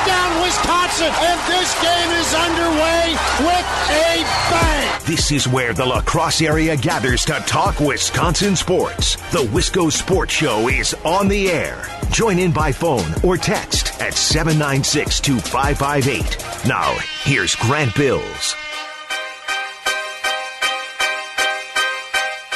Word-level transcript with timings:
Touchdown, 0.00 0.42
Wisconsin! 0.42 1.12
And 1.12 1.40
this 1.46 1.82
game 1.82 2.10
is 2.12 2.34
underway 2.34 3.12
with 3.40 3.66
a 3.90 4.24
bang! 4.48 5.00
This 5.04 5.30
is 5.30 5.46
where 5.46 5.74
the 5.74 5.84
La 5.84 6.00
Crosse 6.00 6.40
area 6.40 6.74
gathers 6.74 7.22
to 7.26 7.34
talk 7.46 7.78
Wisconsin 7.80 8.56
sports. 8.56 9.16
The 9.30 9.44
Wisco 9.52 9.92
Sports 9.92 10.32
Show 10.32 10.68
is 10.68 10.94
on 11.04 11.28
the 11.28 11.50
air. 11.50 11.86
Join 12.10 12.38
in 12.38 12.50
by 12.50 12.72
phone 12.72 13.12
or 13.22 13.36
text 13.36 14.00
at 14.00 14.14
796 14.14 15.20
2558. 15.20 16.66
Now, 16.66 16.96
here's 17.22 17.54
Grant 17.56 17.94
Bills. 17.94 18.54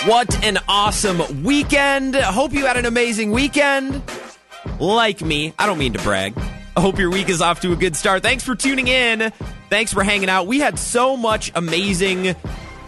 What 0.07 0.43
an 0.43 0.61
awesome 0.67 1.45
weekend. 1.45 2.15
Hope 2.15 2.55
you 2.55 2.65
had 2.65 2.79
an 2.79 2.87
amazing 2.87 3.33
weekend. 3.33 4.03
Like 4.81 5.21
me, 5.21 5.53
I 5.59 5.67
don't 5.67 5.79
mean 5.79 5.93
to 5.93 5.99
brag. 5.99 6.35
I 6.77 6.81
hope 6.81 6.99
your 6.99 7.11
week 7.11 7.29
is 7.29 7.41
off 7.41 7.61
to 7.61 7.73
a 7.73 7.77
good 7.77 7.95
start. 7.95 8.23
Thanks 8.23 8.43
for 8.43 8.57
tuning 8.57 8.89
in. 8.89 9.33
Thanks 9.71 9.93
for 9.93 10.03
hanging 10.03 10.29
out. 10.29 10.49
We 10.49 10.59
had 10.59 10.77
so 10.77 11.17
much 11.17 11.53
amazing 11.55 12.35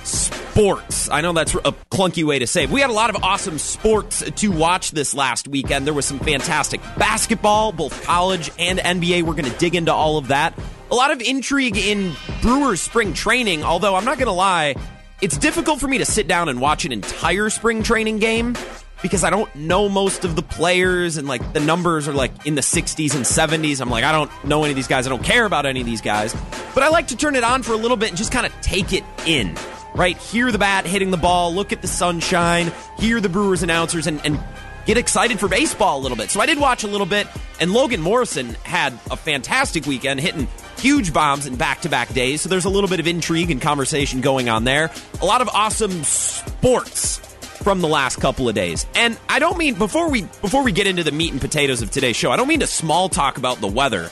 sports. 0.03 1.09
I 1.09 1.21
know 1.21 1.33
that's 1.33 1.55
a 1.55 1.73
clunky 1.93 2.25
way 2.25 2.41
to 2.41 2.49
say 2.49 2.65
it. 2.65 2.71
We 2.71 2.81
had 2.81 2.91
a 2.91 2.95
lot 2.95 3.15
of 3.15 3.23
awesome 3.23 3.59
sports 3.59 4.29
to 4.29 4.49
watch 4.49 4.91
this 4.91 5.15
last 5.15 5.47
weekend. 5.47 5.87
There 5.87 5.95
was 5.95 6.05
some 6.05 6.19
fantastic 6.19 6.81
basketball, 6.97 7.71
both 7.71 8.03
college 8.05 8.51
and 8.59 8.81
NBA. 8.81 9.23
We're 9.23 9.35
going 9.35 9.51
to 9.51 9.59
dig 9.59 9.77
into 9.77 9.93
all 9.93 10.19
of 10.19 10.29
that. 10.29 10.59
A 10.91 10.95
lot 10.95 11.13
of 11.13 11.21
intrigue 11.21 11.77
in 11.77 12.13
Brewers 12.43 12.81
spring 12.81 13.15
training, 13.15 13.63
although 13.63 13.95
I'm 13.95 14.05
not 14.05 14.19
going 14.19 14.27
to 14.27 14.33
lie, 14.33 14.75
it's 15.23 15.37
difficult 15.39 15.79
for 15.79 15.87
me 15.87 15.99
to 15.99 16.05
sit 16.05 16.27
down 16.27 16.49
and 16.49 16.61
watch 16.61 16.85
an 16.85 16.93
entire 16.93 17.51
spring 17.51 17.85
training 17.85 18.19
game 18.19 18.57
because 19.03 19.25
I 19.25 19.31
don't 19.31 19.55
know 19.55 19.89
most 19.89 20.25
of 20.25 20.37
the 20.37 20.43
players 20.43 21.17
and 21.17 21.29
like 21.29 21.53
the 21.53 21.61
numbers 21.61 22.09
are 22.09 22.13
like 22.13 22.47
in 22.47 22.55
the 22.55 22.61
60s 22.61 23.15
and 23.15 23.25
70s. 23.25 23.81
I'm 23.81 23.91
like, 23.91 24.05
I 24.05 24.13
don't 24.13 24.31
know 24.45 24.63
any 24.63 24.71
of 24.71 24.77
these 24.77 24.89
guys. 24.89 25.07
I 25.07 25.11
don't 25.11 25.25
care 25.25 25.45
about 25.45 25.67
any 25.67 25.81
of 25.81 25.87
these 25.87 26.01
guys. 26.01 26.35
But 26.75 26.83
I 26.83 26.89
like 26.89 27.09
to 27.09 27.17
turn 27.17 27.37
it 27.37 27.45
on 27.45 27.63
for 27.63 27.73
a 27.73 27.77
little 27.77 27.97
bit 27.97 28.11
and 28.11 28.19
just 28.19 28.33
kind 28.33 28.47
of 28.47 28.53
take 28.61 28.93
it 28.93 29.05
in, 29.27 29.55
right? 29.95 30.17
Hear 30.17 30.51
the 30.51 30.59
bat 30.59 30.87
hitting 30.87 31.11
the 31.11 31.17
ball, 31.17 31.55
look 31.55 31.73
at 31.73 31.83
the 31.83 31.89
sunshine, 31.89 32.73
hear 32.99 33.21
the 33.21 33.29
Brewers 33.29 33.63
announcers, 33.63 34.07
and, 34.07 34.25
and 34.25 34.43
get 34.87 34.97
excited 34.97 35.39
for 35.39 35.49
baseball 35.49 35.99
a 35.99 36.03
little 36.03 36.17
bit. 36.17 36.31
So 36.31 36.41
I 36.41 36.47
did 36.47 36.59
watch 36.59 36.85
a 36.85 36.89
little 36.89 37.07
bit, 37.07 37.27
and 37.61 37.73
Logan 37.73 38.01
Morrison 38.01 38.55
had 38.63 38.93
a 39.11 39.17
fantastic 39.17 39.87
weekend 39.87 40.21
hitting 40.21 40.49
huge 40.79 41.13
bombs 41.13 41.47
in 41.47 41.57
back 41.57 41.81
to 41.83 41.89
back 41.89 42.13
days. 42.13 42.41
So 42.43 42.49
there's 42.49 42.65
a 42.65 42.71
little 42.71 42.89
bit 42.89 43.01
of 43.01 43.07
intrigue 43.07 43.51
and 43.51 43.61
conversation 43.61 44.21
going 44.21 44.49
on 44.49 44.65
there. 44.65 44.91
A 45.21 45.27
lot 45.27 45.41
of 45.41 45.49
awesome 45.49 46.05
sports 46.05 47.36
from 47.67 47.81
the 47.81 47.89
last 47.89 48.21
couple 48.21 48.49
of 48.49 48.55
days. 48.55 48.87
And 48.95 49.19
I 49.29 49.41
don't 49.41 49.59
mean 49.59 49.75
before 49.75 50.09
we 50.09 50.23
before 50.23 50.63
we 50.63 50.71
get 50.71 50.87
into 50.87 51.03
the 51.03 51.11
meat 51.11 51.33
and 51.33 51.41
potatoes 51.41 51.83
of 51.83 51.91
today's 51.91 52.15
show, 52.15 52.31
I 52.31 52.37
don't 52.37 52.47
mean 52.47 52.61
to 52.61 52.67
small 52.69 53.09
talk 53.09 53.39
about 53.39 53.61
the 53.61 53.67
weather. 53.67 54.09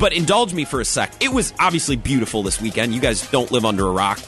But 0.00 0.12
indulge 0.12 0.52
me 0.52 0.64
for 0.64 0.80
a 0.80 0.84
sec. 0.84 1.12
It 1.20 1.32
was 1.32 1.54
obviously 1.60 1.94
beautiful 1.94 2.42
this 2.42 2.60
weekend. 2.60 2.92
You 2.92 3.00
guys 3.00 3.30
don't 3.30 3.52
live 3.52 3.64
under 3.64 3.86
a 3.86 3.92
rock. 3.92 4.18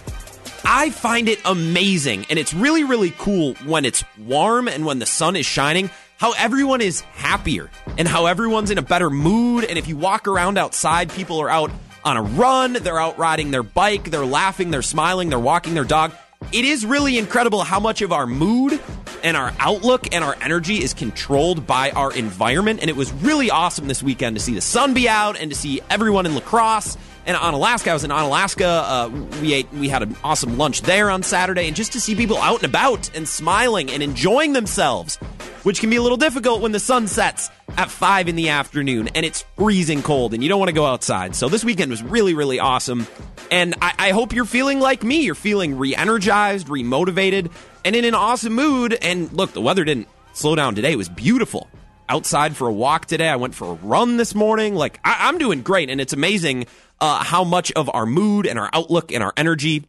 I 0.64 0.91
find 0.91 1.28
it 1.28 1.41
amazing 1.44 2.27
and 2.30 2.38
it's 2.38 2.55
really 2.55 2.84
really 2.84 3.11
cool 3.19 3.55
when 3.66 3.84
it's 3.84 4.05
warm 4.20 4.68
and 4.68 4.86
when 4.86 5.00
the 5.00 5.06
sun 5.06 5.34
is 5.34 5.46
shining 5.46 5.91
how 6.18 6.30
everyone 6.39 6.80
is 6.80 7.00
happier 7.00 7.70
and 7.98 8.06
how 8.06 8.27
everyone's 8.27 8.70
in 8.70 8.78
a 8.78 8.83
better 8.83 9.11
mood. 9.11 9.64
And 9.64 9.77
if 9.80 9.89
you 9.89 9.96
walk 9.96 10.28
around 10.28 10.58
outside, 10.58 11.11
people 11.11 11.41
are 11.41 11.50
out 11.50 11.72
on 12.05 12.16
a 12.16 12.22
run, 12.22 12.74
they're 12.74 13.00
out 13.00 13.18
riding 13.18 13.50
their 13.50 13.64
bike, 13.64 14.12
they're 14.12 14.24
laughing, 14.24 14.70
they're 14.70 14.80
smiling, 14.80 15.28
they're 15.28 15.41
walking 15.41 15.74
their 15.74 15.83
dog. 15.83 16.12
It 16.52 16.64
is 16.64 16.86
really 16.86 17.18
incredible 17.18 17.64
how 17.64 17.80
much 17.80 18.02
of 18.02 18.12
our 18.12 18.26
mood 18.26 18.80
and 19.22 19.36
our 19.36 19.52
outlook 19.58 20.14
and 20.14 20.22
our 20.22 20.36
energy 20.40 20.82
is 20.82 20.94
controlled 20.94 21.66
by 21.66 21.90
our 21.90 22.12
environment. 22.12 22.80
And 22.80 22.90
it 22.90 22.96
was 22.96 23.12
really 23.12 23.50
awesome 23.50 23.88
this 23.88 24.02
weekend 24.02 24.36
to 24.36 24.42
see 24.42 24.54
the 24.54 24.60
sun 24.60 24.94
be 24.94 25.08
out 25.08 25.38
and 25.38 25.50
to 25.50 25.56
see 25.56 25.80
everyone 25.90 26.27
in 26.27 26.34
La 26.34 26.40
Crosse 26.40 26.96
and 27.27 27.36
Onalaska. 27.36 27.89
I 27.89 27.92
was 27.95 28.05
in 28.05 28.11
Onalaska. 28.11 28.61
Uh, 28.62 29.40
we 29.40 29.55
ate, 29.55 29.73
we 29.73 29.89
had 29.89 30.02
an 30.02 30.17
awesome 30.24 30.58
lunch 30.58 30.83
there 30.83 31.11
on 31.11 31.23
Saturday, 31.23 31.67
and 31.67 31.77
just 31.77 31.92
to 31.92 32.01
see 32.01 32.14
people 32.14 32.39
out 32.39 32.57
and 32.57 32.64
about 32.64 33.14
and 33.17 33.29
smiling 33.29 33.90
and 33.90 34.02
enjoying 34.02 34.52
themselves, 34.52 35.17
which 35.63 35.80
can 35.80 35.90
be 35.90 35.96
a 35.96 36.02
little 36.02 36.17
difficult 36.17 36.61
when 36.61 36.73
the 36.73 36.80
sun 36.80 37.07
sets 37.07 37.51
at 37.77 37.90
five 37.90 38.29
in 38.29 38.36
the 38.36 38.51
afternoon 38.51 39.08
and 39.14 39.27
it's 39.27 39.45
freezing 39.57 40.02
cold 40.02 40.34
and 40.34 40.42
you 40.42 40.48
don't 40.48 40.58
want 40.58 40.68
to 40.68 40.74
go 40.74 40.86
outside. 40.86 41.34
So 41.34 41.48
this 41.48 41.64
weekend 41.64 41.90
was 41.90 42.02
really, 42.02 42.34
really 42.34 42.61
awesome, 42.61 43.07
and 43.51 43.74
I, 43.80 43.95
I 43.98 44.11
hope 44.11 44.33
you're 44.33 44.45
feeling 44.45 44.80
like 44.80 45.02
me. 45.02 45.23
You're 45.23 45.34
feeling 45.34 45.79
re-energized, 45.79 46.68
re-motivated, 46.68 47.51
and 47.84 47.96
in 47.96 48.05
an 48.05 48.14
awesome 48.14 48.52
mood. 48.52 48.96
And 49.01 49.33
look, 49.33 49.52
the 49.52 49.61
weather 49.61 49.84
didn't 49.84 50.08
slow 50.33 50.55
down 50.55 50.74
today. 50.74 50.92
It 50.92 50.96
was 50.96 51.08
beautiful 51.08 51.68
outside 52.08 52.56
for 52.56 52.68
a 52.68 52.72
walk 52.72 53.06
today. 53.06 53.28
I 53.28 53.36
went 53.36 53.54
for 53.54 53.70
a 53.70 53.74
run 53.74 54.16
this 54.16 54.34
morning. 54.34 54.74
Like 54.74 55.00
I, 55.04 55.28
am 55.28 55.38
doing 55.38 55.62
great, 55.62 55.90
and 55.90 56.00
it's 56.00 56.12
amazing 56.12 56.66
uh, 57.00 57.22
how 57.22 57.44
much 57.44 57.72
of 57.72 57.90
our 57.92 58.06
mood 58.06 58.46
and 58.46 58.58
our 58.58 58.70
outlook 58.72 59.12
and 59.12 59.22
our 59.22 59.32
energy 59.36 59.84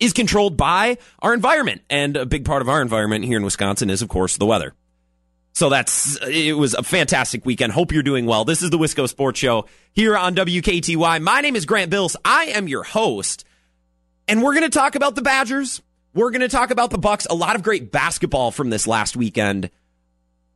is 0.00 0.12
controlled 0.12 0.56
by 0.56 0.98
our 1.20 1.32
environment. 1.34 1.82
And 1.88 2.16
a 2.16 2.26
big 2.26 2.44
part 2.44 2.62
of 2.62 2.68
our 2.68 2.82
environment 2.82 3.24
here 3.24 3.36
in 3.36 3.44
Wisconsin 3.44 3.90
is, 3.90 4.02
of 4.02 4.08
course, 4.08 4.36
the 4.36 4.46
weather. 4.46 4.74
So 5.54 5.68
that's 5.68 6.16
it 6.26 6.56
was 6.56 6.74
a 6.74 6.82
fantastic 6.82 7.44
weekend. 7.44 7.72
Hope 7.72 7.92
you're 7.92 8.02
doing 8.02 8.26
well. 8.26 8.44
This 8.44 8.62
is 8.62 8.70
the 8.70 8.78
Wisco 8.78 9.08
Sports 9.08 9.38
Show 9.38 9.66
here 9.92 10.16
on 10.16 10.34
WKTY. 10.34 11.20
My 11.20 11.40
name 11.40 11.56
is 11.56 11.66
Grant 11.66 11.90
Bills. 11.90 12.16
I 12.24 12.46
am 12.46 12.68
your 12.68 12.82
host, 12.82 13.44
and 14.26 14.42
we're 14.42 14.54
going 14.54 14.70
to 14.70 14.76
talk 14.76 14.94
about 14.94 15.14
the 15.14 15.22
Badgers. 15.22 15.82
We're 16.14 16.30
going 16.30 16.40
to 16.40 16.48
talk 16.48 16.70
about 16.70 16.90
the 16.90 16.98
Bucks. 16.98 17.26
A 17.28 17.34
lot 17.34 17.56
of 17.56 17.62
great 17.62 17.92
basketball 17.92 18.50
from 18.50 18.70
this 18.70 18.86
last 18.86 19.16
weekend 19.16 19.70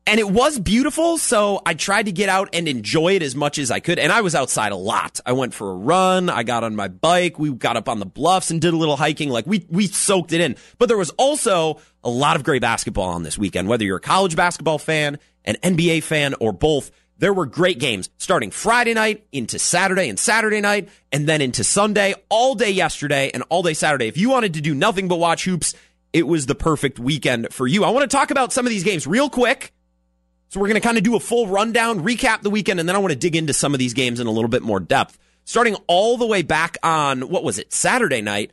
and 0.07 0.21
it 0.21 0.31
was 0.31 0.59
beautiful. 0.59 1.19
So 1.19 1.61
I 1.67 1.75
tried 1.75 2.05
to 2.07 2.13
get 2.13 2.29
out 2.29 2.51
and 2.53 2.69
enjoy 2.69 3.17
it 3.17 3.23
as 3.23 3.35
much 3.35 3.59
as 3.59 3.71
I 3.71 3.81
could. 3.81 3.99
And 3.99 4.13
I 4.13 4.21
was 4.21 4.35
outside 4.35 4.71
a 4.73 4.77
lot. 4.77 5.21
I 5.27 5.33
went 5.33 5.53
for 5.53 5.71
a 5.71 5.75
run. 5.75 6.31
I 6.31 6.45
got 6.45 6.63
on 6.63 6.77
my 6.77 6.89
bike. 6.89 7.39
We 7.39 7.51
got 7.51 7.77
up 7.77 7.89
on 7.89 7.99
the 7.99 8.07
bluffs 8.07 8.51
and 8.51 8.61
did 8.61 8.73
a 8.73 8.77
little 8.77 8.97
hiking. 8.97 9.31
Like 9.31 9.47
we, 9.47 9.67
we 9.69 9.89
soaked 9.89 10.33
it 10.33 10.41
in. 10.41 10.57
But 10.79 10.87
there 10.87 10.97
was 10.97 11.11
also 11.11 11.81
a 12.05 12.11
lot 12.11 12.37
of 12.37 12.45
great 12.45 12.63
basketball 12.63 13.09
on 13.11 13.25
this 13.25 13.37
weekend. 13.37 13.69
Whether 13.69 13.85
you're 13.85 13.97
a 13.97 14.01
college 14.01 14.37
basketball 14.37 14.79
fan, 14.79 15.19
an 15.45 15.57
NBA 15.63 16.05
fan, 16.05 16.35
or 16.41 16.53
both, 16.53 16.93
there 17.19 17.33
were 17.33 17.47
great 17.47 17.81
games 17.81 18.09
starting 18.19 18.51
Friday 18.51 18.95
night 18.95 19.27
into 19.33 19.59
Saturday 19.59 20.09
and 20.09 20.19
Saturday 20.19 20.61
night 20.61 20.89
and 21.11 21.27
then 21.27 21.41
into 21.41 21.65
Sunday, 21.65 22.15
all 22.29 22.55
day 22.55 22.71
yesterday 22.71 23.31
and 23.33 23.43
all 23.49 23.63
day 23.63 23.75
Saturday. 23.75 24.07
If 24.07 24.19
you 24.19 24.31
wanted 24.31 24.55
to 24.55 24.61
do 24.61 24.75
nothing 24.75 25.09
but 25.09 25.19
watch 25.19 25.45
hoops, 25.45 25.75
it 26.13 26.27
was 26.27 26.47
the 26.47 26.55
perfect 26.55 26.99
weekend 26.99 27.53
for 27.53 27.67
you. 27.67 27.85
I 27.85 27.91
want 27.91 28.09
to 28.09 28.15
talk 28.15 28.31
about 28.31 28.53
some 28.53 28.67
of 28.67 28.71
these 28.71 28.85
games 28.85 29.07
real 29.07 29.29
quick 29.29 29.73
so 30.49 30.61
we're 30.61 30.69
going 30.69 30.81
to 30.81 30.87
kind 30.87 30.97
of 30.97 31.05
do 31.05 31.17
a 31.17 31.21
full 31.21 31.47
rundown, 31.47 32.03
recap 32.03 32.43
the 32.43 32.51
weekend, 32.51 32.81
and 32.81 32.89
then 32.89 32.97
I 32.97 33.01
want 33.01 33.13
to 33.13 33.19
dig 33.19 33.37
into 33.37 33.53
some 33.53 33.75
of 33.75 33.79
these 33.79 33.95
games 33.95 34.21
in 34.21 34.27
a 34.27 34.31
little 34.31 34.49
bit 34.49 34.63
more 34.63 34.81
depth. 34.81 35.19
Starting 35.45 35.77
all 35.87 36.17
the 36.17 36.27
way 36.27 36.43
back 36.43 36.77
on, 36.83 37.29
what 37.29 37.45
was 37.45 37.59
it, 37.59 37.73
Saturday 37.73 38.21
night. 38.21 38.53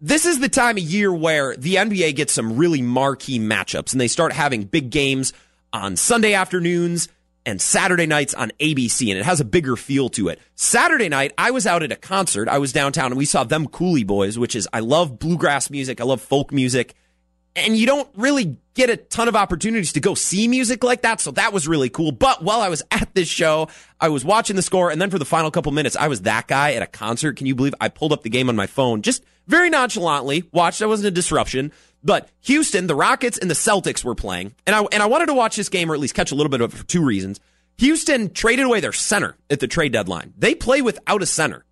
This 0.00 0.26
is 0.26 0.40
the 0.40 0.48
time 0.48 0.76
of 0.76 0.82
year 0.82 1.12
where 1.12 1.56
the 1.56 1.76
NBA 1.76 2.16
gets 2.16 2.32
some 2.32 2.56
really 2.56 2.82
marquee 2.82 3.38
matchups 3.38 3.92
and 3.92 4.00
they 4.00 4.08
start 4.08 4.32
having 4.32 4.64
big 4.64 4.90
games 4.90 5.32
on 5.72 5.96
Sunday 5.96 6.34
afternoons 6.34 7.08
and 7.44 7.60
Saturday 7.60 8.06
nights 8.06 8.34
on 8.34 8.52
ABC, 8.60 9.10
and 9.10 9.18
it 9.18 9.24
has 9.24 9.40
a 9.40 9.44
bigger 9.44 9.76
feel 9.76 10.08
to 10.10 10.28
it. 10.28 10.38
Saturday 10.54 11.08
night, 11.08 11.32
I 11.36 11.50
was 11.50 11.66
out 11.66 11.82
at 11.82 11.92
a 11.92 11.96
concert. 11.96 12.48
I 12.48 12.58
was 12.58 12.72
downtown 12.72 13.06
and 13.06 13.16
we 13.16 13.24
saw 13.24 13.44
them 13.44 13.66
Coulee 13.66 14.04
Boys, 14.04 14.38
which 14.38 14.54
is, 14.54 14.68
I 14.72 14.80
love 14.80 15.18
bluegrass 15.18 15.70
music. 15.70 16.00
I 16.00 16.04
love 16.04 16.20
folk 16.20 16.52
music 16.52 16.94
and 17.54 17.76
you 17.76 17.86
don't 17.86 18.08
really 18.16 18.56
get 18.74 18.88
a 18.88 18.96
ton 18.96 19.28
of 19.28 19.36
opportunities 19.36 19.92
to 19.92 20.00
go 20.00 20.14
see 20.14 20.48
music 20.48 20.82
like 20.82 21.02
that. 21.02 21.20
So 21.20 21.30
that 21.32 21.52
was 21.52 21.68
really 21.68 21.90
cool. 21.90 22.10
But 22.12 22.42
while 22.42 22.60
I 22.60 22.68
was 22.68 22.82
at 22.90 23.14
this 23.14 23.28
show, 23.28 23.68
I 24.00 24.08
was 24.08 24.24
watching 24.24 24.56
the 24.56 24.62
score. 24.62 24.90
And 24.90 25.00
then 25.00 25.10
for 25.10 25.18
the 25.18 25.24
final 25.24 25.50
couple 25.50 25.72
minutes, 25.72 25.96
I 25.96 26.08
was 26.08 26.22
that 26.22 26.48
guy 26.48 26.72
at 26.72 26.82
a 26.82 26.86
concert. 26.86 27.36
Can 27.36 27.46
you 27.46 27.54
believe 27.54 27.74
I 27.80 27.88
pulled 27.88 28.12
up 28.12 28.22
the 28.22 28.30
game 28.30 28.48
on 28.48 28.56
my 28.56 28.66
phone 28.66 29.02
just 29.02 29.24
very 29.46 29.70
nonchalantly 29.70 30.44
watched? 30.52 30.82
I 30.82 30.86
wasn't 30.86 31.08
a 31.08 31.10
disruption. 31.10 31.72
But 32.04 32.28
Houston, 32.42 32.86
the 32.86 32.96
Rockets 32.96 33.38
and 33.38 33.48
the 33.48 33.54
Celtics 33.54 34.04
were 34.04 34.14
playing. 34.14 34.54
And 34.66 34.74
I, 34.74 34.84
and 34.90 35.02
I 35.02 35.06
wanted 35.06 35.26
to 35.26 35.34
watch 35.34 35.56
this 35.56 35.68
game 35.68 35.90
or 35.90 35.94
at 35.94 36.00
least 36.00 36.14
catch 36.14 36.32
a 36.32 36.34
little 36.34 36.50
bit 36.50 36.60
of 36.60 36.72
it 36.72 36.76
for 36.76 36.84
two 36.84 37.04
reasons. 37.04 37.38
Houston 37.78 38.32
traded 38.32 38.66
away 38.66 38.80
their 38.80 38.92
center 38.92 39.36
at 39.50 39.60
the 39.60 39.68
trade 39.68 39.92
deadline. 39.92 40.32
They 40.36 40.54
play 40.54 40.82
without 40.82 41.22
a 41.22 41.26
center. 41.26 41.64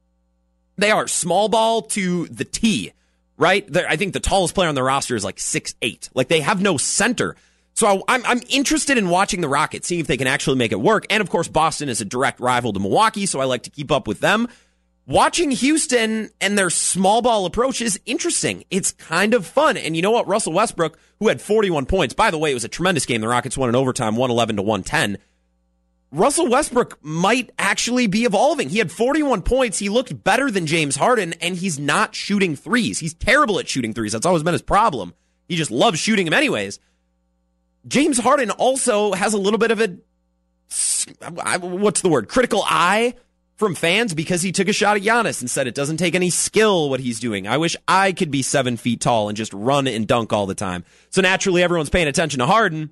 They 0.77 0.91
are 0.91 1.06
small 1.06 1.49
ball 1.49 1.82
to 1.82 2.27
the 2.27 2.44
T 2.44 2.93
right? 3.41 3.67
They're, 3.73 3.89
I 3.89 3.97
think 3.97 4.13
the 4.13 4.21
tallest 4.21 4.55
player 4.55 4.69
on 4.69 4.77
the 4.77 4.83
roster 4.83 5.17
is 5.17 5.25
like 5.25 5.41
six 5.41 5.75
eight. 5.83 6.11
Like 6.15 6.29
they 6.29 6.41
have 6.41 6.63
no 6.63 6.77
center. 6.77 7.35
So 7.73 7.87
I, 7.87 8.03
I'm, 8.09 8.27
I'm 8.27 8.41
interested 8.51 8.99
in 8.99 9.09
watching 9.09 9.41
the 9.41 9.49
Rockets, 9.49 9.89
seeing 9.89 10.01
if 10.01 10.07
they 10.07 10.19
can 10.19 10.27
actually 10.27 10.59
make 10.59 10.71
it 10.71 10.81
work. 10.81 11.07
And 11.09 11.21
of 11.21 11.31
course, 11.31 11.49
Boston 11.49 11.89
is 11.89 12.01
a 12.01 12.05
direct 12.05 12.39
rival 12.39 12.73
to 12.73 12.79
Milwaukee, 12.79 13.27
so 13.27 13.41
I 13.41 13.45
like 13.45 13.63
to 13.63 13.71
keep 13.71 13.91
up 13.91 14.07
with 14.07 14.21
them. 14.21 14.49
Watching 15.07 15.51
Houston 15.51 16.31
and 16.41 16.59
their 16.59 16.71
small 16.71 17.23
ball 17.23 17.47
approach 17.47 17.81
is 17.81 17.99
interesting. 18.07 18.65
It's 18.71 18.93
kind 18.93 19.35
of 19.35 19.47
fun. 19.47 19.77
And 19.77 19.97
you 19.97 20.03
know 20.03 20.11
what? 20.11 20.29
Russell 20.29 20.53
Westbrook, 20.53 20.99
who 21.19 21.29
had 21.29 21.41
41 21.41 21.87
points, 21.87 22.15
by 22.15 22.31
the 22.31 22.39
way, 22.39 22.51
it 22.51 22.55
was 22.55 22.65
a 22.65 22.69
tremendous 22.69 23.07
game. 23.07 23.21
The 23.21 23.29
Rockets 23.29 23.57
won 23.57 23.71
in 23.71 23.75
overtime, 23.75 24.15
111 24.15 24.57
to 24.57 24.63
110. 24.63 25.19
Russell 26.12 26.49
Westbrook 26.49 26.99
might 27.03 27.51
actually 27.59 28.09
be 28.09 28.25
evolving. 28.25 28.69
He 28.69 28.79
had 28.79 28.91
41 28.91 29.43
points. 29.43 29.79
He 29.79 29.89
looked 29.89 30.25
better 30.25 30.51
than 30.51 30.67
James 30.67 30.97
Harden, 30.97 31.35
and 31.35 31.57
he's 31.57 31.79
not 31.79 32.15
shooting 32.15 32.57
threes. 32.57 32.99
He's 32.99 33.15
terrible 33.15 33.61
at 33.61 33.69
shooting 33.69 33.93
threes. 33.93 34.12
That's 34.12 34.27
always 34.27 34.43
been 34.43 34.55
his 34.55 34.62
problem. 34.62 35.15
He 35.49 35.57
just 35.57 35.71
loves 35.71 36.01
shooting 36.01 36.25
them 36.25 36.35
anyways. 36.35 36.81
James 37.87 38.19
Harden 38.19 38.51
also 38.51 39.12
has 39.12 39.35
a 39.35 39.39
little 39.39 39.59
bit 39.59 39.71
of 39.71 39.81
a 39.81 39.97
what's 41.61 42.03
the 42.03 42.09
word? 42.09 42.29
Critical 42.29 42.63
eye 42.65 43.15
from 43.56 43.75
fans 43.75 44.15
because 44.15 44.43
he 44.43 44.53
took 44.53 44.69
a 44.69 44.73
shot 44.73 44.97
at 44.97 45.03
Giannis 45.03 45.41
and 45.41 45.51
said 45.51 45.67
it 45.67 45.75
doesn't 45.75 45.97
take 45.97 46.15
any 46.15 46.31
skill 46.31 46.89
what 46.89 47.01
he's 47.01 47.21
doing. 47.21 47.47
I 47.47 47.59
wish 47.59 47.77
I 47.87 48.13
could 48.13 48.31
be 48.31 48.43
seven 48.43 48.77
feet 48.77 49.01
tall 49.01 49.29
and 49.29 49.37
just 49.37 49.53
run 49.53 49.87
and 49.87 50.06
dunk 50.06 50.33
all 50.33 50.47
the 50.47 50.55
time. 50.55 50.85
So 51.11 51.21
naturally, 51.21 51.63
everyone's 51.63 51.91
paying 51.91 52.09
attention 52.09 52.39
to 52.39 52.47
Harden. 52.47 52.91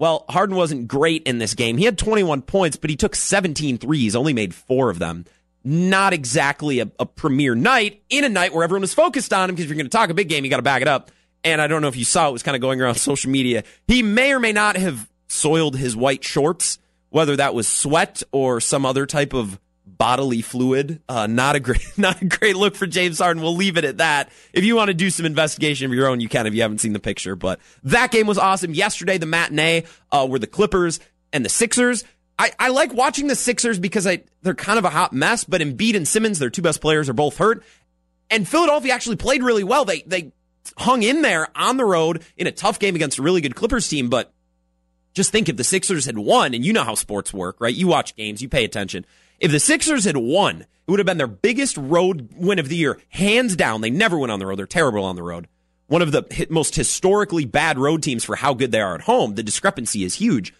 Well, 0.00 0.24
Harden 0.30 0.56
wasn't 0.56 0.88
great 0.88 1.24
in 1.24 1.36
this 1.36 1.52
game. 1.52 1.76
He 1.76 1.84
had 1.84 1.98
21 1.98 2.40
points, 2.40 2.78
but 2.78 2.88
he 2.88 2.96
took 2.96 3.14
17 3.14 3.76
threes, 3.76 4.16
only 4.16 4.32
made 4.32 4.54
four 4.54 4.88
of 4.88 4.98
them. 4.98 5.26
Not 5.62 6.14
exactly 6.14 6.80
a, 6.80 6.90
a 6.98 7.04
premier 7.04 7.54
night 7.54 8.02
in 8.08 8.24
a 8.24 8.30
night 8.30 8.54
where 8.54 8.64
everyone 8.64 8.80
was 8.80 8.94
focused 8.94 9.30
on 9.34 9.50
him 9.50 9.56
because 9.56 9.66
if 9.66 9.68
you're 9.68 9.76
going 9.76 9.90
to 9.90 9.94
talk 9.94 10.08
a 10.08 10.14
big 10.14 10.30
game, 10.30 10.42
you 10.42 10.48
got 10.48 10.56
to 10.56 10.62
back 10.62 10.80
it 10.80 10.88
up. 10.88 11.10
And 11.44 11.60
I 11.60 11.66
don't 11.66 11.82
know 11.82 11.88
if 11.88 11.96
you 11.96 12.06
saw 12.06 12.30
it 12.30 12.32
was 12.32 12.42
kind 12.42 12.54
of 12.54 12.62
going 12.62 12.80
around 12.80 12.94
social 12.96 13.30
media. 13.30 13.62
He 13.86 14.02
may 14.02 14.32
or 14.32 14.40
may 14.40 14.52
not 14.52 14.78
have 14.78 15.06
soiled 15.28 15.76
his 15.76 15.94
white 15.94 16.24
shorts, 16.24 16.78
whether 17.10 17.36
that 17.36 17.54
was 17.54 17.68
sweat 17.68 18.22
or 18.32 18.58
some 18.58 18.86
other 18.86 19.04
type 19.04 19.34
of 19.34 19.60
bodily 20.00 20.40
fluid. 20.40 21.02
Uh, 21.10 21.26
not 21.26 21.56
a 21.56 21.60
great, 21.60 21.86
not 21.98 22.22
a 22.22 22.24
great 22.24 22.56
look 22.56 22.74
for 22.74 22.86
James 22.86 23.18
Harden. 23.18 23.42
We'll 23.42 23.54
leave 23.54 23.76
it 23.76 23.84
at 23.84 23.98
that. 23.98 24.32
If 24.54 24.64
you 24.64 24.74
want 24.74 24.88
to 24.88 24.94
do 24.94 25.10
some 25.10 25.26
investigation 25.26 25.84
of 25.84 25.92
your 25.92 26.08
own, 26.08 26.20
you 26.20 26.28
can 26.28 26.46
if 26.46 26.54
you 26.54 26.62
haven't 26.62 26.78
seen 26.78 26.94
the 26.94 26.98
picture. 26.98 27.36
But 27.36 27.60
that 27.84 28.10
game 28.10 28.26
was 28.26 28.38
awesome. 28.38 28.72
Yesterday, 28.72 29.18
the 29.18 29.26
matinee 29.26 29.84
uh, 30.10 30.26
were 30.28 30.38
the 30.38 30.46
Clippers 30.46 31.00
and 31.34 31.44
the 31.44 31.50
Sixers. 31.50 32.02
I, 32.38 32.50
I 32.58 32.68
like 32.70 32.94
watching 32.94 33.26
the 33.26 33.34
Sixers 33.34 33.78
because 33.78 34.06
I 34.06 34.22
they're 34.40 34.54
kind 34.54 34.78
of 34.78 34.86
a 34.86 34.90
hot 34.90 35.12
mess. 35.12 35.44
But 35.44 35.60
Embiid 35.60 35.94
and 35.94 36.08
Simmons, 36.08 36.38
their 36.38 36.48
two 36.48 36.62
best 36.62 36.80
players, 36.80 37.10
are 37.10 37.14
both 37.14 37.36
hurt. 37.36 37.62
And 38.30 38.48
Philadelphia 38.48 38.94
actually 38.94 39.16
played 39.16 39.42
really 39.42 39.64
well. 39.64 39.84
They 39.84 40.00
they 40.06 40.32
hung 40.78 41.02
in 41.02 41.20
there 41.20 41.48
on 41.54 41.76
the 41.76 41.84
road 41.84 42.24
in 42.38 42.46
a 42.46 42.52
tough 42.52 42.78
game 42.78 42.94
against 42.94 43.18
a 43.18 43.22
really 43.22 43.42
good 43.42 43.54
Clippers 43.54 43.86
team. 43.86 44.08
But 44.08 44.32
just 45.12 45.30
think 45.30 45.50
if 45.50 45.58
the 45.58 45.64
Sixers 45.64 46.06
had 46.06 46.16
won, 46.16 46.54
and 46.54 46.64
you 46.64 46.72
know 46.72 46.84
how 46.84 46.94
sports 46.94 47.34
work, 47.34 47.60
right? 47.60 47.74
You 47.74 47.86
watch 47.86 48.16
games, 48.16 48.40
you 48.40 48.48
pay 48.48 48.64
attention. 48.64 49.04
If 49.40 49.50
the 49.50 49.60
Sixers 49.60 50.04
had 50.04 50.18
won, 50.18 50.60
it 50.60 50.90
would 50.90 51.00
have 51.00 51.06
been 51.06 51.18
their 51.18 51.26
biggest 51.26 51.76
road 51.76 52.28
win 52.36 52.58
of 52.58 52.68
the 52.68 52.76
year, 52.76 53.00
hands 53.08 53.56
down. 53.56 53.80
They 53.80 53.90
never 53.90 54.18
win 54.18 54.30
on 54.30 54.38
the 54.38 54.46
road. 54.46 54.58
They're 54.58 54.66
terrible 54.66 55.04
on 55.04 55.16
the 55.16 55.22
road. 55.22 55.48
One 55.86 56.02
of 56.02 56.12
the 56.12 56.46
most 56.50 56.76
historically 56.76 57.46
bad 57.46 57.78
road 57.78 58.02
teams 58.02 58.22
for 58.22 58.36
how 58.36 58.54
good 58.54 58.70
they 58.70 58.80
are 58.80 58.94
at 58.94 59.02
home. 59.02 59.34
The 59.34 59.42
discrepancy 59.42 60.04
is 60.04 60.16
huge. 60.16 60.54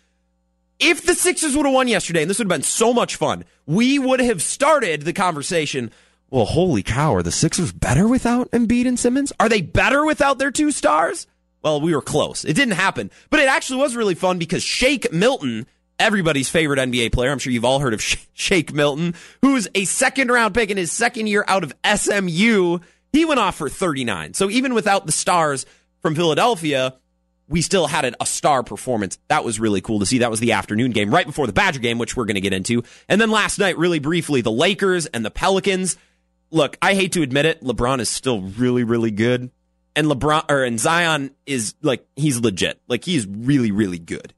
If 0.81 1.05
the 1.05 1.15
Sixers 1.15 1.55
would 1.55 1.67
have 1.67 1.75
won 1.75 1.89
yesterday, 1.89 2.23
and 2.23 2.31
this 2.31 2.39
would 2.39 2.51
have 2.51 2.59
been 2.59 2.63
so 2.63 2.95
much 2.95 3.17
fun, 3.17 3.45
we 3.67 3.99
would 3.99 4.21
have 4.21 4.41
started 4.41 5.03
the 5.03 5.13
conversation. 5.13 5.91
Well, 6.31 6.47
holy 6.47 6.83
cow, 6.83 7.15
are 7.15 7.23
the 7.23 7.31
Sixers 7.31 7.71
better 7.71 8.09
without 8.09 8.51
Embiid 8.51 8.89
and 8.89 8.99
Simmons? 8.99 9.33
Are 9.39 9.49
they 9.49 9.61
better 9.61 10.07
without 10.07 10.39
their 10.39 10.51
two 10.51 10.71
stars? 10.71 11.27
Well, 11.63 11.83
we 11.83 11.95
were 11.95 12.01
close. 12.01 12.45
It 12.47 12.55
didn't 12.55 12.75
happen, 12.75 13.11
but 13.29 13.41
it 13.41 13.49
actually 13.49 13.81
was 13.81 13.95
really 13.95 14.15
fun 14.15 14.39
because 14.39 14.63
Shake 14.63 15.13
Milton 15.13 15.67
everybody's 16.01 16.49
favorite 16.49 16.79
NBA 16.79 17.13
player. 17.13 17.31
I'm 17.31 17.39
sure 17.39 17.53
you've 17.53 17.65
all 17.65 17.79
heard 17.79 17.95
of 17.95 18.03
Shake 18.33 18.73
Milton, 18.73 19.15
who's 19.43 19.69
a 19.75 19.85
second 19.85 20.33
round 20.33 20.55
pick 20.55 20.71
in 20.71 20.77
his 20.77 20.91
second 20.91 21.29
year 21.29 21.45
out 21.47 21.63
of 21.63 21.75
SMU. 21.85 22.79
He 23.13 23.25
went 23.25 23.41
off 23.41 23.57
for 23.57 23.69
39. 23.69 24.35
So 24.35 24.51
even 24.51 24.75
without 24.75 25.07
the 25.07 25.13
stars 25.13 25.67
from 26.01 26.15
Philadelphia, 26.15 26.95
we 27.49 27.63
still 27.63 27.89
had 27.89 28.15
a 28.19 28.27
star 28.27 28.63
performance. 28.63 29.19
That 29.29 29.45
was 29.45 29.59
really 29.59 29.81
cool 29.81 29.99
to 29.99 30.07
see. 30.07 30.19
That 30.19 30.31
was 30.31 30.41
the 30.41 30.53
afternoon 30.53 30.93
game 30.93 31.13
right 31.13 31.27
before 31.27 31.49
the 31.49 31.53
Badger 31.53 31.81
game, 31.81 31.99
which 31.99 32.17
we're 32.17 32.25
going 32.25 32.37
to 32.37 32.41
get 32.41 32.53
into. 32.53 32.85
And 33.09 33.21
then 33.21 33.31
last 33.31 33.59
night, 33.59 33.77
really 33.77 33.99
briefly, 33.99 34.41
the 34.41 34.53
Lakers 34.53 35.07
and 35.07 35.25
the 35.25 35.33
Pelicans. 35.33 35.97
Look, 36.53 36.79
I 36.81 36.95
hate 36.95 37.13
to 37.13 37.23
admit 37.23 37.47
it, 37.47 37.63
LeBron 37.63 38.01
is 38.01 38.09
still 38.09 38.41
really, 38.41 38.85
really 38.85 39.11
good. 39.11 39.51
And 39.97 40.07
LeBron 40.07 40.45
or 40.49 40.63
and 40.63 40.79
Zion 40.79 41.33
is 41.45 41.75
like 41.83 42.07
he's 42.15 42.39
legit. 42.39 42.81
Like 42.87 43.05
he's 43.05 43.27
really, 43.27 43.73
really 43.73 43.99
good. 43.99 44.33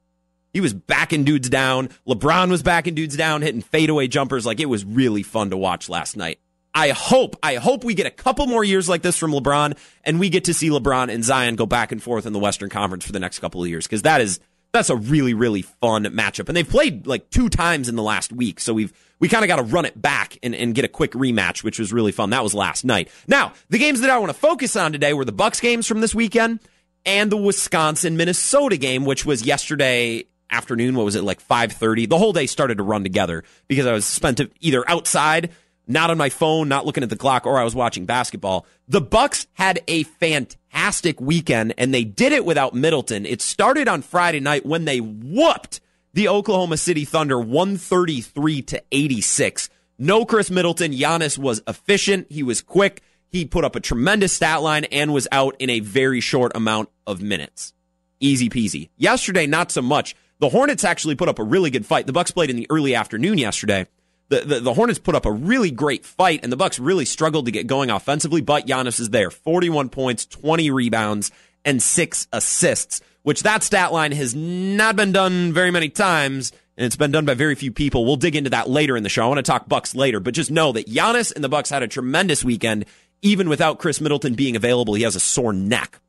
He 0.53 0.61
was 0.61 0.73
backing 0.73 1.23
dudes 1.23 1.49
down. 1.49 1.89
LeBron 2.07 2.49
was 2.49 2.63
backing 2.63 2.93
dudes 2.93 3.17
down, 3.17 3.41
hitting 3.41 3.61
fadeaway 3.61 4.07
jumpers. 4.07 4.45
Like 4.45 4.59
it 4.59 4.69
was 4.69 4.85
really 4.85 5.23
fun 5.23 5.49
to 5.49 5.57
watch 5.57 5.89
last 5.89 6.15
night. 6.15 6.39
I 6.75 6.89
hope, 6.89 7.35
I 7.43 7.55
hope 7.55 7.83
we 7.83 7.93
get 7.93 8.07
a 8.07 8.11
couple 8.11 8.47
more 8.47 8.63
years 8.63 8.89
like 8.89 9.03
this 9.03 9.17
from 9.17 9.31
LeBron 9.31 9.77
and 10.03 10.19
we 10.19 10.29
get 10.29 10.45
to 10.45 10.53
see 10.53 10.69
LeBron 10.69 11.13
and 11.13 11.23
Zion 11.23 11.55
go 11.55 11.65
back 11.65 11.91
and 11.91 12.01
forth 12.01 12.25
in 12.25 12.33
the 12.33 12.39
Western 12.39 12.69
Conference 12.69 13.05
for 13.05 13.11
the 13.11 13.19
next 13.19 13.39
couple 13.39 13.61
of 13.61 13.69
years 13.69 13.85
because 13.85 14.03
that 14.03 14.21
is, 14.21 14.39
that's 14.71 14.89
a 14.89 14.95
really, 14.95 15.35
really 15.35 15.61
fun 15.61 16.05
matchup. 16.05 16.47
And 16.47 16.57
they've 16.57 16.67
played 16.67 17.05
like 17.05 17.29
two 17.29 17.47
times 17.47 17.89
in 17.89 17.95
the 17.95 18.01
last 18.01 18.31
week. 18.33 18.59
So 18.59 18.73
we've, 18.73 18.91
we 19.19 19.29
kind 19.29 19.43
of 19.43 19.47
got 19.47 19.57
to 19.57 19.63
run 19.63 19.85
it 19.85 20.01
back 20.01 20.39
and, 20.41 20.55
and 20.55 20.73
get 20.73 20.83
a 20.83 20.87
quick 20.87 21.11
rematch, 21.11 21.63
which 21.63 21.77
was 21.77 21.93
really 21.93 22.11
fun. 22.11 22.31
That 22.31 22.43
was 22.43 22.55
last 22.55 22.83
night. 22.83 23.09
Now, 23.27 23.53
the 23.69 23.77
games 23.77 24.01
that 24.01 24.09
I 24.09 24.17
want 24.17 24.31
to 24.31 24.37
focus 24.37 24.75
on 24.75 24.91
today 24.93 25.13
were 25.13 25.25
the 25.25 25.31
Bucks 25.31 25.59
games 25.59 25.85
from 25.85 26.01
this 26.01 26.15
weekend 26.15 26.59
and 27.05 27.31
the 27.31 27.37
Wisconsin 27.37 28.17
Minnesota 28.17 28.77
game, 28.77 29.05
which 29.05 29.25
was 29.25 29.45
yesterday 29.45 30.25
afternoon. 30.53 30.95
What 30.95 31.05
was 31.05 31.15
it 31.15 31.23
like 31.23 31.41
five 31.41 31.71
thirty? 31.73 32.05
The 32.05 32.17
whole 32.17 32.33
day 32.33 32.45
started 32.45 32.77
to 32.77 32.83
run 32.83 33.03
together 33.03 33.43
because 33.67 33.85
I 33.85 33.93
was 33.93 34.05
spent 34.05 34.39
either 34.61 34.89
outside, 34.89 35.51
not 35.87 36.09
on 36.09 36.17
my 36.17 36.29
phone, 36.29 36.69
not 36.69 36.85
looking 36.85 37.03
at 37.03 37.09
the 37.09 37.17
clock, 37.17 37.45
or 37.45 37.59
I 37.59 37.63
was 37.63 37.75
watching 37.75 38.05
basketball. 38.05 38.65
The 38.87 39.01
Bucks 39.01 39.47
had 39.53 39.81
a 39.87 40.03
fantastic 40.03 41.19
weekend, 41.19 41.73
and 41.77 41.93
they 41.93 42.03
did 42.03 42.31
it 42.31 42.45
without 42.45 42.73
Middleton. 42.73 43.25
It 43.25 43.41
started 43.41 43.87
on 43.87 44.01
Friday 44.01 44.39
night 44.39 44.65
when 44.65 44.85
they 44.85 44.99
whooped 44.99 45.81
the 46.13 46.27
Oklahoma 46.27 46.77
City 46.77 47.05
Thunder 47.05 47.39
one 47.39 47.75
thirty 47.75 48.21
three 48.21 48.61
to 48.61 48.81
eighty 48.91 49.19
six. 49.19 49.69
No 49.97 50.25
Khris 50.25 50.51
Middleton. 50.51 50.91
Giannis 50.91 51.37
was 51.37 51.61
efficient. 51.67 52.27
He 52.29 52.43
was 52.43 52.61
quick. 52.61 53.01
He 53.29 53.45
put 53.45 53.65
up 53.65 53.75
a 53.75 53.79
tremendous 53.79 54.33
stat 54.33 54.61
line 54.61 54.85
and 54.85 55.11
was 55.11 55.27
out 55.31 55.55
in 55.57 55.69
a 55.69 55.79
very 55.79 56.19
short 56.19 56.51
amount 56.55 56.89
of 57.07 57.21
minutes. 57.21 57.73
Easy 58.19 58.47
peasy. 58.47 58.89
Yesterday, 58.95 59.47
not 59.47 59.71
so 59.71 59.81
much. 59.81 60.15
The 60.39 60.49
Hornets 60.49 60.83
actually 60.83 61.15
put 61.15 61.29
up 61.29 61.39
a 61.39 61.43
really 61.43 61.69
good 61.69 61.85
fight. 61.85 62.07
The 62.07 62.13
Bucks 62.13 62.31
played 62.31 62.49
in 62.49 62.55
the 62.55 62.67
early 62.69 62.95
afternoon 62.95 63.37
yesterday. 63.37 63.87
The, 64.29 64.41
the, 64.41 64.59
the, 64.59 64.73
Hornets 64.73 64.99
put 64.99 65.15
up 65.15 65.25
a 65.25 65.31
really 65.31 65.69
great 65.69 66.05
fight, 66.05 66.39
and 66.43 66.51
the 66.51 66.57
Bucks 66.57 66.79
really 66.79 67.05
struggled 67.05 67.45
to 67.45 67.51
get 67.51 67.67
going 67.67 67.89
offensively, 67.89 68.41
but 68.41 68.65
Giannis 68.65 68.99
is 68.99 69.09
there. 69.09 69.29
41 69.29 69.89
points, 69.89 70.25
20 70.25 70.71
rebounds, 70.71 71.31
and 71.63 71.81
six 71.81 72.27
assists, 72.31 73.01
which 73.21 73.43
that 73.43 73.63
stat 73.63 73.91
line 73.93 74.11
has 74.11 74.33
not 74.33 74.95
been 74.95 75.11
done 75.11 75.53
very 75.53 75.71
many 75.71 75.89
times, 75.89 76.51
and 76.77 76.85
it's 76.85 76.95
been 76.95 77.11
done 77.11 77.25
by 77.25 77.33
very 77.33 77.55
few 77.55 77.71
people. 77.71 78.05
We'll 78.05 78.15
dig 78.15 78.35
into 78.35 78.49
that 78.51 78.69
later 78.69 78.97
in 78.97 79.03
the 79.03 79.09
show. 79.09 79.23
I 79.23 79.27
want 79.27 79.37
to 79.37 79.43
talk 79.43 79.67
Bucks 79.67 79.93
later, 79.93 80.19
but 80.19 80.33
just 80.33 80.51
know 80.51 80.71
that 80.71 80.87
Giannis 80.87 81.33
and 81.33 81.43
the 81.43 81.49
Bucks 81.49 81.69
had 81.69 81.83
a 81.83 81.87
tremendous 81.87 82.43
weekend, 82.43 82.85
even 83.21 83.49
without 83.49 83.77
Khris 83.77 84.01
Middleton 84.01 84.33
being 84.33 84.55
available. 84.55 84.93
He 84.95 85.03
has 85.03 85.15
a 85.15 85.19
sore 85.19 85.53
neck. 85.53 85.99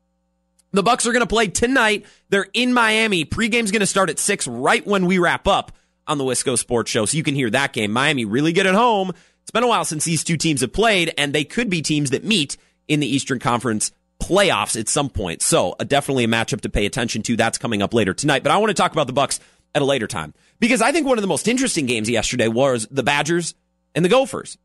The 0.71 0.83
Bucks 0.83 1.05
are 1.05 1.11
going 1.11 1.21
to 1.21 1.27
play 1.27 1.47
tonight. 1.47 2.05
They're 2.29 2.47
in 2.53 2.73
Miami. 2.73 3.25
Pregame's 3.25 3.71
going 3.71 3.79
to 3.81 3.85
start 3.85 4.09
at 4.09 4.19
6 4.19 4.47
right 4.47 4.85
when 4.85 5.05
we 5.05 5.19
wrap 5.19 5.47
up 5.47 5.71
on 6.07 6.17
the 6.17 6.23
Wisco 6.23 6.57
Sports 6.57 6.91
Show. 6.91 7.05
So 7.05 7.17
you 7.17 7.23
can 7.23 7.35
hear 7.35 7.49
that 7.49 7.73
game. 7.73 7.91
Miami 7.91 8.25
really 8.25 8.53
good 8.53 8.67
at 8.67 8.75
home. 8.75 9.11
It's 9.41 9.51
been 9.51 9.63
a 9.63 9.67
while 9.67 9.85
since 9.85 10.03
these 10.05 10.23
two 10.23 10.37
teams 10.37 10.61
have 10.61 10.73
played, 10.73 11.13
and 11.17 11.31
they 11.31 11.43
could 11.43 11.69
be 11.69 11.81
teams 11.81 12.09
that 12.09 12.23
meet 12.23 12.57
in 12.87 12.99
the 12.99 13.07
Eastern 13.07 13.39
Conference 13.39 13.91
playoffs 14.19 14.79
at 14.79 14.89
some 14.89 15.09
point. 15.09 15.41
So 15.41 15.75
uh, 15.79 15.83
definitely 15.83 16.23
a 16.23 16.27
matchup 16.27 16.61
to 16.61 16.69
pay 16.69 16.85
attention 16.85 17.21
to. 17.23 17.35
That's 17.35 17.57
coming 17.57 17.81
up 17.81 17.93
later 17.93 18.13
tonight. 18.13 18.43
But 18.43 18.51
I 18.51 18.57
want 18.57 18.69
to 18.69 18.73
talk 18.73 18.91
about 18.91 19.07
the 19.07 19.13
Bucks 19.13 19.39
at 19.73 19.81
a 19.81 19.85
later 19.85 20.07
time 20.07 20.33
because 20.59 20.81
I 20.81 20.91
think 20.91 21.05
one 21.05 21.17
of 21.17 21.21
the 21.21 21.27
most 21.27 21.47
interesting 21.47 21.85
games 21.85 22.09
yesterday 22.09 22.47
was 22.47 22.87
the 22.89 23.03
Badgers 23.03 23.55
and 23.93 24.03
the 24.03 24.09
Gophers. 24.09 24.57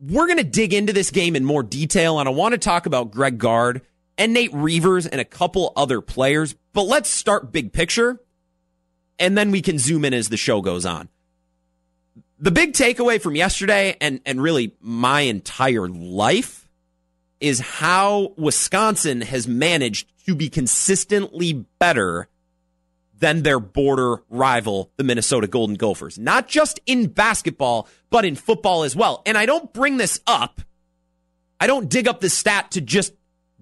We're 0.00 0.26
going 0.26 0.38
to 0.38 0.44
dig 0.44 0.72
into 0.72 0.94
this 0.94 1.10
game 1.10 1.36
in 1.36 1.44
more 1.44 1.62
detail, 1.62 2.18
and 2.20 2.28
I 2.28 2.32
want 2.32 2.52
to 2.52 2.58
talk 2.58 2.86
about 2.86 3.10
Greg 3.10 3.36
Gard 3.36 3.82
and 4.20 4.34
Nate 4.34 4.52
Reuvers 4.52 5.06
and 5.06 5.20
a 5.20 5.24
couple 5.24 5.72
other 5.74 6.02
players. 6.02 6.54
But 6.74 6.82
let's 6.82 7.08
start 7.08 7.50
big 7.50 7.72
picture, 7.72 8.20
and 9.18 9.36
then 9.36 9.50
we 9.50 9.62
can 9.62 9.78
zoom 9.78 10.04
in 10.04 10.14
as 10.14 10.28
the 10.28 10.36
show 10.36 10.60
goes 10.60 10.84
on. 10.86 11.08
The 12.38 12.50
big 12.50 12.74
takeaway 12.74 13.20
from 13.20 13.34
yesterday 13.34 13.96
and, 14.00 14.20
and 14.24 14.40
really 14.40 14.76
my 14.80 15.22
entire 15.22 15.88
life 15.88 16.68
is 17.40 17.60
how 17.60 18.34
Wisconsin 18.36 19.22
has 19.22 19.48
managed 19.48 20.10
to 20.26 20.34
be 20.34 20.50
consistently 20.50 21.64
better 21.78 22.28
than 23.18 23.42
their 23.42 23.60
border 23.60 24.22
rival, 24.28 24.90
the 24.96 25.04
Minnesota 25.04 25.46
Golden 25.46 25.76
Gophers. 25.76 26.18
Not 26.18 26.46
just 26.46 26.80
in 26.86 27.08
basketball, 27.08 27.88
but 28.10 28.24
in 28.24 28.36
football 28.36 28.82
as 28.82 28.94
well. 28.94 29.22
And 29.24 29.36
I 29.36 29.46
don't 29.46 29.72
bring 29.72 29.96
this 29.96 30.20
up. 30.26 30.60
I 31.58 31.66
don't 31.66 31.88
dig 31.88 32.08
up 32.08 32.20
this 32.20 32.36
stat 32.36 32.70
to 32.72 32.80
just 32.80 33.12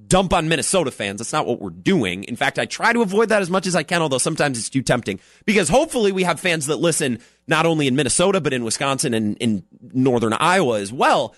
dump 0.09 0.33
on 0.33 0.49
Minnesota 0.49 0.91
fans. 0.91 1.19
That's 1.19 1.33
not 1.33 1.47
what 1.47 1.61
we're 1.61 1.71
doing. 1.71 2.25
In 2.25 2.37
fact, 2.37 2.59
I 2.59 2.65
try 2.65 2.93
to 2.93 3.03
avoid 3.03 3.29
that 3.29 3.43
as 3.43 3.51
much 3.51 3.67
as 3.67 3.77
I 3.77 3.83
can, 3.83 4.03
although 4.03 4.19
sometimes 4.19 4.59
it's 4.59 4.71
too 4.71 4.83
tempting 4.83 5.21
because 5.45 5.69
hopefully 5.69 6.13
we 6.13 6.23
have 6.25 6.41
fans 6.41 6.67
that 6.67 6.77
listen 6.77 7.21
not 7.47 7.67
only 7.67 7.87
in 7.87 7.97
Minnesota, 7.97 8.41
but 8.41 8.53
in 8.53 8.65
Wisconsin 8.65 9.15
and 9.15 9.37
in 9.39 9.65
northern 9.93 10.33
Iowa 10.33 10.81
as 10.81 10.93
well. 10.93 11.35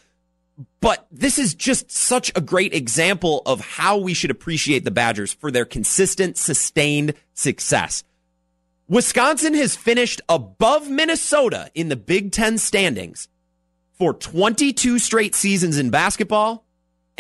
But 0.80 1.06
this 1.10 1.38
is 1.38 1.54
just 1.54 1.90
such 1.90 2.30
a 2.34 2.40
great 2.40 2.74
example 2.74 3.42
of 3.46 3.60
how 3.60 3.96
we 3.96 4.14
should 4.14 4.30
appreciate 4.30 4.84
the 4.84 4.90
Badgers 4.90 5.32
for 5.32 5.50
their 5.50 5.64
consistent, 5.64 6.36
sustained 6.36 7.14
success. 7.34 8.04
Wisconsin 8.88 9.54
has 9.54 9.76
finished 9.76 10.20
above 10.28 10.90
Minnesota 10.90 11.70
in 11.74 11.88
the 11.88 11.96
Big 11.96 12.32
Ten 12.32 12.58
standings 12.58 13.28
for 13.92 14.12
22 14.12 14.98
straight 14.98 15.34
seasons 15.34 15.78
in 15.78 15.90
basketball 15.90 16.66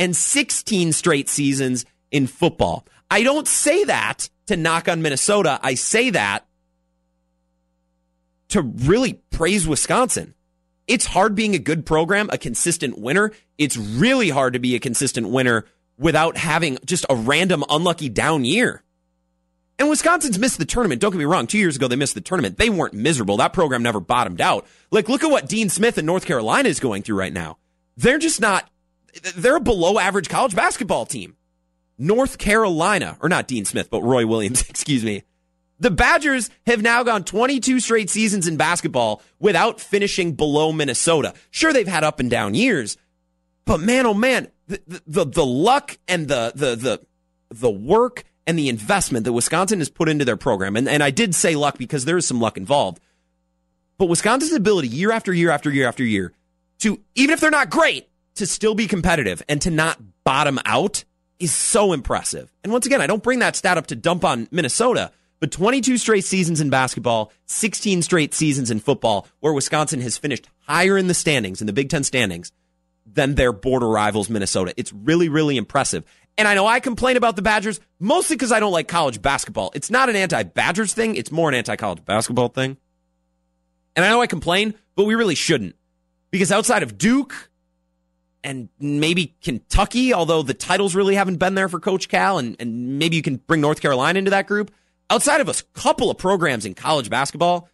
and 0.00 0.16
16 0.16 0.92
straight 0.92 1.28
seasons 1.28 1.84
in 2.10 2.26
football. 2.26 2.86
I 3.10 3.22
don't 3.22 3.46
say 3.46 3.84
that 3.84 4.30
to 4.46 4.56
knock 4.56 4.88
on 4.88 5.02
Minnesota. 5.02 5.60
I 5.62 5.74
say 5.74 6.08
that 6.10 6.46
to 8.48 8.62
really 8.62 9.20
praise 9.30 9.68
Wisconsin. 9.68 10.34
it's 10.88 11.06
hard 11.06 11.36
being 11.36 11.54
a 11.54 11.58
good 11.58 11.86
program, 11.86 12.28
a 12.32 12.38
consistent 12.38 12.98
winner. 12.98 13.30
It's 13.58 13.76
really 13.76 14.30
hard 14.30 14.54
to 14.54 14.58
be 14.58 14.74
a 14.74 14.80
consistent 14.80 15.28
winner 15.28 15.66
without 15.98 16.36
having 16.36 16.78
just 16.84 17.04
a 17.08 17.14
random 17.14 17.62
unlucky 17.68 18.08
down 18.08 18.44
year. 18.44 18.82
And 19.78 19.88
Wisconsin's 19.88 20.38
missed 20.38 20.58
the 20.58 20.64
tournament. 20.64 21.00
Don't 21.00 21.12
get 21.12 21.18
me 21.18 21.24
wrong. 21.26 21.46
Two 21.46 21.58
years 21.58 21.76
ago, 21.76 21.88
they 21.88 21.96
missed 21.96 22.14
the 22.14 22.20
tournament. 22.20 22.56
They 22.56 22.70
weren't 22.70 22.94
miserable. 22.94 23.36
That 23.36 23.52
program 23.52 23.82
never 23.82 24.00
bottomed 24.00 24.40
out. 24.40 24.66
Like, 24.90 25.08
look 25.08 25.22
at 25.22 25.30
what 25.30 25.48
Dean 25.48 25.68
Smith 25.68 25.96
in 25.98 26.06
North 26.06 26.24
Carolina 26.24 26.68
is 26.68 26.80
going 26.80 27.02
through 27.02 27.18
right 27.18 27.32
now. 27.32 27.58
They're 27.96 28.18
just 28.18 28.40
not, 28.40 28.68
they're 29.36 29.56
a 29.56 29.60
below 29.60 29.98
average 29.98 30.28
college 30.28 30.54
basketball 30.54 31.06
team. 31.06 31.36
North 31.98 32.38
Carolina, 32.38 33.18
or 33.20 33.28
not 33.28 33.46
Dean 33.46 33.64
Smith, 33.66 33.90
but 33.90 34.02
Roy 34.02 34.26
Williams, 34.26 34.62
excuse 34.70 35.04
me. 35.04 35.22
The 35.78 35.90
Badgers 35.90 36.50
have 36.66 36.82
now 36.82 37.02
gone 37.02 37.24
22 37.24 37.80
straight 37.80 38.10
seasons 38.10 38.46
in 38.46 38.56
basketball 38.56 39.22
without 39.38 39.80
finishing 39.80 40.32
below 40.32 40.72
Minnesota. 40.72 41.34
Sure, 41.50 41.72
they've 41.72 41.86
had 41.88 42.04
up 42.04 42.20
and 42.20 42.30
down 42.30 42.54
years, 42.54 42.98
but 43.64 43.80
man, 43.80 44.04
oh 44.04 44.14
man, 44.14 44.48
the, 44.66 45.02
the, 45.06 45.24
the 45.24 45.46
luck 45.46 45.98
and 46.06 46.28
the, 46.28 46.52
the, 46.54 46.76
the, 46.76 47.00
the 47.50 47.70
work 47.70 48.24
and 48.46 48.58
the 48.58 48.68
investment 48.68 49.24
that 49.24 49.32
Wisconsin 49.32 49.78
has 49.78 49.88
put 49.88 50.08
into 50.08 50.24
their 50.24 50.36
program, 50.36 50.76
and, 50.76 50.88
and 50.88 51.02
I 51.02 51.10
did 51.10 51.34
say 51.34 51.54
luck 51.54 51.78
because 51.78 52.04
there 52.04 52.18
is 52.18 52.26
some 52.26 52.40
luck 52.40 52.58
involved, 52.58 53.00
but 53.96 54.06
Wisconsin's 54.06 54.52
ability 54.52 54.88
year 54.88 55.12
after 55.12 55.32
year 55.32 55.50
after 55.50 55.70
year 55.70 55.88
after 55.88 56.04
year 56.04 56.32
to, 56.80 57.00
even 57.14 57.32
if 57.32 57.40
they're 57.40 57.50
not 57.50 57.70
great, 57.70 58.09
to 58.40 58.46
still 58.46 58.74
be 58.74 58.86
competitive 58.86 59.42
and 59.48 59.62
to 59.62 59.70
not 59.70 59.98
bottom 60.24 60.58
out 60.64 61.04
is 61.38 61.54
so 61.54 61.92
impressive. 61.92 62.52
And 62.64 62.72
once 62.72 62.86
again, 62.86 63.00
I 63.00 63.06
don't 63.06 63.22
bring 63.22 63.38
that 63.38 63.54
stat 63.54 63.78
up 63.78 63.86
to 63.88 63.96
dump 63.96 64.24
on 64.24 64.48
Minnesota, 64.50 65.12
but 65.40 65.52
22 65.52 65.98
straight 65.98 66.24
seasons 66.24 66.60
in 66.60 66.70
basketball, 66.70 67.32
16 67.46 68.02
straight 68.02 68.34
seasons 68.34 68.70
in 68.70 68.80
football, 68.80 69.26
where 69.40 69.52
Wisconsin 69.52 70.00
has 70.00 70.18
finished 70.18 70.48
higher 70.66 70.98
in 70.98 71.06
the 71.06 71.14
standings, 71.14 71.60
in 71.60 71.66
the 71.66 71.72
Big 71.72 71.90
Ten 71.90 72.02
standings, 72.02 72.50
than 73.06 73.34
their 73.34 73.52
border 73.52 73.88
rivals, 73.88 74.30
Minnesota. 74.30 74.72
It's 74.76 74.92
really, 74.92 75.28
really 75.28 75.56
impressive. 75.56 76.04
And 76.38 76.48
I 76.48 76.54
know 76.54 76.66
I 76.66 76.80
complain 76.80 77.18
about 77.18 77.36
the 77.36 77.42
Badgers 77.42 77.78
mostly 77.98 78.36
because 78.36 78.52
I 78.52 78.60
don't 78.60 78.72
like 78.72 78.88
college 78.88 79.20
basketball. 79.20 79.70
It's 79.74 79.90
not 79.90 80.08
an 80.08 80.16
anti 80.16 80.42
Badgers 80.44 80.94
thing, 80.94 81.16
it's 81.16 81.30
more 81.30 81.50
an 81.50 81.54
anti 81.54 81.76
college 81.76 82.04
basketball 82.06 82.48
thing. 82.48 82.78
And 83.94 84.04
I 84.04 84.08
know 84.08 84.22
I 84.22 84.26
complain, 84.26 84.74
but 84.94 85.04
we 85.04 85.14
really 85.14 85.34
shouldn't. 85.34 85.76
Because 86.30 86.52
outside 86.52 86.82
of 86.82 86.96
Duke 86.96 87.49
and 88.42 88.68
maybe 88.78 89.34
Kentucky, 89.42 90.14
although 90.14 90.42
the 90.42 90.54
titles 90.54 90.94
really 90.94 91.14
haven't 91.14 91.36
been 91.36 91.54
there 91.54 91.68
for 91.68 91.80
Coach 91.80 92.08
Cal, 92.08 92.38
and, 92.38 92.56
and 92.58 92.98
maybe 92.98 93.16
you 93.16 93.22
can 93.22 93.36
bring 93.36 93.60
North 93.60 93.80
Carolina 93.80 94.18
into 94.18 94.30
that 94.30 94.46
group, 94.46 94.70
outside 95.10 95.40
of 95.40 95.48
a 95.48 95.54
couple 95.74 96.10
of 96.10 96.18
programs 96.18 96.64
in 96.64 96.74
college 96.74 97.10
basketball, 97.10 97.68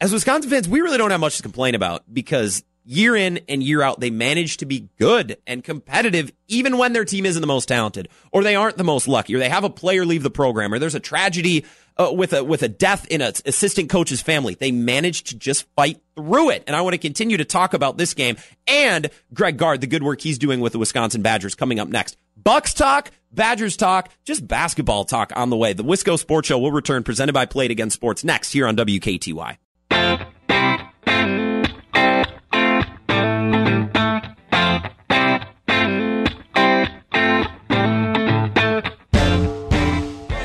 as 0.00 0.12
Wisconsin 0.12 0.50
fans, 0.50 0.68
we 0.68 0.80
really 0.80 0.98
don't 0.98 1.10
have 1.10 1.20
much 1.20 1.36
to 1.36 1.42
complain 1.42 1.74
about 1.74 2.02
because 2.12 2.64
year 2.84 3.16
in 3.16 3.40
and 3.48 3.62
year 3.62 3.82
out, 3.82 4.00
they 4.00 4.10
manage 4.10 4.58
to 4.58 4.66
be 4.66 4.88
good 4.98 5.38
and 5.46 5.62
competitive 5.62 6.32
even 6.48 6.78
when 6.78 6.92
their 6.92 7.04
team 7.04 7.24
isn't 7.26 7.40
the 7.40 7.46
most 7.46 7.66
talented 7.66 8.08
or 8.32 8.42
they 8.42 8.56
aren't 8.56 8.76
the 8.76 8.84
most 8.84 9.08
lucky 9.08 9.34
or 9.34 9.38
they 9.38 9.48
have 9.48 9.64
a 9.64 9.70
player 9.70 10.04
leave 10.04 10.22
the 10.22 10.30
program 10.30 10.72
or 10.72 10.78
there's 10.78 10.94
a 10.94 11.00
tragedy 11.00 11.64
uh, 11.96 12.10
with 12.12 12.32
a 12.32 12.42
with 12.42 12.62
a 12.62 12.68
death 12.68 13.06
in 13.08 13.20
an 13.20 13.32
assistant 13.44 13.90
coach's 13.90 14.20
family. 14.20 14.54
They 14.54 14.72
manage 14.72 15.24
to 15.24 15.36
just 15.36 15.66
fight 15.76 16.00
through 16.16 16.50
it. 16.50 16.64
And 16.66 16.74
I 16.74 16.80
want 16.80 16.94
to 16.94 16.98
continue 16.98 17.36
to 17.36 17.44
talk 17.44 17.74
about 17.74 17.98
this 17.98 18.14
game 18.14 18.36
and 18.66 19.10
Greg 19.32 19.56
Gard, 19.56 19.80
the 19.80 19.86
good 19.86 20.02
work 20.02 20.20
he's 20.20 20.38
doing 20.38 20.60
with 20.60 20.72
the 20.72 20.78
Wisconsin 20.78 21.22
Badgers 21.22 21.54
coming 21.54 21.78
up 21.78 21.88
next. 21.88 22.16
Bucks 22.42 22.74
talk, 22.74 23.10
Badgers 23.30 23.76
talk, 23.76 24.10
just 24.24 24.46
basketball 24.46 25.04
talk 25.04 25.32
on 25.36 25.50
the 25.50 25.56
way. 25.56 25.74
The 25.74 25.84
Wisco 25.84 26.18
Sports 26.18 26.48
Show 26.48 26.58
will 26.58 26.72
return 26.72 27.02
presented 27.02 27.34
by 27.34 27.46
Play 27.46 27.66
It 27.66 27.70
Again 27.70 27.90
Sports 27.90 28.24
next 28.24 28.52
here 28.52 28.66
on 28.66 28.76
WKTY. 28.76 29.58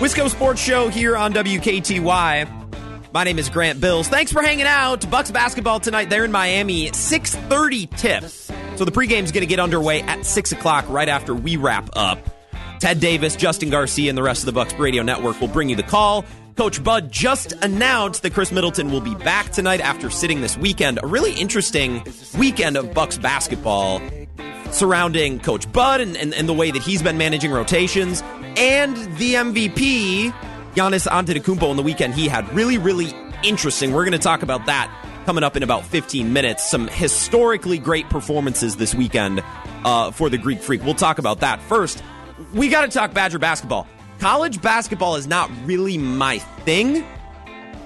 Wisco 0.07 0.29
Sports 0.29 0.61
Show 0.61 0.87
here 0.87 1.17
on 1.17 1.33
WKTY. 1.33 3.11
My 3.13 3.23
name 3.25 3.37
is 3.37 3.49
Grant 3.49 3.81
Bills. 3.81 4.07
Thanks 4.07 4.31
for 4.31 4.41
hanging 4.41 4.65
out. 4.65 5.09
Bucks 5.11 5.31
basketball 5.31 5.81
tonight. 5.81 6.09
They're 6.09 6.23
in 6.23 6.31
Miami. 6.31 6.89
6:30 6.91 7.87
tip. 7.97 8.23
So 8.77 8.85
the 8.85 8.91
pregame 8.93 9.23
is 9.23 9.33
going 9.33 9.41
to 9.41 9.47
get 9.47 9.59
underway 9.59 10.01
at 10.03 10.25
six 10.25 10.53
o'clock, 10.53 10.85
right 10.87 11.09
after 11.09 11.35
we 11.35 11.57
wrap 11.57 11.89
up. 11.91 12.19
Ted 12.79 13.01
Davis, 13.01 13.35
Justin 13.35 13.69
Garcia, 13.69 14.07
and 14.07 14.17
the 14.17 14.23
rest 14.23 14.43
of 14.43 14.45
the 14.45 14.53
Bucks 14.53 14.73
Radio 14.75 15.03
Network 15.03 15.41
will 15.41 15.49
bring 15.49 15.67
you 15.67 15.75
the 15.75 15.83
call. 15.83 16.23
Coach 16.55 16.81
Bud 16.81 17.11
just 17.11 17.51
announced 17.61 18.21
that 18.21 18.31
Khris 18.31 18.53
Middleton 18.53 18.89
will 18.93 19.01
be 19.01 19.13
back 19.13 19.51
tonight 19.51 19.81
after 19.81 20.09
sitting 20.09 20.39
this 20.39 20.57
weekend. 20.57 20.99
A 21.03 21.05
really 21.07 21.33
interesting 21.33 22.01
weekend 22.39 22.77
of 22.77 22.93
Bucks 22.93 23.17
basketball 23.17 24.01
surrounding 24.71 25.39
Coach 25.39 25.69
Bud 25.71 25.99
and, 25.99 26.15
and, 26.15 26.33
and 26.33 26.47
the 26.47 26.53
way 26.53 26.71
that 26.71 26.81
he's 26.81 27.01
been 27.01 27.17
managing 27.17 27.51
rotations 27.51 28.23
and 28.57 28.97
the 29.17 29.35
MVP, 29.35 30.31
Giannis 30.73 31.07
Antetokounmpo, 31.07 31.69
on 31.69 31.77
the 31.77 31.83
weekend 31.83 32.15
he 32.15 32.27
had. 32.27 32.51
Really, 32.53 32.77
really 32.77 33.13
interesting. 33.43 33.93
We're 33.93 34.03
going 34.03 34.13
to 34.13 34.19
talk 34.19 34.41
about 34.41 34.65
that 34.65 34.91
coming 35.25 35.43
up 35.43 35.55
in 35.55 35.63
about 35.63 35.85
15 35.85 36.33
minutes. 36.33 36.69
Some 36.69 36.87
historically 36.87 37.77
great 37.77 38.09
performances 38.09 38.77
this 38.77 38.95
weekend 38.95 39.43
uh, 39.83 40.11
for 40.11 40.29
the 40.29 40.37
Greek 40.37 40.61
Freak. 40.61 40.83
We'll 40.83 40.95
talk 40.95 41.19
about 41.19 41.41
that. 41.41 41.61
First, 41.61 42.03
we 42.53 42.69
got 42.69 42.81
to 42.81 42.87
talk 42.87 43.13
Badger 43.13 43.39
basketball. 43.39 43.87
College 44.19 44.61
basketball 44.61 45.15
is 45.15 45.27
not 45.27 45.51
really 45.65 45.97
my 45.97 46.39
thing. 46.39 47.05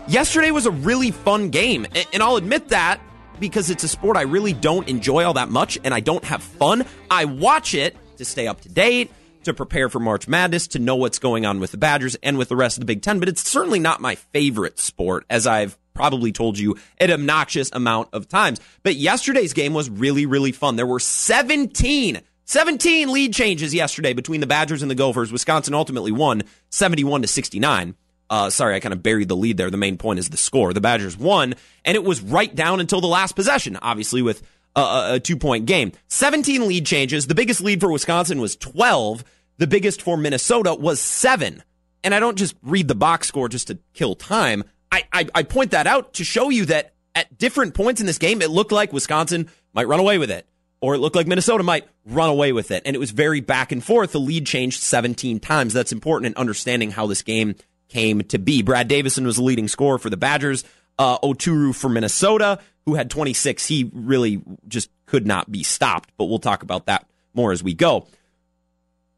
Yesterday 0.08 0.52
was 0.52 0.66
a 0.66 0.72
really 0.72 1.12
fun 1.12 1.50
game, 1.50 1.86
and 2.14 2.24
I'll 2.24 2.38
admit 2.38 2.70
that 2.70 3.02
because 3.40 3.70
it's 3.70 3.84
a 3.84 3.88
sport 3.88 4.16
I 4.16 4.22
really 4.22 4.54
don't 4.54 4.88
enjoy 4.88 5.26
all 5.26 5.34
that 5.34 5.50
much 5.50 5.78
and 5.84 5.94
I 5.94 6.00
don't 6.00 6.24
have 6.24 6.44
fun. 6.44 6.86
I 7.10 7.26
watch 7.26 7.74
it 7.74 7.98
to 8.18 8.24
stay 8.24 8.48
up 8.48 8.62
to 8.62 8.70
date, 8.70 9.12
to 9.44 9.54
prepare 9.54 9.90
for 9.90 10.00
March 10.00 10.28
Madness, 10.28 10.68
to 10.70 10.80
know 10.80 10.96
what's 10.96 11.20
going 11.20 11.46
on 11.46 11.60
with 11.60 11.72
the 11.72 11.78
Badgers 11.78 12.16
and 12.24 12.38
with 12.38 12.50
the 12.50 12.56
rest 12.56 12.78
of 12.78 12.82
the 12.82 12.86
Big 12.86 13.02
Ten, 13.02 13.20
but 13.20 13.30
it's 13.30 13.48
certainly 13.48 13.80
not 13.80 14.02
my 14.02 14.16
favorite 14.16 14.80
sport, 14.80 15.26
as 15.30 15.48
I've 15.48 15.78
probably 15.94 16.32
told 16.32 16.58
you 16.58 16.78
an 17.00 17.12
obnoxious 17.12 17.70
amount 17.74 18.10
of 18.14 18.28
times. 18.28 18.60
But 18.84 18.96
yesterday's 18.96 19.54
game 19.54 19.74
was 19.74 19.90
really, 19.90 20.26
really 20.26 20.52
fun. 20.52 20.76
There 20.76 20.86
were 20.86 21.00
17 21.00 22.22
17 22.46 23.14
lead 23.14 23.34
changes 23.34 23.74
yesterday 23.74 24.12
between 24.12 24.42
the 24.42 24.48
Badgers 24.48 24.82
and 24.82 24.92
the 24.92 24.96
Gophers. 24.96 25.32
Wisconsin 25.32 25.74
ultimately 25.74 26.12
won 26.12 26.42
71 26.70 27.22
to 27.22 27.28
69. 27.30 27.96
Uh, 28.30 28.50
sorry, 28.50 28.76
I 28.76 28.82
kind 28.82 28.92
of 28.92 29.02
buried 29.02 29.30
the 29.30 29.38
lead 29.38 29.56
there. 29.56 29.70
The 29.70 29.78
main 29.78 29.98
point 29.98 30.20
is 30.20 30.30
the 30.30 30.36
score. 30.36 30.74
The 30.74 30.82
Badgers 30.82 31.18
won, 31.18 31.56
and 31.86 31.96
it 31.96 32.04
was 32.04 32.22
right 32.22 32.54
down 32.54 32.82
until 32.82 33.00
the 33.00 33.08
last 33.08 33.38
possession, 33.38 33.78
obviously, 33.82 34.22
with 34.22 34.42
a, 34.76 35.14
a 35.14 35.20
two 35.20 35.38
point 35.38 35.66
game. 35.66 35.92
17 36.08 36.68
lead 36.68 36.86
changes. 36.86 37.28
The 37.28 37.36
biggest 37.36 37.62
lead 37.62 37.80
for 37.80 37.92
Wisconsin 37.92 38.40
was 38.40 38.56
12. 38.56 39.24
The 39.58 39.68
biggest 39.68 40.02
for 40.02 40.18
Minnesota 40.18 40.74
was 40.74 41.00
seven. 41.00 41.64
And 42.04 42.16
I 42.16 42.20
don't 42.20 42.38
just 42.38 42.56
read 42.64 42.88
the 42.88 42.96
box 42.96 43.28
score 43.28 43.48
just 43.48 43.68
to 43.68 43.78
kill 43.94 44.16
time. 44.16 44.64
I, 44.92 45.04
I, 45.14 45.28
I 45.36 45.44
point 45.44 45.72
that 45.72 45.88
out 45.88 46.14
to 46.16 46.24
show 46.24 46.50
you 46.50 46.66
that 46.66 46.94
at 47.16 47.38
different 47.38 47.74
points 47.74 48.02
in 48.02 48.08
this 48.08 48.18
game, 48.18 48.42
it 48.42 48.50
looked 48.50 48.72
like 48.72 48.92
Wisconsin 48.94 49.50
might 49.74 49.88
run 49.88 50.00
away 50.00 50.18
with 50.18 50.32
it, 50.32 50.48
or 50.82 50.96
it 50.96 51.00
looked 51.00 51.16
like 51.16 51.28
Minnesota 51.28 51.64
might 51.64 51.88
run 52.06 52.30
away 52.30 52.52
with 52.52 52.72
it. 52.72 52.84
And 52.86 52.96
it 52.96 53.00
was 53.00 53.12
very 53.12 53.40
back 53.42 53.72
and 53.72 53.84
forth. 53.84 54.14
The 54.14 54.20
lead 54.20 54.46
changed 54.46 54.82
17 54.82 55.40
times. 55.40 55.74
That's 55.74 55.92
important 55.92 56.34
in 56.34 56.40
understanding 56.40 56.92
how 56.92 57.08
this 57.08 57.22
game 57.22 57.56
came 57.88 58.22
to 58.24 58.40
be. 58.40 58.62
Brad 58.62 58.88
Davison 58.88 59.26
was 59.26 59.36
the 59.36 59.44
leading 59.44 59.68
scorer 59.68 59.98
for 59.98 60.10
the 60.10 60.18
Badgers. 60.18 60.64
Uh, 61.02 61.18
Oturu 61.24 61.74
for 61.74 61.90
Minnesota, 61.90 62.60
who 62.86 62.94
had 62.94 63.10
26. 63.10 63.66
He 63.66 63.90
really 63.92 64.44
just 64.68 64.92
could 65.08 65.26
not 65.26 65.52
be 65.52 65.64
stopped, 65.64 66.12
but 66.16 66.26
we'll 66.26 66.38
talk 66.38 66.62
about 66.62 66.86
that 66.86 67.08
more 67.34 67.52
as 67.52 67.64
we 67.64 67.74
go. 67.74 68.06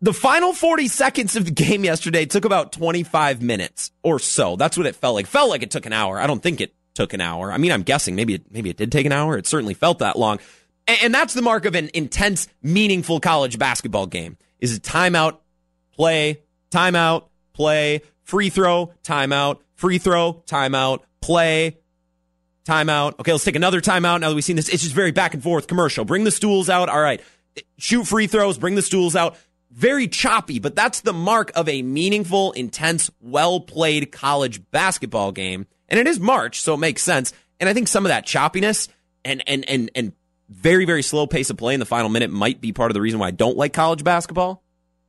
The 0.02 0.14
final 0.14 0.54
40 0.54 0.88
seconds 0.88 1.36
of 1.36 1.44
the 1.44 1.52
game 1.66 1.84
yesterday 1.84 2.26
took 2.26 2.46
about 2.46 2.72
25 2.72 3.42
minutes 3.42 3.92
or 4.02 4.18
so. 4.20 4.56
That's 4.56 4.78
what 4.78 4.86
it 4.86 4.96
felt 4.96 5.16
like. 5.16 5.28
Felt 5.28 5.50
like 5.50 5.62
it 5.62 5.72
took 5.72 5.86
an 5.86 5.92
hour. 5.92 6.20
I 6.20 6.26
don't 6.26 6.42
think 6.42 6.62
it 6.62 6.74
took 6.94 7.12
an 7.12 7.20
hour. 7.20 7.52
I 7.52 7.58
mean, 7.58 7.74
I'm 7.74 7.84
guessing 7.84 8.16
maybe 8.16 8.36
it, 8.36 8.50
maybe 8.50 8.70
it 8.70 8.78
did 8.78 8.90
take 8.90 9.06
an 9.06 9.12
hour. 9.12 9.38
It 9.38 9.46
certainly 9.46 9.74
felt 9.74 10.00
that 10.00 10.18
long. 10.18 10.40
And, 10.88 11.00
and 11.04 11.14
that's 11.14 11.34
the 11.34 11.42
mark 11.42 11.66
of 11.66 11.76
an 11.76 11.90
intense, 11.94 12.48
meaningful 12.62 13.20
college 13.20 13.60
basketball 13.60 14.06
game. 14.08 14.38
Is 14.60 14.78
a 14.78 14.80
timeout, 14.80 15.40
play, 15.92 16.40
timeout, 16.72 17.26
play, 17.52 18.04
free 18.24 18.50
throw, 18.50 18.94
timeout, 19.04 19.60
free 19.76 19.98
throw, 19.98 20.44
timeout, 20.46 21.00
play, 21.22 21.78
timeout. 22.66 23.20
Okay, 23.20 23.32
let's 23.32 23.44
take 23.44 23.56
another 23.56 23.82
timeout 23.82 24.22
now 24.22 24.30
that 24.30 24.36
we've 24.36 24.44
seen 24.44 24.56
this. 24.56 24.70
It's 24.70 24.84
just 24.84 24.96
very 24.96 25.12
back 25.12 25.34
and 25.34 25.44
forth 25.44 25.68
commercial. 25.68 26.06
Bring 26.06 26.24
the 26.24 26.32
stools 26.32 26.70
out. 26.70 26.90
All 26.90 27.02
right. 27.02 27.22
Shoot 27.78 28.08
free 28.08 28.28
throws, 28.28 28.58
bring 28.58 28.76
the 28.76 28.82
stools 28.82 29.16
out 29.16 29.38
very 29.74 30.08
choppy, 30.08 30.60
but 30.60 30.76
that's 30.76 31.02
the 31.02 31.14
mark 31.14 31.52
of 31.56 31.68
a 31.68 31.82
meaningful, 31.82 32.52
intense, 32.54 33.10
well 33.20 33.60
played 33.60 34.12
college 34.12 34.62
basketball 34.72 35.32
game. 35.32 35.66
And 35.90 36.00
it 36.00 36.08
is 36.08 36.20
March, 36.20 36.62
so 36.62 36.76
it 36.76 36.78
makes 36.78 37.02
sense. 37.02 37.34
And 37.60 37.68
I 37.68 37.74
think 37.74 37.88
some 37.88 38.06
of 38.06 38.10
that 38.10 38.26
choppiness 38.26 38.88
and 39.26 39.44
and 39.48 39.68
and 39.68 39.92
and 39.96 40.14
very 40.50 40.86
very 40.86 41.02
slow 41.02 41.28
pace 41.28 41.50
of 41.50 41.58
play 41.58 41.74
in 41.74 41.80
the 41.80 41.86
final 41.86 42.10
minute 42.10 42.30
might 42.30 42.62
be 42.62 42.72
part 42.72 42.92
of 42.92 42.94
the 42.94 43.02
reason 43.02 43.20
why 43.20 43.28
I 43.28 43.32
don't 43.32 43.58
like 43.58 43.74
college 43.74 44.04
basketball. 44.04 44.63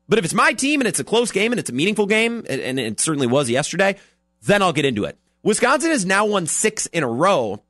But 0.09 0.19
if 0.19 0.25
it's 0.25 0.35
my 0.35 0.53
team 0.53 0.81
and 0.81 0.89
it's 0.89 1.01
a 1.01 1.05
close 1.05 1.33
game 1.33 1.53
and 1.53 1.59
it's 1.59 1.71
a 1.71 1.73
meaningful 1.75 2.07
game, 2.07 2.45
and 2.49 2.79
it 2.79 3.01
certainly 3.01 3.27
was 3.27 3.49
yesterday, 3.49 3.97
then 4.43 4.63
I'll 4.63 4.73
get 4.73 4.85
into 4.85 5.05
it. 5.05 5.19
Wisconsin 5.43 5.91
has 5.91 6.05
now 6.05 6.27
won 6.27 6.47
six 6.47 6.87
in 6.87 7.03
a 7.03 7.09
row 7.09 7.63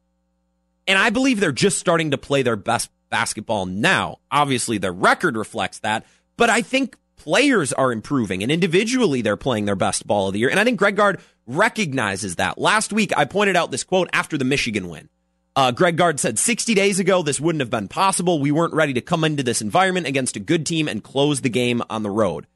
And 0.86 0.98
I 0.98 1.10
believe 1.10 1.40
they're 1.40 1.52
just 1.52 1.78
starting 1.78 2.10
to 2.10 2.18
play 2.18 2.42
their 2.42 2.56
best 2.56 2.90
basketball 3.10 3.66
now. 3.66 4.18
Obviously, 4.30 4.78
their 4.78 4.92
record 4.92 5.36
reflects 5.36 5.78
that, 5.80 6.04
but 6.36 6.50
I 6.50 6.62
think 6.62 6.96
players 7.16 7.72
are 7.72 7.92
improving 7.92 8.42
and 8.42 8.52
individually 8.52 9.22
they're 9.22 9.36
playing 9.36 9.64
their 9.64 9.76
best 9.76 10.06
ball 10.06 10.26
of 10.26 10.34
the 10.34 10.40
year. 10.40 10.50
And 10.50 10.60
I 10.60 10.64
think 10.64 10.78
Greg 10.78 10.96
Gard 10.96 11.20
recognizes 11.46 12.36
that. 12.36 12.58
Last 12.58 12.92
week, 12.92 13.12
I 13.16 13.24
pointed 13.24 13.56
out 13.56 13.70
this 13.70 13.84
quote 13.84 14.10
after 14.12 14.36
the 14.36 14.44
Michigan 14.44 14.88
win. 14.88 15.08
Uh, 15.56 15.70
Greg 15.70 15.96
Gard 15.96 16.18
said 16.18 16.38
60 16.38 16.75
days 16.75 16.99
ago, 16.99 17.23
this 17.23 17.40
wouldn't 17.40 17.61
have 17.61 17.70
been 17.70 17.87
possible. 17.87 18.40
We 18.40 18.50
weren't 18.50 18.75
ready 18.75 18.92
to 18.94 19.00
come 19.00 19.23
into 19.23 19.44
this 19.44 19.62
environment 19.62 20.06
against 20.06 20.37
a 20.37 20.40
good 20.40 20.66
team 20.66 20.88
and 20.88 21.02
close 21.02 21.40
the 21.40 21.49
game 21.49 21.82
on 21.88 22.02
the 22.02 22.11
road. 22.11 22.46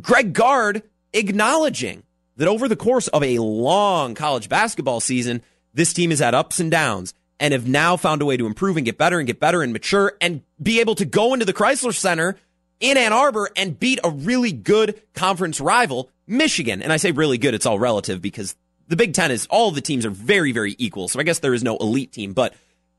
Greg 0.00 0.32
Gard 0.32 0.82
acknowledging 1.12 2.04
that 2.36 2.46
over 2.46 2.68
the 2.68 2.76
course 2.76 3.08
of 3.08 3.24
a 3.24 3.38
long 3.40 4.14
college 4.14 4.48
basketball 4.48 5.00
season, 5.00 5.42
this 5.74 5.92
team 5.92 6.10
has 6.10 6.20
had 6.20 6.34
ups 6.34 6.60
and 6.60 6.70
downs 6.70 7.12
and 7.40 7.52
have 7.52 7.66
now 7.66 7.96
found 7.96 8.22
a 8.22 8.24
way 8.24 8.36
to 8.36 8.46
improve 8.46 8.76
and 8.76 8.86
get 8.86 8.98
better 8.98 9.18
and 9.18 9.26
get 9.26 9.40
better 9.40 9.62
and 9.62 9.72
mature 9.72 10.12
and 10.20 10.42
be 10.62 10.80
able 10.80 10.94
to 10.94 11.04
go 11.04 11.34
into 11.34 11.44
the 11.44 11.52
Crisler 11.52 11.94
Center 11.94 12.36
in 12.78 12.96
Ann 12.96 13.12
Arbor 13.12 13.50
and 13.56 13.78
beat 13.78 13.98
a 14.04 14.10
really 14.10 14.52
good 14.52 15.00
conference 15.14 15.60
rival, 15.60 16.10
Michigan. 16.26 16.82
And 16.82 16.92
I 16.92 16.96
say 16.98 17.10
really 17.10 17.38
good, 17.38 17.54
it's 17.54 17.66
all 17.66 17.78
relative 17.78 18.22
because 18.22 18.54
the 18.88 18.96
Big 18.96 19.14
Ten 19.14 19.30
is 19.30 19.46
all 19.50 19.70
the 19.70 19.80
teams 19.80 20.04
are 20.04 20.10
very, 20.10 20.52
very 20.52 20.74
equal. 20.78 21.08
So 21.08 21.20
I 21.20 21.22
guess 21.22 21.38
there 21.38 21.54
is 21.54 21.62
no 21.62 21.76
elite 21.76 22.12
team, 22.12 22.32
but 22.32 22.54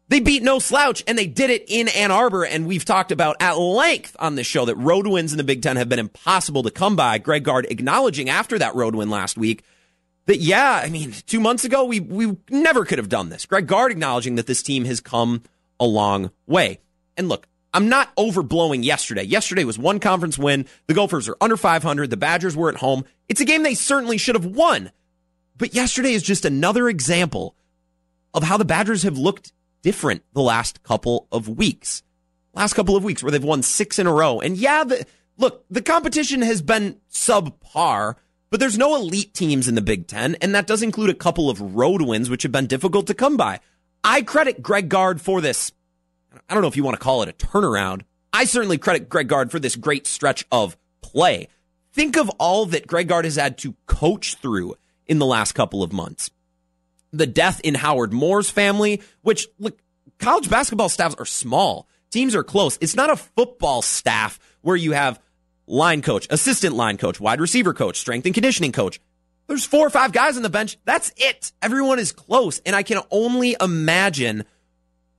they 0.08 0.20
beat 0.20 0.44
no 0.44 0.60
slouch 0.60 1.04
and 1.08 1.18
they 1.18 1.28
did 1.28 1.50
it 1.50 1.66
in 1.68 1.88
Ann 1.90 2.12
Arbor. 2.12 2.46
And 2.46 2.68
we've 2.68 2.86
talked 2.86 3.12
about 3.12 3.38
at 3.40 3.58
length 3.58 4.16
on 4.20 4.36
this 4.36 4.48
show 4.48 4.66
that 4.66 4.76
road 4.76 5.08
wins 5.08 5.34
in 5.34 5.38
the 5.38 5.44
Big 5.44 5.62
Ten 5.62 5.78
have 5.78 5.90
been 5.90 6.00
impossible 6.00 6.64
to 6.64 6.72
come 6.72 6.96
by. 6.96 7.18
Greg 7.18 7.44
Gard 7.44 7.68
acknowledging 7.70 8.30
after 8.30 8.58
that 8.60 8.76
road 8.76 8.96
win 8.96 9.10
last 9.10 9.38
week 9.38 9.64
that, 10.26 10.40
yeah, 10.40 10.82
I 10.84 10.90
mean, 10.90 11.14
two 11.26 11.40
months 11.40 11.66
ago, 11.66 11.86
we, 11.86 12.00
we 12.00 12.38
never 12.50 12.86
could 12.86 13.00
have 13.00 13.10
done 13.10 13.30
this. 13.30 13.46
Greg 13.46 13.68
Gard 13.68 13.92
acknowledging 13.92 14.36
that 14.36 14.48
this 14.48 14.64
team 14.64 14.86
has 14.86 15.02
come 15.02 15.44
a 15.80 15.86
long 15.86 16.32
way. 16.46 16.80
And 17.18 17.30
look, 17.30 17.48
I'm 17.74 17.90
not 17.90 18.16
overblowing 18.16 18.84
yesterday. 18.84 19.24
Yesterday 19.24 19.64
was 19.64 19.78
one 19.78 20.00
conference 20.00 20.38
win. 20.38 20.66
The 20.88 20.94
Gophers 20.94 21.30
are 21.30 21.38
under 21.40 21.58
500. 21.58 22.10
The 22.10 22.18
Badgers 22.18 22.56
were 22.56 22.70
at 22.70 22.76
home. 22.76 23.06
It's 23.28 23.42
a 23.42 23.46
game 23.46 23.64
they 23.64 23.76
certainly 23.76 24.18
should 24.18 24.36
have 24.36 24.46
won. 24.46 24.92
But 25.60 25.76
yesterday 25.76 26.14
is 26.14 26.24
just 26.24 26.46
another 26.46 26.90
example 26.90 27.56
of 28.34 28.42
how 28.42 28.58
the 28.58 28.66
Badgers 28.66 29.04
have 29.04 29.20
looked 29.20 29.54
different 29.84 30.24
the 30.34 30.42
last 30.42 30.82
couple 30.82 31.28
of 31.32 31.48
weeks. 31.48 32.02
Last 32.56 32.74
couple 32.74 32.96
of 32.96 33.04
weeks 33.04 33.22
where 33.22 33.32
they've 33.32 33.44
won 33.44 33.62
six 33.62 34.00
in 34.00 34.08
a 34.08 34.12
row. 34.12 34.40
And 34.40 34.58
yeah, 34.58 34.84
the, 34.84 35.06
look, 35.38 35.64
the 35.70 35.84
competition 35.84 36.42
has 36.42 36.64
been 36.64 36.98
subpar 37.12 38.16
but 38.50 38.60
there's 38.60 38.78
no 38.78 38.96
elite 38.96 39.34
teams 39.34 39.68
in 39.68 39.76
the 39.76 39.82
Big 39.82 40.08
Ten, 40.08 40.36
and 40.36 40.56
that 40.56 40.66
does 40.66 40.82
include 40.82 41.12
a 41.12 41.16
couple 41.16 41.50
of 41.50 41.76
road 41.76 42.02
wins, 42.02 42.30
which 42.30 42.44
have 42.44 42.52
been 42.52 42.66
difficult 42.66 43.06
to 43.08 43.14
come 43.14 43.38
by. 43.38 43.60
I 44.04 44.24
credit 44.24 44.64
Greg 44.64 44.90
Gard 44.90 45.22
for 45.22 45.40
this. 45.40 45.72
I 46.50 46.54
don't 46.54 46.64
know 46.64 46.68
if 46.68 46.78
you 46.78 46.84
want 46.84 46.96
to 46.98 47.04
call 47.04 47.22
it 47.22 47.30
a 47.30 47.34
turnaround. 47.34 48.02
I 48.34 48.46
certainly 48.46 48.78
credit 48.78 49.08
Greg 49.08 49.28
Gard 49.28 49.52
for 49.52 49.60
this 49.60 49.76
great 49.76 50.08
stretch 50.08 50.46
of 50.52 50.78
play. 51.02 51.48
Think 51.94 52.18
of 52.18 52.30
all 52.40 52.66
that 52.68 52.88
Greg 52.88 53.08
Gard 53.08 53.26
has 53.26 53.36
had 53.36 53.58
to 53.60 53.76
coach 53.86 54.36
through 54.36 54.76
in 55.10 55.20
the 55.20 55.26
last 55.26 55.52
couple 55.54 55.84
of 55.84 55.92
months. 55.92 56.32
The 57.12 57.28
death 57.28 57.60
in 57.64 57.76
Howard 57.76 58.14
Moore's 58.14 58.50
family, 58.50 59.02
which 59.22 59.48
look, 59.58 59.78
college 60.20 60.50
basketball 60.50 60.88
staffs 60.88 61.16
are 61.16 61.26
small. 61.26 61.88
Teams 62.12 62.36
are 62.36 62.44
close. 62.44 62.78
It's 62.80 62.96
not 62.96 63.10
a 63.10 63.18
football 63.18 63.82
staff 63.82 64.40
where 64.62 64.76
you 64.76 64.94
have 64.94 65.20
line 65.68 66.02
coach, 66.02 66.28
assistant 66.30 66.76
line 66.76 66.98
coach, 66.98 67.20
wide 67.20 67.42
receiver 67.42 67.74
coach, 67.74 68.00
strength 68.00 68.26
and 68.26 68.34
conditioning 68.34 68.72
coach. 68.72 69.02
There's 69.48 69.66
four 69.66 69.86
or 69.88 69.90
five 69.90 70.12
guys 70.12 70.38
on 70.38 70.44
the 70.44 70.50
bench. 70.50 70.78
That's 70.86 71.12
it. 71.18 71.52
Everyone 71.62 71.98
is 71.98 72.12
close. 72.12 72.60
And 72.66 72.76
I 72.76 72.84
can 72.84 73.02
only 73.10 73.56
imagine 73.60 74.46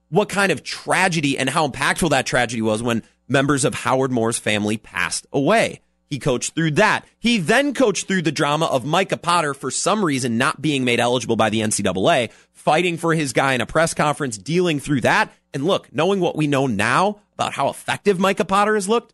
what 0.09 0.29
kind 0.29 0.51
of 0.53 0.63
tragedy 0.63 1.37
and 1.37 1.49
how 1.49 1.67
impactful 1.67 2.11
that 2.11 2.25
tragedy 2.25 2.61
was 2.61 2.81
when 2.81 3.03
members 3.27 3.65
of 3.65 3.73
Howard 3.73 4.11
Moore's 4.11 4.39
family 4.39 4.77
passed 4.77 5.27
away. 5.33 5.81
He 6.11 6.19
coached 6.19 6.55
through 6.55 6.71
that. 6.71 7.05
He 7.19 7.37
then 7.37 7.73
coached 7.73 8.05
through 8.05 8.23
the 8.23 8.33
drama 8.33 8.65
of 8.65 8.83
Micah 8.83 9.15
Potter 9.15 9.53
for 9.53 9.71
some 9.71 10.03
reason 10.03 10.37
not 10.37 10.61
being 10.61 10.83
made 10.83 10.99
eligible 10.99 11.37
by 11.37 11.49
the 11.49 11.61
NCAA, 11.61 12.33
fighting 12.51 12.97
for 12.97 13.15
his 13.15 13.31
guy 13.31 13.53
in 13.53 13.61
a 13.61 13.65
press 13.65 13.93
conference, 13.93 14.37
dealing 14.37 14.81
through 14.81 15.01
that. 15.01 15.31
And 15.53 15.63
look, 15.63 15.87
knowing 15.93 16.19
what 16.19 16.35
we 16.35 16.47
know 16.47 16.67
now 16.67 17.21
about 17.35 17.53
how 17.53 17.69
effective 17.69 18.19
Micah 18.19 18.43
Potter 18.43 18.75
has 18.75 18.89
looked, 18.89 19.13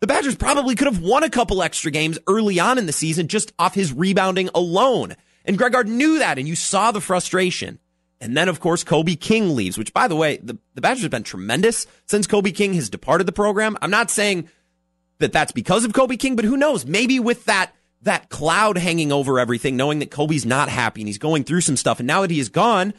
the 0.00 0.08
Badgers 0.08 0.34
probably 0.34 0.74
could 0.74 0.88
have 0.88 1.00
won 1.00 1.22
a 1.22 1.30
couple 1.30 1.62
extra 1.62 1.92
games 1.92 2.18
early 2.26 2.58
on 2.58 2.76
in 2.76 2.86
the 2.86 2.92
season 2.92 3.28
just 3.28 3.52
off 3.56 3.74
his 3.74 3.92
rebounding 3.92 4.50
alone. 4.52 5.14
And 5.44 5.56
Greg 5.56 5.72
Gard 5.72 5.86
knew 5.86 6.18
that, 6.18 6.38
and 6.38 6.48
you 6.48 6.56
saw 6.56 6.90
the 6.90 7.00
frustration. 7.00 7.78
And 8.20 8.36
then, 8.36 8.48
of 8.48 8.58
course, 8.58 8.82
Kobe 8.82 9.14
King 9.14 9.54
leaves, 9.54 9.78
which, 9.78 9.94
by 9.94 10.08
the 10.08 10.16
way, 10.16 10.38
the, 10.38 10.58
the 10.74 10.80
Badgers 10.80 11.02
have 11.02 11.12
been 11.12 11.22
tremendous 11.22 11.86
since 12.06 12.26
Kobe 12.26 12.50
King 12.50 12.74
has 12.74 12.90
departed 12.90 13.28
the 13.28 13.32
program. 13.32 13.78
I'm 13.80 13.92
not 13.92 14.10
saying 14.10 14.48
that 15.18 15.32
that's 15.32 15.52
because 15.52 15.84
of 15.84 15.92
Kobe 15.92 16.16
King, 16.16 16.36
but 16.36 16.44
who 16.44 16.56
knows? 16.56 16.86
Maybe 16.86 17.20
with 17.20 17.44
that 17.46 17.72
that 18.02 18.28
cloud 18.28 18.76
hanging 18.76 19.10
over 19.10 19.40
everything, 19.40 19.76
knowing 19.76 20.00
that 20.00 20.10
Kobe's 20.10 20.44
not 20.44 20.68
happy 20.68 21.00
and 21.00 21.08
he's 21.08 21.18
going 21.18 21.44
through 21.44 21.62
some 21.62 21.76
stuff, 21.76 22.00
and 22.00 22.06
now 22.06 22.20
that 22.20 22.30
he 22.30 22.38
is 22.38 22.50
gone, 22.50 22.92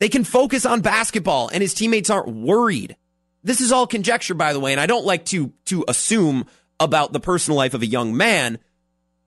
they 0.00 0.08
can 0.08 0.24
focus 0.24 0.66
on 0.66 0.80
basketball, 0.80 1.48
and 1.48 1.62
his 1.62 1.74
teammates 1.74 2.10
aren't 2.10 2.28
worried. 2.28 2.96
This 3.44 3.60
is 3.60 3.70
all 3.70 3.86
conjecture, 3.86 4.34
by 4.34 4.52
the 4.52 4.60
way, 4.60 4.72
and 4.72 4.80
I 4.80 4.86
don't 4.86 5.06
like 5.06 5.24
to 5.26 5.52
to 5.66 5.84
assume 5.86 6.46
about 6.80 7.12
the 7.12 7.20
personal 7.20 7.56
life 7.56 7.74
of 7.74 7.82
a 7.82 7.86
young 7.86 8.16
man. 8.16 8.58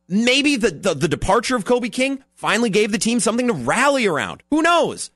Maybe 0.08 0.56
the, 0.56 0.72
the, 0.72 0.93
the 0.95 1.08
departure 1.08 1.56
of 1.56 1.65
Kobe 1.65 1.89
King 1.89 2.24
finally 2.34 2.69
gave 2.69 2.91
the 2.91 2.98
team 2.98 3.19
something 3.19 3.48
to 3.48 3.54
rally 3.54 4.08
around. 4.08 4.43
Who 4.50 4.62
knows? 4.62 5.12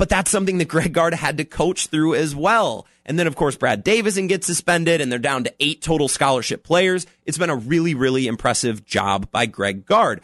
But 0.00 0.08
that's 0.08 0.30
something 0.30 0.56
that 0.56 0.68
Greg 0.68 0.94
Gard 0.94 1.12
had 1.12 1.36
to 1.36 1.44
coach 1.44 1.88
through 1.88 2.14
as 2.14 2.34
well. 2.34 2.86
And 3.04 3.18
then, 3.18 3.26
of 3.26 3.36
course, 3.36 3.54
Brad 3.54 3.84
Davison 3.84 4.28
gets 4.28 4.46
suspended, 4.46 4.98
and 4.98 5.12
they're 5.12 5.18
down 5.18 5.44
to 5.44 5.52
eight 5.60 5.82
total 5.82 6.08
scholarship 6.08 6.64
players. 6.64 7.06
It's 7.26 7.36
been 7.36 7.50
a 7.50 7.56
really, 7.56 7.94
really 7.94 8.26
impressive 8.26 8.86
job 8.86 9.30
by 9.30 9.44
Greg 9.44 9.84
Gard. 9.84 10.22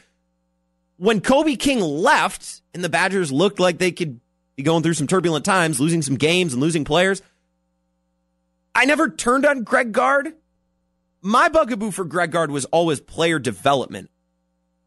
When 0.97 1.21
Kobe 1.21 1.57
King 1.57 1.81
left, 1.81 2.63
and 2.73 2.83
the 2.83 2.89
Badgers 2.89 3.31
looked 3.31 3.61
like 3.61 3.77
they 3.77 3.93
could 3.93 4.19
be 4.57 4.63
going 4.63 4.83
through 4.83 4.95
some 4.95 5.07
turbulent 5.07 5.45
times, 5.45 5.79
losing 5.79 6.01
some 6.01 6.17
games 6.17 6.55
and 6.55 6.63
losing 6.63 6.87
players, 6.87 7.21
I 8.75 8.87
never 8.87 9.11
turned 9.11 9.45
on 9.45 9.63
Greg 9.63 9.93
Gard. 9.93 10.33
My 11.21 11.51
bugaboo 11.51 11.91
for 11.91 12.07
Greg 12.07 12.31
Gard 12.31 12.51
was 12.51 12.65
always 12.65 13.01
player 13.01 13.39
development. 13.39 14.09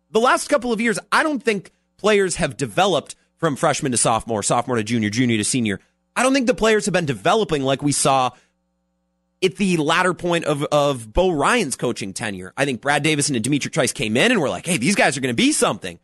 The 0.09 0.19
last 0.19 0.47
couple 0.47 0.73
of 0.73 0.81
years, 0.81 0.97
I 1.11 1.21
don't 1.21 1.43
think 1.43 1.73
players 1.97 2.37
have 2.37 2.57
developed 2.57 3.15
from 3.39 3.55
freshman 3.55 3.91
to 3.93 3.97
sophomore, 3.97 4.43
sophomore 4.43 4.77
to 4.77 4.83
junior, 4.83 5.09
junior 5.09 5.37
to 5.37 5.43
senior. 5.43 5.79
I 6.15 6.23
don't 6.23 6.33
think 6.33 6.47
the 6.47 6.53
players 6.53 6.85
have 6.85 6.93
been 6.93 7.05
developing 7.05 7.63
like 7.63 7.81
we 7.81 7.91
saw 7.91 8.31
at 9.41 9.55
the 9.55 9.77
latter 9.77 10.13
point 10.13 10.45
of, 10.45 10.63
of 10.65 11.11
Bo 11.11 11.31
Ryan's 11.31 11.75
coaching 11.75 12.13
tenure. 12.13 12.53
I 12.57 12.65
think 12.65 12.81
Brad 12.81 13.03
Davison 13.03 13.35
and 13.35 13.43
D'Mitrik 13.43 13.71
Trice 13.71 13.93
came 13.93 14.17
in 14.17 14.31
and 14.31 14.41
were 14.41 14.49
like, 14.49 14.65
hey, 14.65 14.77
these 14.77 14.95
guys 14.95 15.17
are 15.17 15.21
going 15.21 15.33
to 15.33 15.41
be 15.41 15.53
something. 15.53 15.97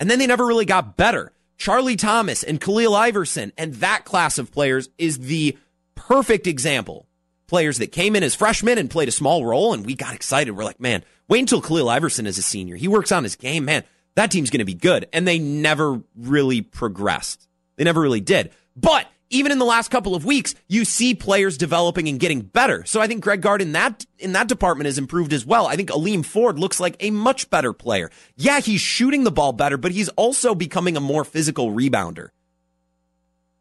And 0.00 0.10
then 0.10 0.18
they 0.18 0.26
never 0.26 0.46
really 0.46 0.64
got 0.64 0.96
better. 0.96 1.32
Charlie 1.58 1.96
Thomas 1.96 2.42
and 2.42 2.60
Khalil 2.60 2.94
Iverson 2.94 3.52
and 3.58 3.74
that 3.76 4.04
class 4.04 4.38
of 4.38 4.52
players 4.52 4.88
is 4.96 5.18
the 5.18 5.58
perfect 5.94 6.46
example 6.46 7.06
players 7.48 7.78
that 7.78 7.92
came 7.92 8.14
in 8.14 8.22
as 8.22 8.34
freshmen 8.34 8.78
and 8.78 8.90
played 8.90 9.08
a 9.08 9.12
small 9.12 9.44
role, 9.44 9.72
and 9.72 9.84
we 9.84 9.94
got 9.94 10.14
excited. 10.14 10.52
We're 10.52 10.64
like, 10.64 10.80
man, 10.80 11.02
wait 11.28 11.40
until 11.40 11.60
Khalil 11.60 11.88
Iverson 11.88 12.26
is 12.26 12.38
a 12.38 12.42
senior. 12.42 12.76
He 12.76 12.88
works 12.88 13.10
on 13.10 13.24
his 13.24 13.36
game, 13.36 13.64
man. 13.64 13.84
That 14.18 14.32
team's 14.32 14.50
going 14.50 14.58
to 14.58 14.64
be 14.64 14.74
good. 14.74 15.06
And 15.12 15.28
they 15.28 15.38
never 15.38 16.02
really 16.16 16.60
progressed. 16.60 17.46
They 17.76 17.84
never 17.84 18.00
really 18.00 18.20
did. 18.20 18.50
But 18.74 19.06
even 19.30 19.52
in 19.52 19.60
the 19.60 19.64
last 19.64 19.92
couple 19.92 20.16
of 20.16 20.24
weeks, 20.24 20.56
you 20.66 20.84
see 20.84 21.14
players 21.14 21.56
developing 21.56 22.08
and 22.08 22.18
getting 22.18 22.40
better. 22.40 22.84
So 22.84 23.00
I 23.00 23.06
think 23.06 23.22
Greg 23.22 23.42
Gard 23.42 23.62
in 23.62 23.72
that 23.72 24.04
in 24.18 24.32
that 24.32 24.48
department 24.48 24.86
has 24.86 24.98
improved 24.98 25.32
as 25.32 25.46
well. 25.46 25.68
I 25.68 25.76
think 25.76 25.90
Aleem 25.90 26.24
Ford 26.24 26.58
looks 26.58 26.80
like 26.80 26.96
a 26.98 27.12
much 27.12 27.48
better 27.48 27.72
player. 27.72 28.10
Yeah, 28.36 28.58
he's 28.58 28.80
shooting 28.80 29.22
the 29.22 29.30
ball 29.30 29.52
better, 29.52 29.76
but 29.76 29.92
he's 29.92 30.08
also 30.10 30.52
becoming 30.52 30.96
a 30.96 31.00
more 31.00 31.24
physical 31.24 31.70
rebounder 31.70 32.30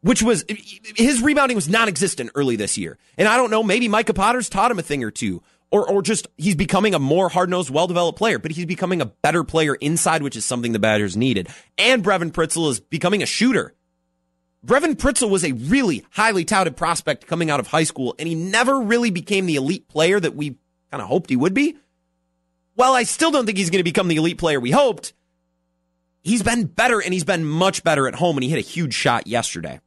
which 0.02 0.22
was 0.22 0.46
his 0.48 1.22
rebounding 1.22 1.56
was 1.56 1.68
non-existent 1.68 2.30
early 2.36 2.56
this 2.56 2.78
year. 2.78 2.98
And 3.18 3.28
I 3.28 3.36
don't 3.36 3.52
know, 3.52 3.64
maybe 3.64 3.88
Micah 3.88 4.14
Potter's 4.14 4.48
taught 4.48 4.72
him 4.72 4.80
a 4.80 4.84
thing 4.84 5.04
or 5.04 5.12
two, 5.12 5.42
or 5.72 5.90
or 5.90 6.02
just 6.02 6.28
he's 6.38 6.56
becoming 6.56 6.94
a 6.94 7.00
more 7.00 7.30
hard-nosed, 7.30 7.70
well-developed 7.70 8.18
player. 8.18 8.40
But 8.40 8.52
he's 8.52 8.66
becoming 8.66 9.02
a 9.02 9.06
better 9.06 9.44
player 9.44 9.76
inside, 9.76 10.24
which 10.24 10.36
is 10.36 10.46
something 10.46 10.72
the 10.72 10.80
Badgers 10.80 11.18
needed. 11.18 11.50
And 11.78 12.04
Brevin 12.04 12.32
Pritzl 12.32 12.70
is 12.70 12.80
becoming 12.80 13.22
a 13.24 13.26
shooter. 13.26 13.74
Brevin 14.66 14.96
Pritzl 14.96 15.30
was 15.30 15.46
a 15.46 15.54
really 15.54 16.04
highly 16.12 16.44
touted 16.44 16.76
prospect 16.76 17.28
coming 17.28 17.50
out 17.50 17.60
of 17.60 17.68
high 17.68 17.84
school, 17.84 18.16
and 18.18 18.28
he 18.28 18.36
never 18.36 18.82
really 18.82 19.12
became 19.12 19.46
the 19.46 19.56
elite 19.56 19.88
player 19.88 20.20
that 20.20 20.36
we 20.36 20.58
kind 20.92 21.02
of 21.02 21.08
hoped 21.08 21.30
he 21.30 21.36
would 21.36 21.54
be. 21.54 21.78
Well, 22.76 22.94
I 22.94 23.04
still 23.04 23.32
don't 23.32 23.46
think 23.46 23.58
he's 23.58 23.70
going 23.70 23.80
to 23.80 23.84
become 23.84 24.08
the 24.08 24.18
elite 24.18 24.38
player 24.38 24.60
we 24.60 24.72
hoped. 24.72 25.14
He's 26.22 26.44
been 26.44 26.66
better, 26.66 27.02
and 27.02 27.14
he's 27.14 27.24
been 27.24 27.46
much 27.46 27.84
better 27.84 28.08
at 28.08 28.16
home, 28.16 28.36
and 28.36 28.44
he 28.44 28.50
hit 28.50 28.60
a 28.60 28.62
huge 28.62 28.94
shot 28.94 29.28
yesterday. 29.28 29.80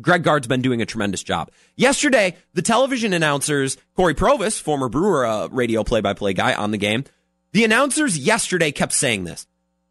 Greg 0.00 0.22
Gard's 0.22 0.46
been 0.46 0.62
doing 0.62 0.82
a 0.82 0.86
tremendous 0.86 1.22
job. 1.22 1.50
Yesterday, 1.76 2.36
the 2.54 2.62
television 2.62 3.12
announcers, 3.12 3.76
Corey 3.96 4.14
Provus, 4.14 4.60
former 4.60 4.88
Brewer 4.88 5.26
uh, 5.26 5.48
radio 5.48 5.82
play 5.82 6.00
by 6.00 6.14
play 6.14 6.32
guy 6.32 6.54
on 6.54 6.70
the 6.70 6.78
game, 6.78 7.04
the 7.52 7.64
announcers 7.64 8.16
yesterday 8.16 8.70
kept 8.70 8.92
saying 8.92 9.24
this. 9.24 9.46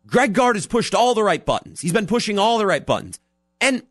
Greg 0.06 0.34
Gard 0.34 0.56
has 0.56 0.66
pushed 0.66 0.96
all 0.96 1.14
the 1.14 1.24
right 1.24 1.46
buttons. 1.46 1.82
He's 1.82 1.94
been 1.94 2.08
pushing 2.08 2.40
all 2.40 2.58
the 2.58 2.66
right 2.66 2.86
buttons. 2.86 3.20
And 3.62 3.84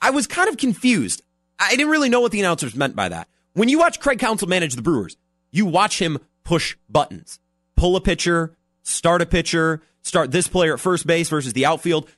I 0.00 0.10
was 0.10 0.26
kind 0.26 0.48
of 0.48 0.56
confused. 0.56 1.22
I 1.58 1.70
didn't 1.70 1.90
really 1.90 2.08
know 2.08 2.20
what 2.20 2.32
the 2.32 2.40
announcers 2.40 2.74
meant 2.74 2.96
by 2.96 3.08
that. 3.08 3.28
When 3.52 3.68
you 3.68 3.78
watch 3.78 4.00
Craig 4.00 4.18
Counsell 4.18 4.48
manage 4.48 4.74
the 4.74 4.82
Brewers, 4.82 5.16
you 5.50 5.66
watch 5.66 6.00
him 6.00 6.18
push 6.44 6.76
buttons, 6.88 7.40
pull 7.76 7.96
a 7.96 8.00
pitcher, 8.00 8.56
start 8.82 9.22
a 9.22 9.26
pitcher, 9.26 9.82
start 10.02 10.30
this 10.30 10.48
player 10.48 10.74
at 10.74 10.80
first 10.80 11.06
base 11.06 11.28
versus 11.28 11.52
the 11.52 11.66
outfield. 11.66 12.08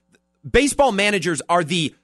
Baseball 0.48 0.92
managers 0.92 1.42
are 1.48 1.64
the 1.64 1.94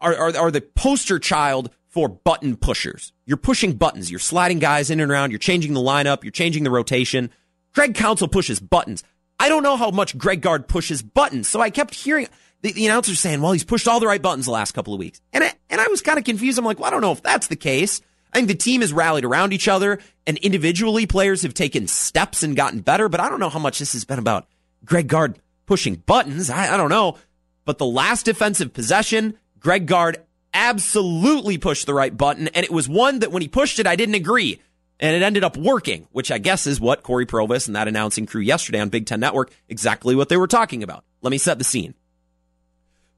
are, 0.00 0.14
are, 0.16 0.36
are 0.36 0.50
the 0.50 0.60
poster 0.60 1.18
child 1.18 1.70
for 1.86 2.08
button 2.08 2.56
pushers. 2.56 3.12
You're 3.24 3.36
pushing 3.36 3.72
buttons. 3.74 4.10
You're 4.10 4.20
sliding 4.20 4.58
guys 4.58 4.90
in 4.90 5.00
and 5.00 5.10
around. 5.10 5.30
You're 5.30 5.38
changing 5.38 5.74
the 5.74 5.80
lineup. 5.80 6.22
You're 6.22 6.30
changing 6.30 6.64
the 6.64 6.70
rotation. 6.70 7.30
Craig 7.74 7.94
Counsell 7.94 8.28
pushes 8.28 8.60
buttons. 8.60 9.02
I 9.40 9.48
don't 9.48 9.62
know 9.62 9.76
how 9.76 9.90
much 9.90 10.18
Greg 10.18 10.40
Gard 10.40 10.68
pushes 10.68 11.02
buttons. 11.02 11.48
So 11.48 11.60
I 11.60 11.70
kept 11.70 11.94
hearing 11.94 12.28
the, 12.62 12.72
the 12.72 12.86
announcer 12.86 13.14
saying, 13.14 13.40
well, 13.40 13.52
he's 13.52 13.64
pushed 13.64 13.88
all 13.88 14.00
the 14.00 14.06
right 14.06 14.20
buttons 14.20 14.46
the 14.46 14.52
last 14.52 14.72
couple 14.72 14.92
of 14.92 14.98
weeks. 14.98 15.20
And 15.32 15.44
I, 15.44 15.52
and 15.70 15.80
I 15.80 15.88
was 15.88 16.02
kind 16.02 16.18
of 16.18 16.24
confused. 16.24 16.58
I'm 16.58 16.64
like, 16.64 16.78
well, 16.78 16.88
I 16.88 16.90
don't 16.90 17.00
know 17.00 17.12
if 17.12 17.22
that's 17.22 17.46
the 17.46 17.56
case. 17.56 18.00
I 18.32 18.36
think 18.36 18.48
the 18.48 18.54
team 18.54 18.82
has 18.82 18.92
rallied 18.92 19.24
around 19.24 19.52
each 19.52 19.68
other 19.68 20.00
and 20.26 20.36
individually 20.38 21.06
players 21.06 21.42
have 21.42 21.54
taken 21.54 21.86
steps 21.86 22.42
and 22.42 22.54
gotten 22.54 22.80
better, 22.80 23.08
but 23.08 23.20
I 23.20 23.28
don't 23.28 23.40
know 23.40 23.48
how 23.48 23.58
much 23.58 23.78
this 23.78 23.94
has 23.94 24.04
been 24.04 24.18
about 24.18 24.46
Greg 24.84 25.08
Gard 25.08 25.38
pushing 25.66 25.96
buttons. 25.96 26.50
I, 26.50 26.74
I 26.74 26.76
don't 26.76 26.90
know. 26.90 27.16
But 27.64 27.78
the 27.78 27.86
last 27.86 28.24
defensive 28.24 28.72
possession, 28.72 29.38
Greg 29.58 29.86
Gard 29.86 30.18
absolutely 30.54 31.58
pushed 31.58 31.86
the 31.86 31.94
right 31.94 32.16
button. 32.16 32.48
And 32.48 32.64
it 32.64 32.72
was 32.72 32.88
one 32.88 33.20
that 33.20 33.32
when 33.32 33.42
he 33.42 33.48
pushed 33.48 33.78
it, 33.78 33.86
I 33.86 33.96
didn't 33.96 34.14
agree. 34.14 34.60
And 35.00 35.14
it 35.14 35.22
ended 35.22 35.44
up 35.44 35.56
working, 35.56 36.08
which 36.10 36.32
I 36.32 36.38
guess 36.38 36.66
is 36.66 36.80
what 36.80 37.02
Corey 37.02 37.26
Provus 37.26 37.66
and 37.66 37.76
that 37.76 37.88
announcing 37.88 38.26
crew 38.26 38.40
yesterday 38.40 38.80
on 38.80 38.88
Big 38.88 39.06
Ten 39.06 39.20
Network, 39.20 39.52
exactly 39.68 40.16
what 40.16 40.28
they 40.28 40.36
were 40.36 40.48
talking 40.48 40.82
about. 40.82 41.04
Let 41.22 41.30
me 41.30 41.38
set 41.38 41.58
the 41.58 41.64
scene. 41.64 41.94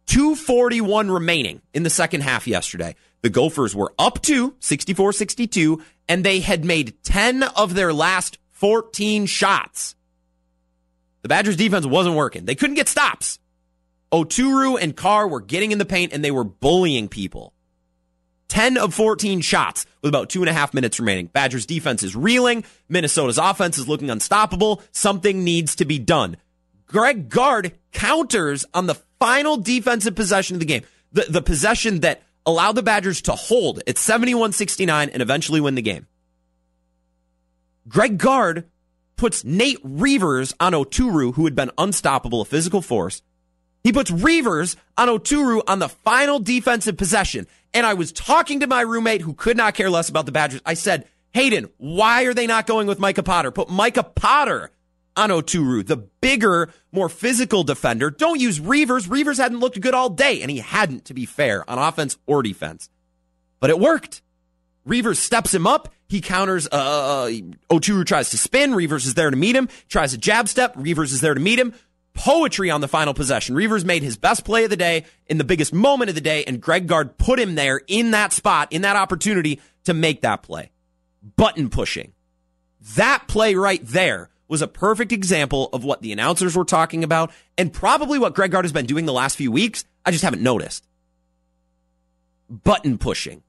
241 0.06 1.10
remaining 1.10 1.62
in 1.72 1.82
the 1.82 1.90
second 1.90 2.22
half 2.22 2.46
yesterday. 2.46 2.96
The 3.22 3.30
Gophers 3.30 3.74
were 3.74 3.94
up 3.98 4.20
to 4.22 4.54
64 4.60 5.12
62, 5.12 5.82
and 6.08 6.24
they 6.24 6.40
had 6.40 6.64
made 6.64 7.02
10 7.02 7.42
of 7.42 7.74
their 7.74 7.92
last 7.92 8.38
14 8.50 9.26
shots. 9.26 9.94
The 11.22 11.28
Badgers 11.28 11.56
defense 11.56 11.86
wasn't 11.86 12.16
working. 12.16 12.44
They 12.44 12.54
couldn't 12.54 12.76
get 12.76 12.88
stops. 12.88 13.38
Oturu 14.12 14.78
and 14.80 14.96
Carr 14.96 15.28
were 15.28 15.40
getting 15.40 15.72
in 15.72 15.78
the 15.78 15.84
paint 15.84 16.12
and 16.12 16.24
they 16.24 16.30
were 16.30 16.44
bullying 16.44 17.08
people. 17.08 17.52
10 18.48 18.76
of 18.76 18.92
14 18.92 19.40
shots 19.42 19.86
with 20.02 20.08
about 20.08 20.28
two 20.28 20.42
and 20.42 20.50
a 20.50 20.52
half 20.52 20.74
minutes 20.74 20.98
remaining. 20.98 21.26
Badgers 21.26 21.66
defense 21.66 22.02
is 22.02 22.16
reeling. 22.16 22.64
Minnesota's 22.88 23.38
offense 23.38 23.78
is 23.78 23.88
looking 23.88 24.10
unstoppable. 24.10 24.82
Something 24.90 25.44
needs 25.44 25.76
to 25.76 25.84
be 25.84 26.00
done. 26.00 26.36
Greg 26.86 27.28
Gard 27.28 27.72
counters 27.92 28.64
on 28.74 28.86
the 28.86 28.96
final 29.20 29.56
defensive 29.56 30.16
possession 30.16 30.56
of 30.56 30.60
the 30.60 30.66
game. 30.66 30.82
The, 31.12 31.26
the 31.28 31.42
possession 31.42 32.00
that 32.00 32.22
allowed 32.44 32.72
the 32.72 32.82
Badgers 32.82 33.22
to 33.22 33.32
hold 33.32 33.82
at 33.86 33.98
71 33.98 34.52
69 34.52 35.10
and 35.10 35.22
eventually 35.22 35.60
win 35.60 35.76
the 35.76 35.82
game. 35.82 36.08
Greg 37.86 38.18
Gard 38.18 38.64
puts 39.16 39.44
Nate 39.44 39.78
Reuvers 39.84 40.54
on 40.58 40.72
Oturu, 40.72 41.34
who 41.34 41.44
had 41.44 41.54
been 41.54 41.70
unstoppable, 41.78 42.40
a 42.40 42.44
physical 42.44 42.82
force. 42.82 43.22
He 43.82 43.92
puts 43.92 44.10
Reuvers 44.10 44.76
on 44.96 45.08
Oturu 45.08 45.62
on 45.66 45.78
the 45.78 45.88
final 45.88 46.38
defensive 46.38 46.96
possession. 46.96 47.46
And 47.72 47.86
I 47.86 47.94
was 47.94 48.12
talking 48.12 48.60
to 48.60 48.66
my 48.66 48.82
roommate 48.82 49.22
who 49.22 49.34
could 49.34 49.56
not 49.56 49.74
care 49.74 49.90
less 49.90 50.08
about 50.08 50.26
the 50.26 50.32
Badgers. 50.32 50.60
I 50.66 50.74
said, 50.74 51.06
Hayden, 51.32 51.68
why 51.78 52.24
are 52.24 52.34
they 52.34 52.46
not 52.46 52.66
going 52.66 52.86
with 52.86 52.98
Micah 52.98 53.22
Potter? 53.22 53.50
Put 53.50 53.70
Micah 53.70 54.02
Potter 54.02 54.70
on 55.16 55.30
Oturu, 55.30 55.86
the 55.86 55.96
bigger, 55.96 56.70
more 56.92 57.08
physical 57.08 57.62
defender. 57.62 58.10
Don't 58.10 58.40
use 58.40 58.60
Reuvers. 58.60 59.08
Reuvers 59.08 59.38
hadn't 59.38 59.60
looked 59.60 59.80
good 59.80 59.94
all 59.94 60.10
day, 60.10 60.42
and 60.42 60.50
he 60.50 60.58
hadn't, 60.58 61.04
to 61.06 61.14
be 61.14 61.26
fair, 61.26 61.68
on 61.70 61.78
offense 61.78 62.18
or 62.26 62.42
defense. 62.42 62.90
But 63.60 63.70
it 63.70 63.78
worked. 63.78 64.22
Reuvers 64.84 65.18
steps 65.18 65.54
him 65.54 65.66
up. 65.66 65.92
He 66.08 66.20
counters. 66.20 66.66
Uh, 66.66 66.70
uh, 66.72 67.24
uh 67.26 67.30
Oturu 67.70 68.04
tries 68.04 68.30
to 68.30 68.38
spin. 68.38 68.74
Reuvers 68.74 69.06
is 69.06 69.14
there 69.14 69.30
to 69.30 69.36
meet 69.36 69.54
him. 69.54 69.68
Tries 69.88 70.14
a 70.14 70.18
jab 70.18 70.48
step. 70.48 70.72
Reuvers 70.76 71.12
is 71.12 71.20
there 71.20 71.34
to 71.34 71.40
meet 71.40 71.58
him 71.58 71.74
poetry 72.14 72.70
on 72.70 72.80
the 72.80 72.88
final 72.88 73.14
possession. 73.14 73.54
Reuvers 73.54 73.84
made 73.84 74.02
his 74.02 74.16
best 74.16 74.44
play 74.44 74.64
of 74.64 74.70
the 74.70 74.76
day 74.76 75.04
in 75.26 75.38
the 75.38 75.44
biggest 75.44 75.72
moment 75.72 76.08
of 76.08 76.14
the 76.14 76.20
day, 76.20 76.44
and 76.44 76.60
Greg 76.60 76.86
Gard 76.86 77.18
put 77.18 77.38
him 77.38 77.54
there 77.54 77.80
in 77.86 78.10
that 78.12 78.32
spot, 78.32 78.72
in 78.72 78.82
that 78.82 78.96
opportunity 78.96 79.60
to 79.84 79.94
make 79.94 80.22
that 80.22 80.42
play. 80.42 80.70
Button 81.36 81.70
pushing. 81.70 82.12
That 82.96 83.24
play 83.28 83.54
right 83.54 83.84
there 83.86 84.30
was 84.48 84.62
a 84.62 84.68
perfect 84.68 85.12
example 85.12 85.68
of 85.72 85.84
what 85.84 86.02
the 86.02 86.12
announcers 86.12 86.56
were 86.56 86.64
talking 86.64 87.04
about 87.04 87.30
and 87.56 87.72
probably 87.72 88.18
what 88.18 88.34
Greg 88.34 88.50
Gard 88.50 88.64
has 88.64 88.72
been 88.72 88.86
doing 88.86 89.06
the 89.06 89.12
last 89.12 89.36
few 89.36 89.52
weeks. 89.52 89.84
I 90.04 90.10
just 90.10 90.24
haven't 90.24 90.42
noticed. 90.42 90.84
Button 92.48 92.98
pushing. 92.98 93.42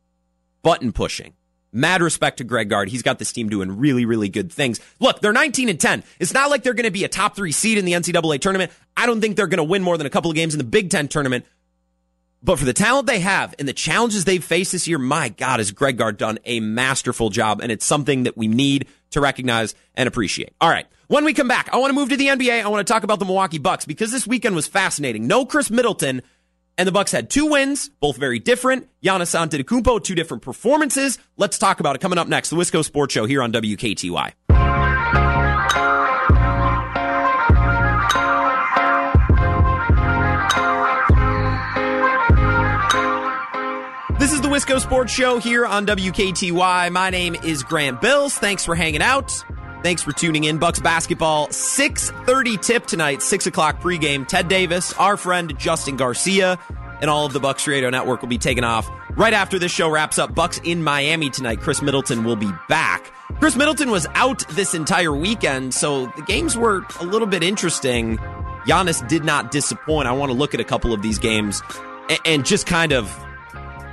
Button 0.62 0.92
pushing. 0.92 1.34
Mad 1.74 2.02
respect 2.02 2.38
to 2.38 2.44
Greg 2.44 2.70
Gard. 2.70 2.90
He's 2.90 3.02
got 3.02 3.18
this 3.18 3.32
team 3.32 3.48
doing 3.48 3.78
really, 3.78 4.06
really 4.06 4.28
good 4.28 4.52
things. 4.52 4.82
Look, 5.00 5.22
they're 5.22 5.32
19 5.32 5.70
and 5.70 5.80
10. 5.80 6.04
It's 6.20 6.34
not 6.34 6.50
like 6.50 6.64
they're 6.64 6.74
going 6.74 6.86
to 6.86 6.92
be 6.92 7.06
a 7.06 7.10
top 7.10 7.36
three 7.36 7.54
seed 7.54 7.78
in 7.78 7.86
the 7.86 7.94
NCAA 7.94 8.42
tournament. 8.42 8.72
I 8.98 9.06
don't 9.06 9.22
think 9.22 9.38
they're 9.38 9.48
going 9.48 9.58
to 9.58 9.64
win 9.64 9.82
more 9.82 9.98
than 9.98 10.08
a 10.08 10.10
couple 10.10 10.30
of 10.30 10.36
games 10.36 10.54
in 10.54 10.58
the 10.58 10.66
Big 10.66 10.90
Ten 10.90 11.08
tournament. 11.08 11.46
But 12.44 12.58
for 12.58 12.66
the 12.66 12.74
talent 12.74 13.08
they 13.08 13.20
have 13.20 13.56
and 13.60 13.68
the 13.68 13.74
challenges 13.74 14.26
they've 14.26 14.44
faced 14.44 14.72
this 14.72 14.88
year, 14.88 14.98
my 14.98 15.30
God, 15.30 15.60
has 15.60 15.72
Greg 15.72 15.98
Gard 15.98 16.18
done 16.18 16.40
a 16.44 16.60
masterful 16.60 17.30
job. 17.30 17.62
And 17.62 17.72
it's 17.72 17.86
something 17.86 18.24
that 18.24 18.36
we 18.36 18.48
need 18.48 18.88
to 19.12 19.22
recognize 19.22 19.76
and 19.96 20.08
appreciate. 20.08 20.54
All 20.60 20.70
right. 20.70 20.88
When 21.08 21.24
we 21.24 21.34
come 21.34 21.48
back, 21.48 21.70
I 21.72 21.78
want 21.78 21.92
to 21.92 21.96
move 21.96 22.10
to 22.10 22.18
the 22.18 22.28
NBA. 22.28 22.64
I 22.64 22.68
want 22.68 22.86
to 22.86 22.92
talk 22.92 23.04
about 23.04 23.20
the 23.20 23.26
Milwaukee 23.26 23.60
Bucks 23.60 23.86
because 23.86 24.12
this 24.12 24.26
weekend 24.26 24.56
was 24.56 24.68
fascinating. 24.68 25.28
No 25.28 25.46
Khris 25.46 25.70
Middleton 25.70 26.22
and 26.82 26.88
the 26.88 26.92
Bucks 26.92 27.12
had 27.12 27.30
two 27.30 27.46
wins, 27.46 27.90
both 28.00 28.18
very 28.18 28.40
different. 28.40 28.90
Giannis 29.04 29.38
Antetokounmpo, 29.40 30.04
two 30.04 30.16
different 30.16 30.42
performances. 30.42 31.20
Let's 31.38 31.60
talk 31.60 31.80
about 31.80 31.96
it 31.96 32.00
coming 32.00 32.18
up 32.18 32.28
next. 32.28 32.50
The 32.50 32.56
Wisco 32.56 32.84
Sports 32.84 33.14
Show 33.14 33.28
here 33.28 33.44
on 33.44 33.52
WKTY. 33.52 34.34
This 44.18 44.34
is 44.34 44.42
the 44.42 44.48
Wisco 44.48 44.82
Sports 44.82 45.14
Show 45.14 45.38
here 45.38 45.68
on 45.68 45.86
WKTY. 45.86 46.92
My 46.92 47.12
name 47.12 47.36
is 47.36 47.62
Grant 47.62 48.02
Bills. 48.02 48.34
Thanks 48.34 48.66
for 48.66 48.74
hanging 48.74 49.04
out. 49.04 49.32
Thanks 49.84 50.04
for 50.04 50.12
tuning 50.12 50.44
in. 50.44 50.60
Bucks 50.60 50.80
basketball, 50.80 51.48
6.30 51.48 52.62
tip 52.62 52.86
tonight, 52.86 53.22
6 53.22 53.48
o'clock 53.48 53.82
pregame. 53.82 54.28
Ted 54.28 54.48
Davis, 54.48 54.94
our 54.94 55.18
friend 55.18 55.58
Justin 55.58 55.98
Garcia, 55.98 56.60
and 57.02 57.10
all 57.10 57.26
of 57.26 57.34
the 57.34 57.40
Bucks 57.40 57.68
Radio 57.68 57.90
Network 57.90 58.22
will 58.22 58.30
be 58.30 58.38
taken 58.38 58.64
off 58.64 58.88
right 59.18 59.34
after 59.34 59.58
this 59.58 59.72
show 59.72 59.90
wraps 59.90 60.20
up. 60.20 60.36
Bucks 60.36 60.60
in 60.64 60.84
Miami 60.84 61.32
tonight. 61.32 61.60
Khris 61.62 61.82
Middleton 61.82 62.24
will 62.24 62.36
be 62.36 62.52
back. 62.70 63.12
Khris 63.40 63.56
Middleton 63.56 63.90
was 63.90 64.06
out 64.14 64.48
this 64.50 64.76
entire 64.76 65.14
weekend, 65.14 65.74
so 65.74 66.06
the 66.16 66.22
games 66.22 66.56
were 66.56 66.86
a 67.00 67.04
little 67.04 67.28
bit 67.28 67.42
interesting. 67.42 68.18
Giannis 68.68 69.06
did 69.08 69.26
not 69.26 69.50
disappoint. 69.50 70.08
I 70.08 70.12
want 70.12 70.32
to 70.32 70.38
look 70.38 70.54
at 70.54 70.60
a 70.60 70.64
couple 70.64 70.94
of 70.94 71.02
these 71.02 71.18
games 71.18 71.64
and 72.24 72.46
just 72.46 72.68
kind 72.68 72.94
of 72.94 73.12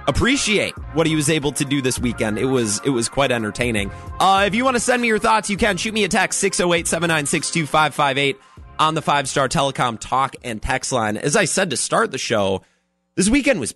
appreciate 0.09 0.73
what 0.95 1.07
he 1.07 1.15
was 1.15 1.31
able 1.31 1.53
to 1.53 1.65
do 1.65 1.81
this 1.81 2.01
weekend. 2.01 2.39
It 2.39 2.47
was 2.47 2.81
it 2.85 2.91
was 2.91 3.09
quite 3.09 3.31
entertaining. 3.31 3.93
Uh, 4.19 4.45
if 4.47 4.55
you 4.55 4.65
want 4.65 4.77
to 4.77 4.81
send 4.81 5.01
me 5.01 5.09
your 5.09 5.21
thoughts, 5.21 5.49
you 5.49 5.57
can 5.57 5.77
shoot 5.77 5.95
me 5.95 6.03
a 6.05 6.09
text 6.09 6.43
608-796-2558 6.43 8.37
on 8.79 8.95
the 8.95 9.03
five 9.03 9.29
star 9.29 9.49
telecom 9.49 9.99
talk 10.01 10.35
and 10.43 10.61
text 10.61 10.91
line. 10.91 11.17
As 11.17 11.37
I 11.37 11.45
said 11.45 11.71
to 11.71 11.77
start 11.77 12.11
the 12.11 12.19
show, 12.19 12.63
this 13.15 13.29
weekend 13.29 13.61
was 13.61 13.75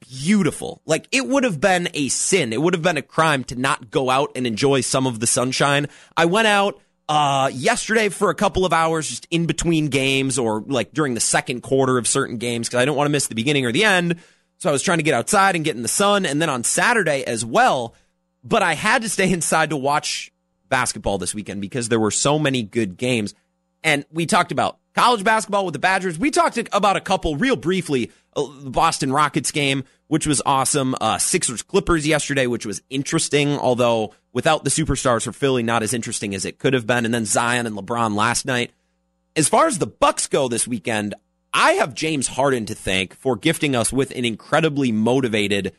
beautiful. 0.00 0.80
Like 0.86 1.08
it 1.12 1.26
would 1.26 1.44
have 1.44 1.60
been 1.60 1.88
a 1.92 2.08
sin. 2.08 2.52
It 2.52 2.62
would 2.62 2.74
have 2.74 2.82
been 2.82 2.96
a 2.96 3.02
crime 3.02 3.44
to 3.44 3.56
not 3.56 3.90
go 3.90 4.10
out 4.10 4.32
and 4.36 4.46
enjoy 4.46 4.80
some 4.80 5.06
of 5.06 5.20
the 5.20 5.26
sunshine. 5.26 5.88
I 6.16 6.26
went 6.26 6.46
out 6.46 6.80
uh, 7.08 7.50
yesterday 7.52 8.08
for 8.08 8.30
a 8.30 8.34
couple 8.34 8.64
of 8.64 8.72
hours 8.72 9.08
just 9.08 9.26
in 9.30 9.46
between 9.46 9.88
games 9.88 10.38
or 10.38 10.62
like 10.66 10.92
during 10.92 11.14
the 11.14 11.20
second 11.20 11.62
quarter 11.62 11.98
of 11.98 12.06
certain 12.06 12.38
games 12.38 12.68
because 12.68 12.80
I 12.80 12.84
don't 12.84 12.96
want 12.96 13.06
to 13.06 13.12
miss 13.12 13.26
the 13.26 13.34
beginning 13.34 13.66
or 13.66 13.72
the 13.72 13.84
end. 13.84 14.20
So 14.64 14.70
I 14.70 14.72
was 14.72 14.82
trying 14.82 14.96
to 14.96 15.04
get 15.04 15.12
outside 15.12 15.56
and 15.56 15.64
get 15.64 15.76
in 15.76 15.82
the 15.82 15.88
sun. 15.88 16.24
And 16.24 16.40
then 16.40 16.48
on 16.48 16.64
Saturday 16.64 17.22
as 17.22 17.44
well. 17.44 17.94
But 18.42 18.62
I 18.62 18.72
had 18.72 19.02
to 19.02 19.10
stay 19.10 19.30
inside 19.32 19.68
to 19.70 19.76
watch 19.76 20.32
basketball 20.70 21.18
this 21.18 21.34
weekend 21.34 21.60
because 21.60 21.90
there 21.90 22.00
were 22.00 22.10
so 22.10 22.38
many 22.38 22.62
good 22.62 22.96
games. 22.96 23.34
And 23.82 24.06
we 24.10 24.24
talked 24.24 24.52
about 24.52 24.78
college 24.94 25.22
basketball 25.22 25.66
with 25.66 25.74
the 25.74 25.78
Badgers. 25.78 26.18
We 26.18 26.30
talked 26.30 26.58
about 26.72 26.96
a 26.96 27.02
couple 27.02 27.36
real 27.36 27.56
briefly. 27.56 28.10
Uh, 28.34 28.46
the 28.62 28.70
Boston 28.70 29.12
Rockets 29.12 29.50
game, 29.50 29.84
which 30.06 30.26
was 30.26 30.40
awesome. 30.46 30.94
Uh, 30.98 31.18
Sixers 31.18 31.60
Clippers 31.60 32.06
yesterday, 32.06 32.46
which 32.46 32.64
was 32.64 32.80
interesting, 32.88 33.58
although 33.58 34.14
without 34.32 34.64
the 34.64 34.70
superstars 34.70 35.24
for 35.24 35.32
Philly, 35.32 35.62
not 35.62 35.82
as 35.82 35.92
interesting 35.92 36.34
as 36.34 36.46
it 36.46 36.58
could 36.58 36.72
have 36.72 36.86
been. 36.86 37.04
And 37.04 37.12
then 37.12 37.26
Zion 37.26 37.66
and 37.66 37.76
LeBron 37.76 38.14
last 38.14 38.46
night. 38.46 38.70
As 39.36 39.46
far 39.46 39.66
as 39.66 39.76
the 39.76 39.86
Bucks 39.86 40.26
go 40.26 40.48
this 40.48 40.66
weekend, 40.66 41.14
I 41.54 41.72
have 41.74 41.94
James 41.94 42.26
Harden 42.26 42.66
to 42.66 42.74
thank 42.74 43.14
for 43.14 43.36
gifting 43.36 43.76
us 43.76 43.92
with 43.92 44.10
an 44.10 44.24
incredibly 44.24 44.90
motivated, 44.90 45.72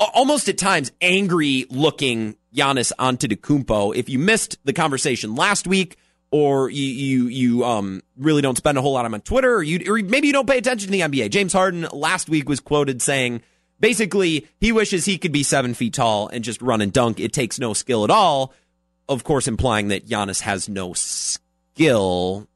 almost 0.00 0.48
at 0.48 0.56
times 0.56 0.90
angry 1.02 1.66
looking 1.68 2.36
Giannis 2.54 2.92
Antetokounmpo. 2.98 3.94
If 3.94 4.08
you 4.08 4.18
missed 4.18 4.58
the 4.64 4.72
conversation 4.72 5.34
last 5.34 5.66
week 5.66 5.98
or 6.30 6.70
you 6.70 6.82
you 6.82 7.26
you 7.26 7.64
um 7.64 8.02
really 8.16 8.40
don't 8.40 8.56
spend 8.56 8.78
a 8.78 8.82
whole 8.82 8.92
lot 8.92 9.04
of 9.04 9.10
time 9.10 9.14
on 9.14 9.20
Twitter, 9.20 9.56
or 9.56 9.62
you 9.62 9.92
or 9.92 10.02
maybe 10.02 10.28
you 10.28 10.32
don't 10.32 10.48
pay 10.48 10.58
attention 10.58 10.86
to 10.86 10.92
the 10.92 11.00
NBA. 11.00 11.30
James 11.30 11.52
Harden 11.52 11.86
last 11.92 12.30
week 12.30 12.48
was 12.48 12.60
quoted 12.60 13.02
saying 13.02 13.42
basically 13.80 14.46
he 14.58 14.72
wishes 14.72 15.04
he 15.04 15.18
could 15.18 15.32
be 15.32 15.42
seven 15.42 15.74
feet 15.74 15.92
tall 15.92 16.28
and 16.28 16.42
just 16.42 16.62
run 16.62 16.80
and 16.80 16.92
dunk. 16.92 17.20
It 17.20 17.34
takes 17.34 17.58
no 17.58 17.74
skill 17.74 18.02
at 18.04 18.10
all. 18.10 18.54
Of 19.10 19.24
course, 19.24 19.46
implying 19.46 19.88
that 19.88 20.06
Giannis 20.06 20.40
has 20.40 20.70
no 20.70 20.94
skill, 20.94 22.46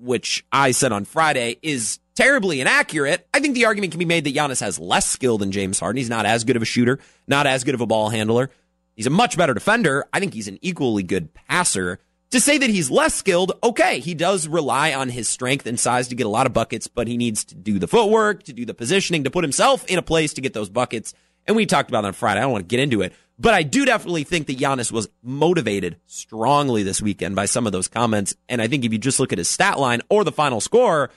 which 0.00 0.44
I 0.52 0.70
said 0.70 0.92
on 0.92 1.04
Friday 1.06 1.56
is 1.62 1.98
terribly 2.20 2.60
inaccurate. 2.60 3.26
I 3.32 3.40
think 3.40 3.54
the 3.54 3.64
argument 3.64 3.92
can 3.92 3.98
be 3.98 4.04
made 4.04 4.24
that 4.24 4.34
Giannis 4.34 4.60
has 4.60 4.78
less 4.78 5.06
skill 5.06 5.38
than 5.38 5.52
James 5.52 5.80
Harden. 5.80 5.96
He's 5.96 6.10
not 6.10 6.26
as 6.26 6.44
good 6.44 6.56
of 6.56 6.60
a 6.60 6.66
shooter, 6.66 6.98
not 7.26 7.46
as 7.46 7.64
good 7.64 7.74
of 7.74 7.80
a 7.80 7.86
ball 7.86 8.10
handler. 8.10 8.50
He's 8.94 9.06
a 9.06 9.10
much 9.10 9.38
better 9.38 9.54
defender. 9.54 10.04
I 10.12 10.20
think 10.20 10.34
he's 10.34 10.48
an 10.48 10.58
equally 10.60 11.02
good 11.02 11.32
passer. 11.32 11.98
To 12.32 12.40
say 12.40 12.58
that 12.58 12.68
he's 12.68 12.90
less 12.90 13.14
skilled, 13.14 13.52
okay, 13.64 14.00
he 14.00 14.14
does 14.14 14.46
rely 14.46 14.92
on 14.92 15.08
his 15.08 15.28
strength 15.28 15.66
and 15.66 15.80
size 15.80 16.08
to 16.08 16.14
get 16.14 16.26
a 16.26 16.30
lot 16.30 16.46
of 16.46 16.52
buckets, 16.52 16.88
but 16.88 17.08
he 17.08 17.16
needs 17.16 17.42
to 17.46 17.54
do 17.54 17.78
the 17.78 17.88
footwork, 17.88 18.42
to 18.44 18.52
do 18.52 18.66
the 18.66 18.74
positioning, 18.74 19.24
to 19.24 19.30
put 19.30 19.42
himself 19.42 19.86
in 19.86 19.98
a 19.98 20.02
place 20.02 20.34
to 20.34 20.42
get 20.42 20.52
those 20.52 20.68
buckets. 20.68 21.14
And 21.46 21.56
we 21.56 21.64
talked 21.64 21.88
about 21.88 22.02
that 22.02 22.08
on 22.08 22.12
Friday. 22.12 22.40
I 22.40 22.42
don't 22.42 22.52
want 22.52 22.68
to 22.68 22.76
get 22.76 22.80
into 22.80 23.00
it, 23.00 23.14
but 23.38 23.54
I 23.54 23.62
do 23.62 23.86
definitely 23.86 24.24
think 24.24 24.46
that 24.46 24.58
Giannis 24.58 24.92
was 24.92 25.08
motivated 25.22 25.96
strongly 26.06 26.82
this 26.82 27.00
weekend 27.00 27.34
by 27.34 27.46
some 27.46 27.66
of 27.66 27.72
those 27.72 27.88
comments. 27.88 28.36
And 28.48 28.60
I 28.60 28.68
think 28.68 28.84
if 28.84 28.92
you 28.92 28.98
just 28.98 29.18
look 29.18 29.32
at 29.32 29.38
his 29.38 29.48
stat 29.48 29.78
line 29.78 30.02
or 30.10 30.22
the 30.22 30.30
final 30.30 30.60
score, 30.60 31.10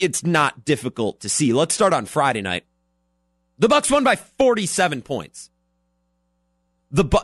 it's 0.00 0.24
not 0.24 0.64
difficult 0.64 1.20
to 1.20 1.28
see. 1.28 1.52
Let's 1.52 1.74
start 1.74 1.92
on 1.92 2.06
Friday 2.06 2.42
night. 2.42 2.64
The 3.58 3.68
Bucks 3.68 3.90
won 3.90 4.02
by 4.02 4.16
47 4.16 5.02
points. 5.02 5.50
The 6.90 7.04
Bu- 7.04 7.18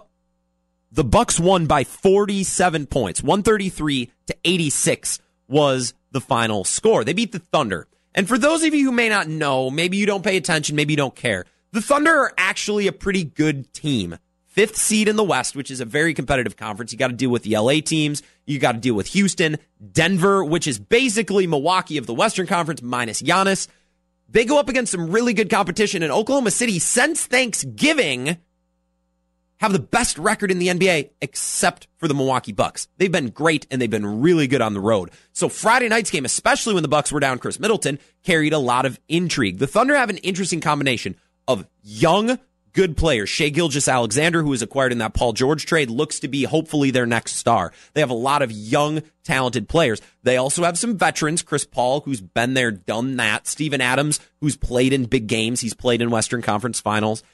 the 0.93 1.05
Bucks 1.05 1.41
won 1.41 1.67
by 1.67 1.85
47 1.85 2.87
points. 2.87 3.23
133 3.23 4.11
to 4.27 4.37
86 4.45 5.19
was 5.49 5.95
the 6.13 6.21
final 6.21 6.65
score. 6.65 7.05
They 7.05 7.13
beat 7.13 7.33
the 7.33 7.39
Thunder. 7.39 7.89
And 8.15 8.29
for 8.29 8.39
those 8.39 8.65
of 8.65 8.75
you 8.75 8.85
who 8.85 8.93
may 8.93 9.09
not 9.09 9.29
know, 9.29 9.71
maybe 9.71 9.97
you 9.97 10.07
don't 10.07 10.25
pay 10.25 10.37
attention, 10.37 10.77
maybe 10.77 10.93
you 10.93 10.97
don't 10.97 11.15
care. 11.15 11.45
The 11.73 11.83
Thunder 11.83 12.11
are 12.11 12.33
actually 12.39 12.87
a 12.87 12.93
pretty 12.93 13.25
good 13.25 13.73
team. 13.75 14.17
Fifth 14.57 14.79
seed 14.79 15.07
in 15.07 15.17
the 15.17 15.23
West, 15.23 15.55
which 15.55 15.71
is 15.71 15.83
a 15.83 15.85
very 15.85 16.15
competitive 16.15 16.57
conference. 16.57 16.91
You 16.91 16.99
got 16.99 17.09
to 17.09 17.13
deal 17.13 17.29
with 17.29 17.43
the 17.43 17.59
LA 17.59 17.81
teams. 17.85 18.23
You 18.47 18.59
got 18.59 18.73
to 18.73 18.79
deal 18.79 18.95
with 18.95 19.09
Houston, 19.09 19.59
Denver, 19.93 20.43
which 20.43 20.67
is 20.67 20.79
basically 20.79 21.47
Milwaukee 21.47 21.99
of 21.99 22.07
the 22.07 22.15
Western 22.15 22.47
Conference 22.47 22.81
minus 22.81 23.21
Giannis. 23.21 23.69
They 24.31 24.47
go 24.47 24.59
up 24.59 24.71
against 24.71 24.93
some 24.93 25.11
really 25.11 25.35
good 25.35 25.51
competition 25.51 26.03
in 26.03 26.11
Oklahoma 26.11 26.51
City 26.53 26.79
since 26.79 27.27
Thanksgiving 27.27 28.39
have 29.59 29.75
the 29.75 29.79
best 29.79 30.17
record 30.17 30.51
in 30.51 30.59
the 30.59 30.69
NBA 30.69 31.11
except 31.21 31.87
for 31.99 32.09
the 32.09 32.15
Milwaukee 32.15 32.53
Bucks. 32.53 32.89
They've 32.97 33.13
been 33.13 33.29
great 33.29 33.67
and 33.71 33.79
they've 33.79 33.91
been 33.91 34.23
really 34.23 34.47
good 34.47 34.63
on 34.63 34.73
the 34.73 34.81
road. 34.81 35.11
So 35.35 35.51
Friday 35.51 35.89
night's 35.89 36.11
game, 36.11 36.25
especially 36.25 36.73
when 36.73 36.83
the 36.83 36.89
Bucks 36.89 37.13
were 37.13 37.21
down 37.21 37.39
Khris 37.39 37.61
Middleton, 37.61 37.99
carried 38.23 38.55
a 38.55 38.59
lot 38.59 38.87
of 38.87 38.99
intrigue. 39.07 39.59
The 39.59 39.67
Thunder 39.67 39.97
have 39.97 40.09
an 40.09 40.17
interesting 40.19 40.63
combination 40.63 41.15
of 41.47 41.67
young, 41.83 42.39
good 42.77 42.97
players. 42.97 43.29
Shai 43.29 43.49
Gilgeous-Alexander, 43.49 44.43
who 44.43 44.51
was 44.51 44.63
acquired 44.63 44.93
in 44.93 44.99
that 44.99 45.15
Paul 45.15 45.33
George 45.33 45.67
trade, 45.67 45.91
looks 45.91 46.21
to 46.21 46.29
be 46.29 46.45
hopefully 46.45 46.93
their 46.93 47.07
next 47.07 47.33
star. 47.33 47.73
They 47.95 48.01
have 48.01 48.11
a 48.11 48.15
lot 48.15 48.43
of 48.43 48.53
young, 48.53 49.03
talented 49.25 49.69
players. 49.69 50.01
They 50.23 50.37
also 50.37 50.63
have 50.63 50.79
some 50.79 50.97
veterans. 50.97 51.43
Chris 51.43 51.65
Paul, 51.65 52.03
who's 52.03 52.21
been 52.21 52.55
there, 52.55 52.71
done 52.71 53.17
that. 53.17 53.47
Steven 53.49 53.81
Adams, 53.81 54.21
who's 54.41 54.57
played 54.57 54.93
in 54.93 55.07
big 55.07 55.27
games. 55.27 55.61
He's 55.61 55.75
played 55.75 56.03
in 56.03 56.11
Western 56.11 56.43
Conference 56.43 56.79
finals. 56.79 57.25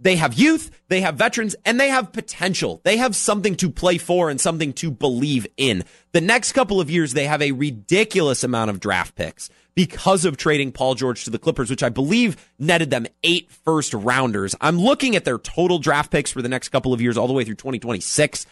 They 0.00 0.14
have 0.14 0.34
youth, 0.34 0.70
they 0.86 1.00
have 1.00 1.16
veterans, 1.16 1.56
and 1.64 1.80
they 1.80 1.88
have 1.88 2.12
potential. 2.12 2.80
They 2.84 2.98
have 2.98 3.16
something 3.16 3.56
to 3.56 3.68
play 3.68 3.98
for 3.98 4.30
and 4.30 4.40
something 4.40 4.72
to 4.74 4.92
believe 4.92 5.44
in. 5.56 5.82
The 6.12 6.20
next 6.20 6.52
couple 6.52 6.80
of 6.80 6.88
years, 6.88 7.14
they 7.14 7.26
have 7.26 7.42
a 7.42 7.50
ridiculous 7.50 8.44
amount 8.44 8.70
of 8.70 8.78
draft 8.78 9.16
picks 9.16 9.50
because 9.78 10.24
of 10.24 10.36
trading 10.36 10.72
Paul 10.72 10.96
George 10.96 11.22
to 11.22 11.30
the 11.30 11.38
Clippers, 11.38 11.70
which 11.70 11.84
I 11.84 11.88
believe 11.88 12.36
netted 12.58 12.90
them 12.90 13.06
eight 13.22 13.48
first 13.48 13.94
rounders. 13.94 14.56
I'm 14.60 14.76
looking 14.76 15.14
at 15.14 15.24
their 15.24 15.38
total 15.38 15.78
draft 15.78 16.10
picks 16.10 16.32
for 16.32 16.42
the 16.42 16.48
next 16.48 16.70
couple 16.70 16.92
of 16.92 17.00
years, 17.00 17.16
all 17.16 17.28
the 17.28 17.32
way 17.32 17.44
through 17.44 17.54
2026. 17.54 18.44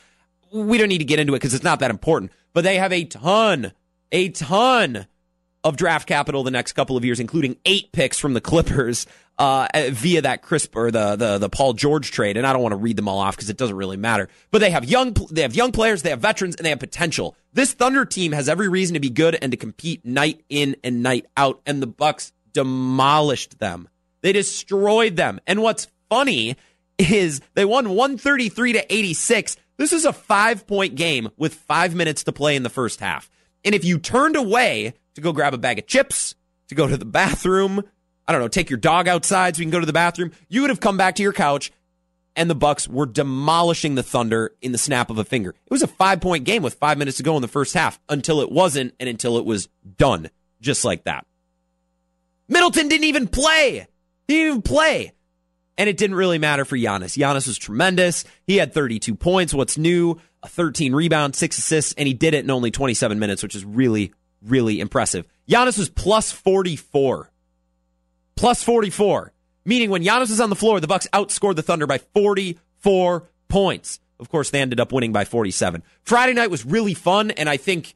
We 0.53 0.79
don't 0.79 0.89
need 0.89 0.99
to 0.99 1.05
get 1.05 1.19
into 1.19 1.35
it 1.35 1.41
because 1.41 1.53
it's 1.53 1.65
not 1.65 1.81
that 1.81 1.91
important, 1.91 2.31
but 2.53 2.63
they 2.63 2.77
have 2.77 2.93
a 2.93 3.03
ton, 3.03 3.73
a 4.13 4.29
ton 4.29 5.09
of 5.65 5.77
draft 5.77 6.07
capital 6.07 6.45
the 6.45 6.53
next 6.53 6.75
couple 6.75 6.97
of 6.97 7.05
years, 7.05 7.19
including 7.19 7.57
eight 7.65 7.91
picks 7.91 8.21
from 8.21 8.35
the 8.35 8.41
Clippers 8.41 9.05
uh, 9.39 9.69
via 9.91 10.23
that 10.23 10.43
crisp 10.43 10.77
or 10.77 10.91
the, 10.91 11.17
the 11.17 11.39
the 11.39 11.49
Paul 11.49 11.75
George 11.75 12.11
trade. 12.11 12.37
And 12.37 12.47
I 12.47 12.53
don't 12.53 12.63
want 12.63 12.73
to 12.73 12.77
read 12.77 12.97
them 12.97 13.09
all 13.09 13.19
off 13.19 13.37
because 13.37 13.51
it 13.51 13.57
doesn't 13.57 13.77
really 13.77 13.97
matter. 13.97 14.29
But 14.51 14.61
they 14.61 14.71
have 14.71 14.85
young 14.85 15.15
they 15.31 15.43
have 15.43 15.55
young 15.55 15.73
players, 15.73 16.03
they 16.03 16.11
have 16.11 16.21
veterans, 16.21 16.57
and 16.57 16.65
they 16.65 16.71
have 16.71 16.79
potential. 16.81 17.37
This 17.53 17.73
Thunder 17.73 18.05
team 18.05 18.33
has 18.33 18.49
every 18.49 18.69
reason 18.69 18.95
to 18.95 19.01
be 19.01 19.11
good 19.11 19.37
and 19.41 19.53
to 19.53 19.57
compete 19.57 20.05
night 20.05 20.43
in 20.49 20.77
and 20.83 21.03
night 21.03 21.27
out. 21.37 21.61
And 21.67 21.83
the 21.83 21.87
Bucks 21.87 22.33
demolished 22.53 23.59
them. 23.59 23.89
They 24.23 24.33
destroyed 24.33 25.17
them. 25.17 25.41
And 25.47 25.63
what's 25.63 25.89
funny 26.09 26.57
is 26.99 27.41
they 27.55 27.65
won 27.65 27.91
133 27.91 28.73
to 28.75 28.95
86. 28.95 29.57
This 29.77 29.93
is 29.93 30.05
a 30.05 30.13
five 30.13 30.67
point 30.67 30.95
game 30.95 31.29
with 31.37 31.55
five 31.55 31.95
minutes 31.95 32.25
to 32.25 32.33
play 32.33 32.57
in 32.57 32.63
the 32.63 32.71
first 32.71 33.01
half. 33.01 33.31
And 33.65 33.75
if 33.75 33.85
you 33.85 33.99
turned 33.99 34.37
away 34.37 34.95
to 35.15 35.21
go 35.21 35.33
grab 35.33 35.53
a 35.53 35.59
bag 35.59 35.79
of 35.79 35.87
chips, 35.87 36.35
to 36.69 36.75
go 36.75 36.89
to 36.89 36.97
the 36.97 37.05
bathroom, 37.05 37.83
I 38.29 38.33
don't 38.33 38.41
know, 38.41 38.49
take 38.49 38.71
your 38.71 38.79
dog 38.79 39.09
outside 39.09 39.57
so 39.57 39.61
you 39.61 39.67
can 39.67 39.71
go 39.71 39.81
to 39.81 39.87
the 39.87 39.93
bathroom, 39.93 40.33
you 40.49 40.61
would 40.63 40.71
have 40.71 40.81
come 40.81 40.97
back 40.97 41.15
to 41.17 41.23
your 41.23 41.33
couch 41.33 41.73
and 42.35 42.51
the 42.51 42.55
Bucks 42.55 42.87
were 42.87 43.07
demolishing 43.07 43.95
the 43.95 44.03
Thunder 44.03 44.53
in 44.61 44.73
the 44.73 44.79
snap 44.79 45.11
of 45.11 45.19
a 45.19 45.25
finger. 45.25 45.51
It 45.51 45.71
was 45.71 45.83
a 45.83 45.89
5-point 45.89 46.45
game 46.45 46.63
with 46.63 46.75
5 46.75 46.99
minutes 46.99 47.17
to 47.17 47.23
go 47.23 47.37
in 47.37 47.43
the 47.43 47.49
first 47.49 47.73
half 47.75 47.99
until 48.09 48.41
it 48.41 48.53
wasn't 48.53 48.95
and 49.01 49.09
until 49.09 49.39
it 49.39 49.45
was 49.45 49.69
done 49.97 50.29
just 50.61 50.85
like 50.85 51.05
that. 51.05 51.27
Middleton 52.49 52.89
didn't 52.89 53.05
even 53.05 53.27
play. 53.27 53.87
He 54.29 54.35
didn't 54.35 54.49
even 54.49 54.63
play. 54.63 55.13
And 55.79 55.89
it 55.89 55.97
didn't 55.97 56.17
really 56.17 56.39
matter 56.39 56.65
for 56.65 56.77
Giannis. 56.77 57.19
Giannis 57.19 57.47
was 57.47 57.59
tremendous. 57.59 58.25
He 58.47 58.57
had 58.57 58.73
32 58.73 59.15
points. 59.15 59.53
What's 59.53 59.77
new? 59.77 60.21
A 60.43 60.49
13 60.49 60.95
rebound, 60.95 61.35
6 61.35 61.59
assists, 61.59 61.93
and 61.99 62.07
he 62.07 62.15
did 62.15 62.35
it 62.35 62.45
in 62.45 62.51
only 62.51 62.71
27 62.71 63.19
minutes, 63.19 63.43
which 63.43 63.55
is 63.55 63.65
really, 63.65 64.13
really 64.43 64.81
impressive. 64.81 65.27
Giannis 65.49 65.79
was 65.79 65.89
plus 65.89 66.33
44. 66.33 67.31
Plus 68.37 68.63
44. 68.63 69.33
Meaning 69.65 69.91
when 69.91 70.05
Giannis 70.05 70.31
was 70.31 70.41
on 70.41 70.51
the 70.51 70.57
floor, 70.57 70.79
the 70.79 70.87
Bucks 70.87 71.09
outscored 71.13 71.57
the 71.57 71.63
Thunder 71.63 71.87
by 71.87 71.99
44 71.99 73.29
points. 73.49 73.99
Of 74.21 74.29
course, 74.29 74.51
they 74.51 74.61
ended 74.61 74.79
up 74.79 74.93
winning 74.93 75.13
by 75.13 75.25
47. 75.25 75.83
Friday 76.03 76.35
night 76.35 76.51
was 76.51 76.65
really 76.65 76.95
fun, 76.95 77.33
and 77.33 77.49
I 77.49 77.57
think 77.57 77.95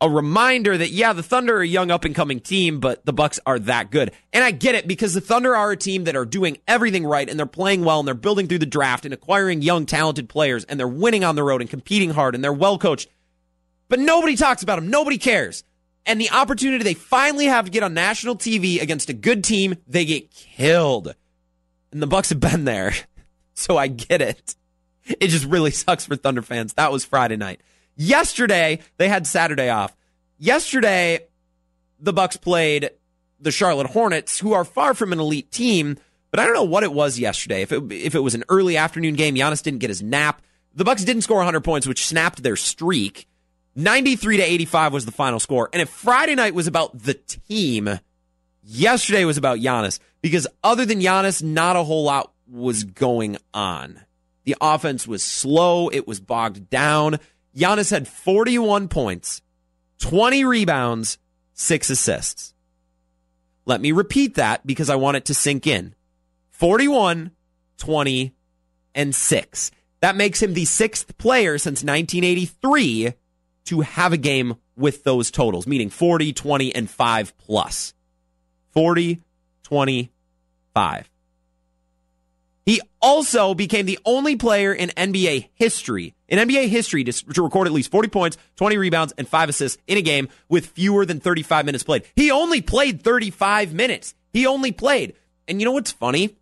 a 0.00 0.10
reminder 0.10 0.76
that 0.76 0.90
yeah, 0.90 1.12
the 1.12 1.22
Thunder 1.22 1.56
are 1.58 1.62
a 1.62 1.66
young 1.66 1.90
up 1.90 2.04
and 2.04 2.14
coming 2.14 2.40
team, 2.40 2.80
but 2.80 3.06
the 3.06 3.12
Bucks 3.12 3.38
are 3.46 3.58
that 3.60 3.90
good. 3.90 4.10
And 4.32 4.42
I 4.42 4.50
get 4.50 4.74
it 4.74 4.88
because 4.88 5.14
the 5.14 5.20
Thunder 5.20 5.54
are 5.56 5.70
a 5.70 5.76
team 5.76 6.04
that 6.04 6.16
are 6.16 6.26
doing 6.26 6.58
everything 6.66 7.06
right 7.06 7.28
and 7.28 7.38
they're 7.38 7.46
playing 7.46 7.84
well 7.84 8.00
and 8.00 8.06
they're 8.08 8.14
building 8.14 8.46
through 8.46 8.58
the 8.58 8.66
draft 8.66 9.04
and 9.04 9.14
acquiring 9.14 9.62
young 9.62 9.86
talented 9.86 10.28
players 10.28 10.64
and 10.64 10.78
they're 10.78 10.88
winning 10.88 11.24
on 11.24 11.36
the 11.36 11.44
road 11.44 11.60
and 11.60 11.70
competing 11.70 12.10
hard 12.10 12.34
and 12.34 12.42
they're 12.42 12.52
well 12.52 12.76
coached. 12.76 13.08
But 13.88 14.00
nobody 14.00 14.36
talks 14.36 14.62
about 14.62 14.76
them. 14.76 14.90
Nobody 14.90 15.16
cares 15.16 15.64
and 16.06 16.20
the 16.20 16.30
opportunity 16.30 16.84
they 16.84 16.94
finally 16.94 17.46
have 17.46 17.64
to 17.66 17.70
get 17.70 17.82
on 17.82 17.94
national 17.94 18.36
TV 18.36 18.80
against 18.80 19.08
a 19.08 19.14
good 19.14 19.44
team, 19.44 19.76
they 19.86 20.04
get 20.04 20.30
killed. 20.30 21.14
And 21.92 22.02
the 22.02 22.06
Bucks 22.06 22.30
have 22.30 22.40
been 22.40 22.64
there. 22.64 22.92
So 23.56 23.76
I 23.76 23.86
get 23.86 24.20
it. 24.20 24.56
It 25.04 25.28
just 25.28 25.44
really 25.44 25.70
sucks 25.70 26.04
for 26.04 26.16
Thunder 26.16 26.42
fans. 26.42 26.74
That 26.74 26.90
was 26.90 27.04
Friday 27.04 27.36
night. 27.36 27.60
Yesterday, 27.94 28.80
they 28.96 29.08
had 29.08 29.28
Saturday 29.28 29.68
off. 29.70 29.96
Yesterday, 30.38 31.20
the 32.00 32.12
Bucks 32.12 32.36
played 32.36 32.90
the 33.38 33.52
Charlotte 33.52 33.86
Hornets, 33.86 34.40
who 34.40 34.54
are 34.54 34.64
far 34.64 34.92
from 34.92 35.12
an 35.12 35.20
elite 35.20 35.52
team, 35.52 35.98
but 36.32 36.40
I 36.40 36.44
don't 36.44 36.54
know 36.54 36.64
what 36.64 36.82
it 36.82 36.92
was 36.92 37.16
yesterday. 37.18 37.62
If 37.62 37.70
it, 37.70 37.92
if 37.92 38.14
it 38.16 38.20
was 38.24 38.34
an 38.34 38.42
early 38.48 38.76
afternoon 38.76 39.14
game, 39.14 39.36
Giannis 39.36 39.62
didn't 39.62 39.78
get 39.78 39.90
his 39.90 40.02
nap. 40.02 40.42
The 40.74 40.84
Bucks 40.84 41.04
didn't 41.04 41.22
score 41.22 41.36
100 41.36 41.60
points, 41.62 41.86
which 41.86 42.06
snapped 42.06 42.42
their 42.42 42.56
streak. 42.56 43.28
93 43.76 44.36
to 44.36 44.42
85 44.42 44.92
was 44.92 45.04
the 45.04 45.12
final 45.12 45.40
score. 45.40 45.68
And 45.72 45.82
if 45.82 45.88
Friday 45.88 46.34
night 46.34 46.54
was 46.54 46.66
about 46.66 46.96
the 46.98 47.14
team, 47.14 47.98
yesterday 48.62 49.24
was 49.24 49.36
about 49.36 49.58
Giannis 49.58 49.98
because 50.22 50.46
other 50.62 50.84
than 50.84 51.00
Giannis, 51.00 51.42
not 51.42 51.76
a 51.76 51.82
whole 51.82 52.04
lot 52.04 52.32
was 52.48 52.84
going 52.84 53.36
on. 53.52 54.00
The 54.44 54.56
offense 54.60 55.08
was 55.08 55.22
slow. 55.22 55.88
It 55.88 56.06
was 56.06 56.20
bogged 56.20 56.70
down. 56.70 57.18
Giannis 57.56 57.90
had 57.90 58.06
41 58.06 58.88
points, 58.88 59.42
20 60.00 60.44
rebounds, 60.44 61.18
six 61.54 61.88
assists. 61.90 62.54
Let 63.64 63.80
me 63.80 63.92
repeat 63.92 64.34
that 64.34 64.66
because 64.66 64.90
I 64.90 64.96
want 64.96 65.16
it 65.16 65.24
to 65.26 65.34
sink 65.34 65.66
in. 65.66 65.94
41, 66.50 67.30
20, 67.78 68.34
and 68.94 69.14
six. 69.14 69.70
That 70.00 70.16
makes 70.16 70.42
him 70.42 70.54
the 70.54 70.66
sixth 70.66 71.16
player 71.16 71.56
since 71.58 71.82
1983 71.82 73.14
to 73.64 73.80
have 73.80 74.12
a 74.12 74.16
game 74.16 74.56
with 74.76 75.04
those 75.04 75.30
totals, 75.30 75.66
meaning 75.66 75.90
40, 75.90 76.32
20, 76.32 76.74
and 76.74 76.88
5 76.90 77.38
plus. 77.38 77.94
40, 78.72 79.20
20, 79.62 80.10
5. 80.74 81.10
He 82.66 82.80
also 83.00 83.54
became 83.54 83.84
the 83.84 83.98
only 84.06 84.36
player 84.36 84.72
in 84.72 84.88
NBA 84.90 85.50
history, 85.54 86.14
in 86.28 86.38
NBA 86.38 86.68
history, 86.68 87.04
to, 87.04 87.12
to, 87.12 87.42
record 87.42 87.66
at 87.66 87.74
least 87.74 87.90
40 87.90 88.08
points, 88.08 88.38
20 88.56 88.78
rebounds, 88.78 89.12
and 89.18 89.28
five 89.28 89.50
assists 89.50 89.80
in 89.86 89.98
a 89.98 90.02
game 90.02 90.28
with 90.48 90.66
fewer 90.68 91.04
than 91.04 91.20
35 91.20 91.66
minutes 91.66 91.84
played. 91.84 92.04
He 92.16 92.30
only 92.30 92.62
played 92.62 93.02
35 93.02 93.74
minutes. 93.74 94.14
He 94.32 94.46
only 94.46 94.72
played. 94.72 95.14
And 95.46 95.60
you 95.60 95.66
know 95.66 95.72
what's 95.72 95.92
funny? 95.92 96.36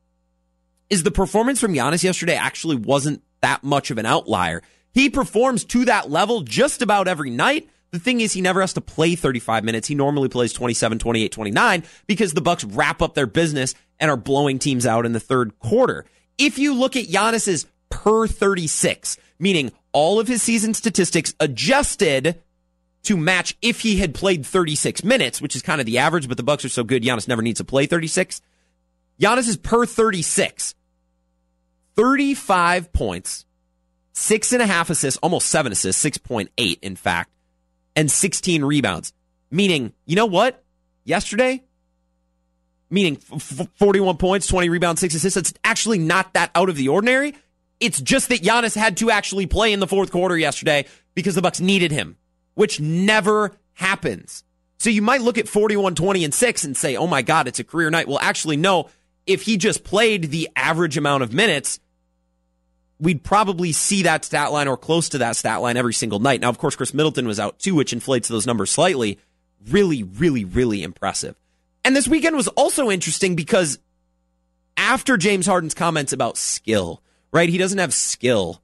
Is 0.90 1.02
the 1.02 1.10
performance 1.10 1.58
from 1.58 1.74
Giannis 1.74 2.04
yesterday 2.04 2.36
actually 2.36 2.76
wasn't 2.76 3.22
that 3.40 3.64
much 3.64 3.90
of 3.90 3.98
an 3.98 4.06
outlier. 4.06 4.62
He 4.92 5.10
performs 5.10 5.64
to 5.66 5.84
that 5.86 6.10
level 6.10 6.42
just 6.42 6.82
about 6.82 7.08
every 7.08 7.30
night. 7.30 7.68
The 7.90 7.98
thing 7.98 8.20
is, 8.20 8.32
he 8.32 8.40
never 8.40 8.60
has 8.60 8.72
to 8.74 8.80
play 8.80 9.14
35 9.14 9.64
minutes. 9.64 9.88
He 9.88 9.94
normally 9.94 10.28
plays 10.28 10.52
27, 10.52 10.98
28, 10.98 11.32
29 11.32 11.84
because 12.06 12.32
the 12.32 12.40
Bucks 12.40 12.64
wrap 12.64 13.02
up 13.02 13.14
their 13.14 13.26
business 13.26 13.74
and 14.00 14.10
are 14.10 14.16
blowing 14.16 14.58
teams 14.58 14.86
out 14.86 15.06
in 15.06 15.12
the 15.12 15.20
third 15.20 15.58
quarter. 15.58 16.06
If 16.38 16.58
you 16.58 16.74
look 16.74 16.96
at 16.96 17.06
Giannis's 17.06 17.66
per 17.90 18.26
36, 18.26 19.18
meaning 19.38 19.72
all 19.92 20.18
of 20.18 20.26
his 20.28 20.42
season 20.42 20.72
statistics 20.74 21.34
adjusted 21.38 22.40
to 23.02 23.16
match 23.16 23.56
if 23.60 23.80
he 23.80 23.96
had 23.96 24.14
played 24.14 24.46
36 24.46 25.04
minutes, 25.04 25.42
which 25.42 25.56
is 25.56 25.62
kind 25.62 25.80
of 25.80 25.86
the 25.86 25.98
average, 25.98 26.28
but 26.28 26.36
the 26.36 26.42
Bucks 26.42 26.64
are 26.64 26.70
so 26.70 26.84
good, 26.84 27.02
Giannis 27.02 27.28
never 27.28 27.42
needs 27.42 27.58
to 27.58 27.64
play 27.64 27.86
36. 27.86 28.40
Giannis 29.20 29.48
is 29.48 29.56
per 29.56 29.84
36. 29.84 30.74
35 31.94 32.92
points, 32.92 33.44
six 34.12 34.52
and 34.52 34.62
a 34.62 34.66
half 34.66 34.90
assists, 34.90 35.18
almost 35.22 35.48
seven 35.48 35.72
assists, 35.72 36.04
6.8 36.04 36.78
in 36.82 36.96
fact, 36.96 37.30
and 37.96 38.10
16 38.10 38.64
rebounds. 38.64 39.12
Meaning, 39.50 39.92
you 40.06 40.16
know 40.16 40.26
what? 40.26 40.62
Yesterday, 41.04 41.62
meaning 42.88 43.18
f- 43.32 43.68
41 43.76 44.16
points, 44.18 44.46
20 44.46 44.68
rebounds, 44.68 45.00
six 45.00 45.14
assists. 45.14 45.36
It's 45.36 45.54
actually 45.64 45.98
not 45.98 46.34
that 46.34 46.50
out 46.54 46.68
of 46.68 46.76
the 46.76 46.88
ordinary. 46.88 47.34
It's 47.80 48.00
just 48.00 48.28
that 48.28 48.42
Giannis 48.42 48.76
had 48.76 48.98
to 48.98 49.10
actually 49.10 49.46
play 49.46 49.72
in 49.72 49.80
the 49.80 49.88
fourth 49.88 50.12
quarter 50.12 50.38
yesterday 50.38 50.86
because 51.14 51.34
the 51.34 51.42
Bucks 51.42 51.60
needed 51.60 51.90
him, 51.90 52.16
which 52.54 52.80
never 52.80 53.52
happens. 53.74 54.44
So 54.78 54.90
you 54.90 55.02
might 55.02 55.20
look 55.20 55.38
at 55.38 55.48
41, 55.48 55.94
20, 55.94 56.24
and 56.24 56.34
6 56.34 56.64
and 56.64 56.76
say, 56.76 56.96
oh 56.96 57.06
my 57.06 57.22
God, 57.22 57.48
it's 57.48 57.58
a 57.58 57.64
career 57.64 57.90
night. 57.90 58.08
Well, 58.08 58.18
actually, 58.20 58.56
no. 58.56 58.88
If 59.26 59.42
he 59.42 59.56
just 59.56 59.84
played 59.84 60.30
the 60.30 60.48
average 60.56 60.96
amount 60.96 61.22
of 61.22 61.32
minutes, 61.32 61.78
we'd 63.02 63.24
probably 63.24 63.72
see 63.72 64.04
that 64.04 64.24
stat 64.24 64.52
line 64.52 64.68
or 64.68 64.76
close 64.76 65.08
to 65.10 65.18
that 65.18 65.34
stat 65.34 65.60
line 65.60 65.76
every 65.76 65.92
single 65.92 66.20
night. 66.20 66.40
Now, 66.40 66.48
of 66.48 66.58
course, 66.58 66.76
Khris 66.76 66.94
Middleton 66.94 67.26
was 67.26 67.40
out 67.40 67.58
too, 67.58 67.74
which 67.74 67.92
inflates 67.92 68.28
those 68.28 68.46
numbers 68.46 68.70
slightly. 68.70 69.18
Really, 69.68 70.04
really, 70.04 70.44
really 70.44 70.82
impressive. 70.82 71.34
And 71.84 71.96
this 71.96 72.06
weekend 72.06 72.36
was 72.36 72.48
also 72.48 72.90
interesting 72.90 73.34
because 73.34 73.80
after 74.76 75.16
James 75.16 75.46
Harden's 75.46 75.74
comments 75.74 76.12
about 76.12 76.36
skill, 76.36 77.02
right? 77.32 77.48
He 77.48 77.58
doesn't 77.58 77.78
have 77.78 77.92
skill. 77.92 78.62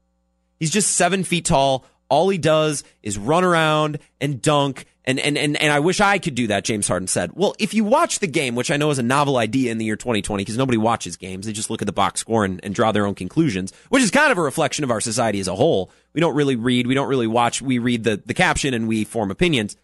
He's 0.61 0.71
just 0.71 0.93
seven 0.93 1.25
feet 1.25 1.45
tall. 1.45 1.85
All 2.09 2.29
he 2.29 2.39
does 2.39 2.85
is 3.03 3.19
run 3.19 3.45
around 3.45 3.99
and 4.21 4.41
dunk. 4.41 4.87
And, 5.09 5.19
and, 5.19 5.39
and, 5.39 5.57
and 5.57 5.73
I 5.73 5.81
wish 5.81 6.03
I 6.03 6.19
could 6.19 6.35
do 6.35 6.49
that, 6.49 6.65
James 6.65 6.87
Harden 6.87 7.09
said. 7.09 7.31
Well, 7.33 7.55
if 7.59 7.73
you 7.73 7.83
watch 7.83 8.19
the 8.19 8.27
game, 8.27 8.55
which 8.55 8.71
I 8.71 8.77
know 8.77 8.91
is 8.91 8.99
a 8.99 9.03
novel 9.03 9.39
idea 9.39 9.73
in 9.73 9.79
the 9.79 9.87
year 9.87 9.97
2020, 9.97 10.43
because 10.43 10.59
nobody 10.59 10.77
watches 10.77 11.17
games, 11.17 11.47
they 11.47 11.53
just 11.53 11.71
look 11.71 11.81
at 11.81 11.87
the 11.87 11.93
box 11.93 12.21
score 12.21 12.45
and, 12.45 12.61
and 12.63 12.75
draw 12.75 12.93
their 12.93 13.07
own 13.07 13.15
conclusions, 13.15 13.73
which 13.89 14.03
is 14.03 14.11
kind 14.11 14.31
of 14.31 14.37
a 14.37 14.43
reflection 14.43 14.85
of 14.85 14.91
our 14.91 15.01
society 15.01 15.41
as 15.41 15.49
a 15.49 15.55
whole. 15.55 15.91
We 16.13 16.21
don't 16.21 16.35
really 16.35 16.57
read, 16.57 16.87
we 16.87 16.93
don't 16.93 17.09
really 17.09 17.27
watch, 17.27 17.63
we 17.63 17.79
read 17.79 18.05
the, 18.05 18.23
the 18.27 18.35
caption 18.35 18.75
and 18.75 18.87
we 18.87 19.05
form 19.05 19.31
opinions. 19.31 19.79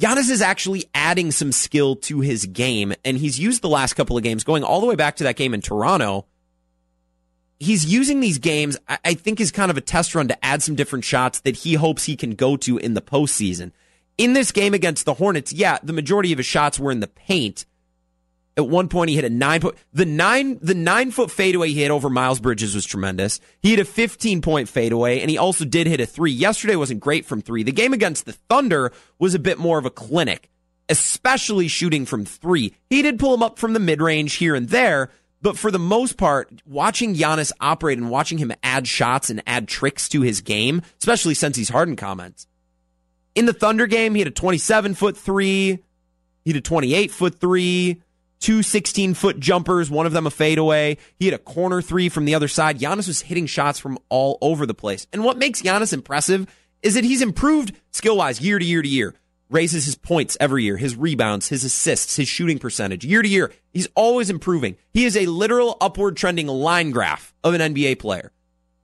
Giannis 0.00 0.30
is 0.30 0.40
actually 0.40 0.84
adding 0.94 1.32
some 1.32 1.50
skill 1.50 1.96
to 1.96 2.20
his 2.20 2.46
game, 2.46 2.94
and 3.04 3.18
he's 3.18 3.40
used 3.40 3.62
the 3.62 3.68
last 3.68 3.94
couple 3.94 4.16
of 4.16 4.22
games, 4.22 4.44
going 4.44 4.62
all 4.62 4.80
the 4.80 4.86
way 4.86 4.94
back 4.94 5.16
to 5.16 5.24
that 5.24 5.34
game 5.34 5.54
in 5.54 5.60
Toronto. 5.60 6.26
He's 7.58 7.84
using 7.84 8.20
these 8.20 8.38
games, 8.38 8.78
I 9.04 9.14
think, 9.14 9.40
is 9.40 9.50
kind 9.50 9.72
of 9.72 9.76
a 9.76 9.80
test 9.80 10.14
run 10.14 10.28
to 10.28 10.44
add 10.44 10.62
some 10.62 10.76
different 10.76 11.04
shots 11.04 11.40
that 11.40 11.56
he 11.56 11.74
hopes 11.74 12.04
he 12.04 12.14
can 12.14 12.36
go 12.36 12.56
to 12.58 12.78
in 12.78 12.94
the 12.94 13.02
postseason. 13.02 13.72
In 14.18 14.34
this 14.34 14.52
game 14.52 14.74
against 14.74 15.04
the 15.04 15.14
Hornets, 15.14 15.52
yeah, 15.52 15.78
the 15.82 15.92
majority 15.92 16.32
of 16.32 16.38
his 16.38 16.46
shots 16.46 16.78
were 16.78 16.92
in 16.92 17.00
the 17.00 17.08
paint, 17.08 17.64
at 18.56 18.68
one 18.68 18.88
point, 18.88 19.08
he 19.08 19.16
hit 19.16 19.24
a 19.24 19.30
nine 19.30 19.62
foot, 19.62 19.78
the 19.94 20.04
nine, 20.04 20.58
the 20.60 20.74
nine 20.74 21.10
foot 21.10 21.30
fadeaway 21.30 21.68
he 21.68 21.82
hit 21.82 21.90
over 21.90 22.10
Miles 22.10 22.38
Bridges 22.38 22.74
was 22.74 22.84
tremendous. 22.84 23.40
He 23.60 23.70
hit 23.70 23.78
a 23.78 23.84
15 23.84 24.42
point 24.42 24.68
fadeaway 24.68 25.20
and 25.20 25.30
he 25.30 25.38
also 25.38 25.64
did 25.64 25.86
hit 25.86 26.00
a 26.00 26.06
three. 26.06 26.32
Yesterday 26.32 26.76
wasn't 26.76 27.00
great 27.00 27.24
from 27.24 27.40
three. 27.40 27.62
The 27.62 27.72
game 27.72 27.94
against 27.94 28.26
the 28.26 28.32
Thunder 28.32 28.92
was 29.18 29.34
a 29.34 29.38
bit 29.38 29.58
more 29.58 29.78
of 29.78 29.86
a 29.86 29.90
clinic, 29.90 30.50
especially 30.90 31.66
shooting 31.66 32.04
from 32.04 32.26
three. 32.26 32.74
He 32.90 33.00
did 33.00 33.18
pull 33.18 33.32
him 33.32 33.42
up 33.42 33.58
from 33.58 33.72
the 33.72 33.80
mid 33.80 34.02
range 34.02 34.34
here 34.34 34.54
and 34.54 34.68
there, 34.68 35.08
but 35.40 35.56
for 35.56 35.70
the 35.70 35.78
most 35.78 36.18
part, 36.18 36.52
watching 36.66 37.14
Giannis 37.14 37.52
operate 37.58 37.96
and 37.96 38.10
watching 38.10 38.36
him 38.36 38.52
add 38.62 38.86
shots 38.86 39.30
and 39.30 39.42
add 39.46 39.66
tricks 39.66 40.10
to 40.10 40.20
his 40.20 40.42
game, 40.42 40.82
especially 40.98 41.34
since 41.34 41.56
he's 41.56 41.70
Harden 41.70 41.96
comments. 41.96 42.46
In 43.34 43.46
the 43.46 43.52
Thunder 43.52 43.86
game, 43.86 44.14
he 44.14 44.20
had 44.20 44.28
a 44.28 44.32
27 44.32 44.94
foot 44.94 45.16
three. 45.16 45.78
He 46.44 46.50
had 46.50 46.56
a 46.56 46.60
28 46.60 47.10
foot 47.10 47.40
three 47.40 48.02
two 48.42 48.62
16 48.62 49.14
foot 49.14 49.38
jumpers, 49.38 49.90
one 49.90 50.04
of 50.04 50.12
them 50.12 50.26
a 50.26 50.30
fadeaway. 50.30 50.98
He 51.18 51.26
had 51.26 51.34
a 51.34 51.38
corner 51.38 51.80
three 51.80 52.08
from 52.08 52.26
the 52.26 52.34
other 52.34 52.48
side. 52.48 52.78
Giannis 52.78 53.06
was 53.06 53.22
hitting 53.22 53.46
shots 53.46 53.78
from 53.78 53.98
all 54.08 54.36
over 54.42 54.66
the 54.66 54.74
place. 54.74 55.06
And 55.12 55.24
what 55.24 55.38
makes 55.38 55.62
Giannis 55.62 55.92
impressive 55.92 56.46
is 56.82 56.94
that 56.94 57.04
he's 57.04 57.22
improved 57.22 57.72
skill 57.92 58.16
wise 58.16 58.40
year 58.40 58.58
to 58.58 58.64
year 58.64 58.82
to 58.82 58.88
year. 58.88 59.14
Raises 59.48 59.84
his 59.84 59.96
points 59.96 60.36
every 60.40 60.64
year, 60.64 60.78
his 60.78 60.96
rebounds, 60.96 61.48
his 61.48 61.62
assists, 61.62 62.16
his 62.16 62.26
shooting 62.26 62.58
percentage. 62.58 63.04
Year 63.04 63.22
to 63.22 63.28
year, 63.28 63.52
he's 63.70 63.86
always 63.94 64.30
improving. 64.30 64.76
He 64.92 65.04
is 65.04 65.16
a 65.16 65.26
literal 65.26 65.76
upward 65.80 66.16
trending 66.16 66.46
line 66.46 66.90
graph 66.90 67.34
of 67.44 67.54
an 67.54 67.74
NBA 67.74 67.98
player. 67.98 68.32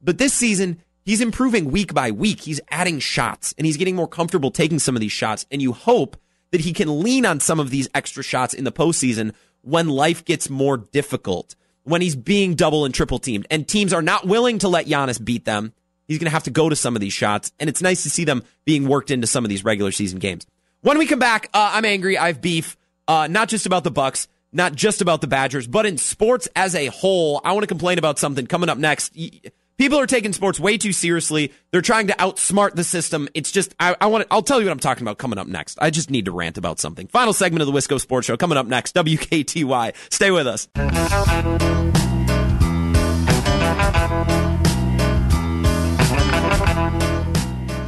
But 0.02 0.18
this 0.18 0.34
season, 0.34 0.82
he's 1.08 1.22
improving 1.22 1.70
week 1.70 1.94
by 1.94 2.10
week. 2.10 2.42
He's 2.42 2.60
adding 2.70 2.98
shots 2.98 3.54
and 3.56 3.66
he's 3.66 3.78
getting 3.78 3.96
more 3.96 4.06
comfortable 4.06 4.50
taking 4.50 4.78
some 4.78 4.94
of 4.94 5.00
these 5.00 5.10
shots. 5.10 5.46
And 5.50 5.62
you 5.62 5.72
hope 5.72 6.18
that 6.50 6.60
he 6.60 6.74
can 6.74 7.02
lean 7.02 7.24
on 7.24 7.40
some 7.40 7.58
of 7.58 7.70
these 7.70 7.88
extra 7.94 8.22
shots 8.22 8.52
in 8.52 8.64
the 8.64 8.72
postseason 8.72 9.32
when 9.62 9.88
life 9.88 10.22
gets 10.26 10.50
more 10.50 10.76
difficult, 10.76 11.56
when 11.84 12.02
he's 12.02 12.14
being 12.14 12.54
double 12.54 12.84
and 12.84 12.94
triple 12.94 13.18
teamed, 13.18 13.46
and 13.50 13.66
teams 13.66 13.94
are 13.94 14.02
not 14.02 14.26
willing 14.26 14.58
to 14.58 14.68
let 14.68 14.86
Giannis 14.86 15.22
beat 15.22 15.46
them. 15.46 15.72
He's 16.06 16.18
going 16.18 16.26
to 16.26 16.30
have 16.30 16.44
to 16.44 16.50
go 16.50 16.68
to 16.68 16.76
some 16.76 16.94
of 16.94 17.00
these 17.00 17.12
shots, 17.14 17.52
and 17.58 17.68
it's 17.70 17.82
nice 17.82 18.02
to 18.02 18.10
see 18.10 18.24
them 18.24 18.42
being 18.66 18.86
worked 18.86 19.10
into 19.10 19.26
some 19.26 19.44
of 19.44 19.48
these 19.48 19.64
regular 19.64 19.92
season 19.92 20.18
games. 20.18 20.46
When 20.82 20.98
we 20.98 21.06
come 21.06 21.18
back, 21.18 21.48
uh, 21.54 21.72
I'm 21.74 21.84
angry. 21.86 22.18
I 22.18 22.28
have 22.28 22.40
beef, 22.40 22.76
uh, 23.08 23.28
not 23.30 23.48
just 23.48 23.66
about 23.66 23.84
the 23.84 23.90
Bucks, 23.90 24.28
not 24.52 24.74
just 24.74 25.00
about 25.00 25.22
the 25.22 25.26
Badgers, 25.26 25.66
but 25.66 25.86
in 25.86 25.98
sports 25.98 26.48
as 26.54 26.74
a 26.74 26.86
whole. 26.86 27.40
I 27.44 27.52
want 27.52 27.62
to 27.62 27.66
complain 27.66 27.98
about 27.98 28.18
something 28.18 28.46
coming 28.46 28.68
up 28.68 28.78
next. 28.78 29.14
People 29.78 30.00
are 30.00 30.08
taking 30.08 30.32
sports 30.32 30.58
way 30.58 30.76
too 30.76 30.92
seriously. 30.92 31.52
They're 31.70 31.80
trying 31.80 32.08
to 32.08 32.12
outsmart 32.14 32.74
the 32.74 32.82
system. 32.82 33.28
It's 33.32 33.52
just, 33.52 33.76
I, 33.78 33.94
I 34.00 34.06
want 34.06 34.22
to, 34.22 34.28
I'll 34.34 34.42
tell 34.42 34.58
you 34.58 34.66
what 34.66 34.72
I'm 34.72 34.80
talking 34.80 35.04
about 35.04 35.18
coming 35.18 35.38
up 35.38 35.46
next. 35.46 35.78
I 35.80 35.90
just 35.90 36.10
need 36.10 36.24
to 36.24 36.32
rant 36.32 36.58
about 36.58 36.80
something. 36.80 37.06
Final 37.06 37.32
segment 37.32 37.62
of 37.62 37.68
the 37.68 37.72
Wisco 37.72 38.00
Sports 38.00 38.26
Show 38.26 38.36
coming 38.36 38.58
up 38.58 38.66
next. 38.66 38.96
WKTY. 38.96 39.94
Stay 40.10 40.32
with 40.32 40.48
us. 40.48 40.66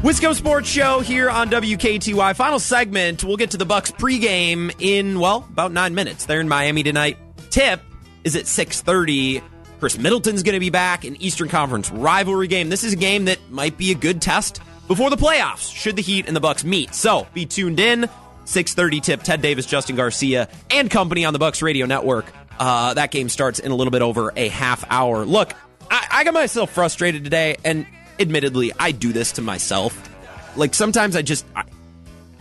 Wisco 0.04 0.32
Sports 0.32 0.68
Show 0.68 1.00
here 1.00 1.28
on 1.28 1.50
WKTY. 1.50 2.36
Final 2.36 2.60
segment. 2.60 3.24
We'll 3.24 3.36
get 3.36 3.50
to 3.50 3.56
the 3.56 3.66
Bucks 3.66 3.90
pregame 3.90 4.72
in 4.78 5.18
well 5.18 5.44
about 5.50 5.72
nine 5.72 5.96
minutes. 5.96 6.26
They're 6.26 6.40
in 6.40 6.48
Miami 6.48 6.84
tonight. 6.84 7.18
Tip 7.50 7.80
is 8.22 8.36
at 8.36 8.46
six 8.46 8.80
thirty. 8.80 9.42
Khris 9.80 9.96
Middleton's 9.96 10.42
going 10.42 10.52
to 10.52 10.60
be 10.60 10.68
back. 10.68 11.04
An 11.04 11.20
Eastern 11.22 11.48
Conference 11.48 11.90
rivalry 11.90 12.46
game. 12.48 12.68
This 12.68 12.84
is 12.84 12.92
a 12.92 12.96
game 12.96 13.24
that 13.24 13.38
might 13.50 13.78
be 13.78 13.90
a 13.90 13.94
good 13.94 14.20
test 14.20 14.60
before 14.86 15.08
the 15.08 15.16
playoffs. 15.16 15.74
Should 15.74 15.96
the 15.96 16.02
Heat 16.02 16.26
and 16.26 16.36
the 16.36 16.40
Bucks 16.40 16.64
meet? 16.64 16.94
So 16.94 17.26
be 17.32 17.46
tuned 17.46 17.80
in. 17.80 18.08
6:30 18.44 19.00
tip. 19.00 19.22
Ted 19.22 19.40
Davis, 19.40 19.64
Justin 19.64 19.96
Garcia, 19.96 20.48
and 20.70 20.90
company 20.90 21.24
on 21.24 21.32
the 21.32 21.38
Bucks 21.38 21.62
Radio 21.62 21.86
Network. 21.86 22.30
Uh, 22.58 22.92
that 22.94 23.10
game 23.10 23.30
starts 23.30 23.58
in 23.58 23.70
a 23.70 23.74
little 23.74 23.90
bit 23.90 24.02
over 24.02 24.32
a 24.36 24.48
half 24.48 24.84
hour. 24.90 25.24
Look, 25.24 25.54
I, 25.90 26.06
I 26.10 26.24
got 26.24 26.34
myself 26.34 26.70
frustrated 26.70 27.24
today, 27.24 27.56
and 27.64 27.86
admittedly, 28.18 28.72
I 28.78 28.92
do 28.92 29.14
this 29.14 29.32
to 29.32 29.42
myself. 29.42 30.10
Like 30.56 30.74
sometimes 30.74 31.16
I 31.16 31.22
just. 31.22 31.46
I, 31.56 31.64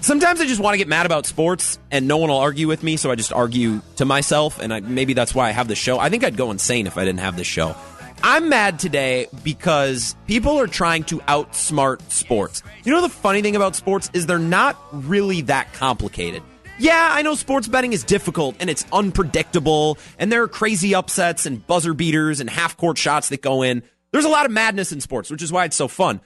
Sometimes 0.02 0.40
I 0.40 0.46
just 0.46 0.62
want 0.62 0.76
to 0.76 0.78
get 0.78 0.88
mad 0.88 1.06
about 1.06 1.26
sports 1.26 1.78
and 1.92 2.08
no 2.08 2.18
one 2.18 2.30
will 2.30 2.38
argue 2.38 2.68
with 2.68 2.84
me, 2.84 2.96
so 2.96 3.12
I 3.12 3.16
just 3.16 3.34
argue 3.34 3.82
to 3.98 4.06
myself, 4.06 4.58
and 4.60 4.74
I, 4.74 4.80
maybe 4.80 5.14
that's 5.14 5.36
why 5.36 5.50
I 5.50 5.52
have 5.52 5.68
this 5.68 5.78
show. 5.78 6.00
I 6.00 6.10
think 6.10 6.24
I'd 6.24 6.38
go 6.38 6.52
insane 6.52 6.88
if 6.88 6.98
I 6.98 7.04
didn't 7.04 7.20
have 7.20 7.36
this 7.36 7.48
show. 7.48 7.76
I'm 8.24 8.48
mad 8.50 8.80
today 8.80 9.28
because 9.44 10.16
people 10.26 10.58
are 10.58 10.68
trying 10.68 11.04
to 11.06 11.20
outsmart 11.20 12.02
sports. 12.12 12.64
You 12.84 12.94
know, 12.94 13.02
the 13.02 13.10
funny 13.10 13.42
thing 13.42 13.58
about 13.58 13.76
sports 13.76 14.10
is 14.14 14.26
they're 14.26 14.40
not 14.40 14.78
really 14.92 15.42
that 15.44 15.74
complicated. 15.74 16.44
Yeah, 16.80 17.10
I 17.12 17.22
know 17.22 17.36
sports 17.36 17.68
betting 17.68 17.92
is 17.92 18.06
difficult 18.06 18.56
and 18.62 18.70
it's 18.70 18.86
unpredictable, 18.94 19.98
and 20.18 20.32
there 20.32 20.44
are 20.44 20.48
crazy 20.48 20.96
upsets 20.96 21.46
and 21.46 21.66
buzzer 21.68 21.94
beaters 21.94 22.40
and 22.40 22.50
half 22.50 22.78
court 22.78 22.98
shots 22.98 23.30
that 23.30 23.42
go 23.42 23.64
in. 23.64 23.84
There's 24.12 24.26
a 24.26 24.30
lot 24.30 24.46
of 24.46 24.52
madness 24.54 24.94
in 24.94 25.02
sports, 25.02 25.30
which 25.30 25.42
is 25.42 25.52
why 25.52 25.66
it's 25.66 25.76
so 25.76 25.90
fun. 25.90 26.22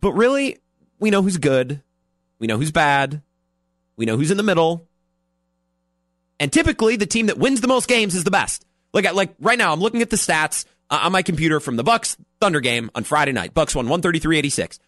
But 0.00 0.12
really, 0.12 0.58
we 1.00 1.10
know 1.10 1.20
who's 1.20 1.36
good 1.36 1.82
we 2.40 2.48
know 2.48 2.58
who's 2.58 2.72
bad. 2.72 3.22
We 3.96 4.06
know 4.06 4.16
who's 4.16 4.32
in 4.32 4.36
the 4.36 4.42
middle. 4.42 4.88
And 6.40 6.52
typically, 6.52 6.96
the 6.96 7.06
team 7.06 7.26
that 7.26 7.38
wins 7.38 7.60
the 7.60 7.68
most 7.68 7.86
games 7.86 8.14
is 8.14 8.24
the 8.24 8.30
best. 8.30 8.64
Like, 8.92 9.12
like 9.14 9.34
right 9.38 9.58
now, 9.58 9.72
I'm 9.72 9.80
looking 9.80 10.02
at 10.02 10.10
the 10.10 10.16
stats 10.16 10.64
uh, 10.90 11.00
on 11.02 11.12
my 11.12 11.22
computer 11.22 11.60
from 11.60 11.76
the 11.76 11.84
Bucks 11.84 12.16
Thunder 12.40 12.60
game 12.60 12.90
on 12.94 13.04
Friday 13.04 13.32
night. 13.32 13.54
Bucks 13.54 13.76
won 13.76 13.86
133-86. 13.86 14.78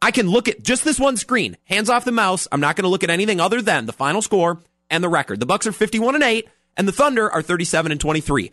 I 0.00 0.10
can 0.12 0.28
look 0.28 0.48
at 0.48 0.62
just 0.62 0.84
this 0.84 1.00
one 1.00 1.16
screen, 1.16 1.56
hands 1.64 1.90
off 1.90 2.04
the 2.04 2.12
mouse. 2.12 2.46
I'm 2.52 2.60
not 2.60 2.76
going 2.76 2.84
to 2.84 2.90
look 2.90 3.02
at 3.02 3.10
anything 3.10 3.40
other 3.40 3.60
than 3.60 3.86
the 3.86 3.92
final 3.92 4.22
score 4.22 4.60
and 4.90 5.02
the 5.02 5.08
record. 5.08 5.40
The 5.40 5.46
Bucks 5.46 5.66
are 5.66 5.72
51 5.72 6.14
and 6.14 6.22
8 6.22 6.48
and 6.76 6.86
the 6.86 6.92
Thunder 6.92 7.30
are 7.30 7.42
37 7.42 7.90
and 7.90 8.00
23. 8.00 8.52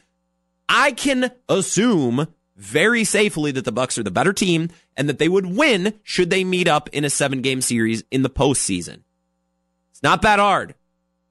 I 0.68 0.92
can 0.94 1.32
assume 1.48 2.28
very 2.56 3.04
safely 3.04 3.52
that 3.52 3.66
the 3.66 3.72
Bucks 3.72 3.98
are 3.98 4.04
the 4.04 4.12
better 4.12 4.34
team 4.34 4.70
and 4.96 5.10
that 5.10 5.20
they 5.20 5.28
would 5.28 5.46
win 5.46 6.00
should 6.04 6.30
they 6.30 6.44
meet 6.44 6.68
up 6.68 6.90
in 6.90 7.04
a 7.04 7.10
7-game 7.10 7.62
series 7.62 8.04
in 8.12 8.22
the 8.22 8.30
postseason. 8.30 9.02
It's 9.92 10.04
not 10.04 10.22
that 10.22 10.40
hard. 10.40 10.76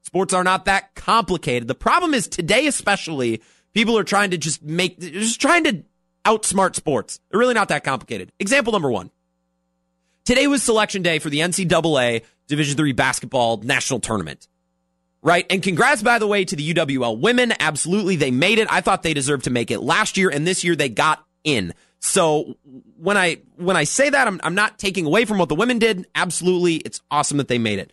Sports 0.02 0.34
are 0.34 0.44
not 0.44 0.66
that 0.66 0.94
complicated. 0.94 1.66
The 1.66 1.74
problem 1.74 2.12
is 2.14 2.28
today 2.28 2.66
especially 2.66 3.42
people 3.72 3.96
are 3.98 4.04
trying 4.04 4.30
to 4.30 4.38
just 4.38 4.62
make 4.62 5.00
just 5.00 5.40
trying 5.40 5.64
to 5.64 5.82
outsmart 6.24 6.74
sports. 6.74 7.20
They're 7.30 7.40
really 7.40 7.54
not 7.54 7.68
that 7.68 7.84
complicated. 7.84 8.32
Example 8.38 8.72
number 8.72 8.90
1. 8.90 9.10
Today 10.24 10.46
was 10.46 10.62
selection 10.62 11.02
day 11.02 11.18
for 11.18 11.30
the 11.30 11.40
NCAA 11.40 12.22
Division 12.46 12.78
III 12.80 12.92
basketball 12.92 13.58
national 13.58 14.00
tournament. 14.00 14.48
Right. 15.24 15.46
And 15.48 15.62
congrats, 15.62 16.02
by 16.02 16.18
the 16.18 16.26
way, 16.26 16.44
to 16.44 16.54
the 16.54 16.74
UWL 16.74 17.18
women. 17.18 17.54
Absolutely. 17.58 18.16
They 18.16 18.30
made 18.30 18.58
it. 18.58 18.68
I 18.70 18.82
thought 18.82 19.02
they 19.02 19.14
deserved 19.14 19.44
to 19.44 19.50
make 19.50 19.70
it 19.70 19.80
last 19.80 20.18
year 20.18 20.28
and 20.28 20.46
this 20.46 20.62
year 20.62 20.76
they 20.76 20.90
got 20.90 21.24
in. 21.44 21.72
So 22.00 22.56
when 22.98 23.16
I, 23.16 23.38
when 23.56 23.74
I 23.74 23.84
say 23.84 24.10
that, 24.10 24.28
I'm, 24.28 24.38
I'm 24.44 24.54
not 24.54 24.78
taking 24.78 25.06
away 25.06 25.24
from 25.24 25.38
what 25.38 25.48
the 25.48 25.54
women 25.54 25.78
did. 25.78 26.06
Absolutely. 26.14 26.76
It's 26.76 27.00
awesome 27.10 27.38
that 27.38 27.48
they 27.48 27.56
made 27.56 27.78
it. 27.78 27.90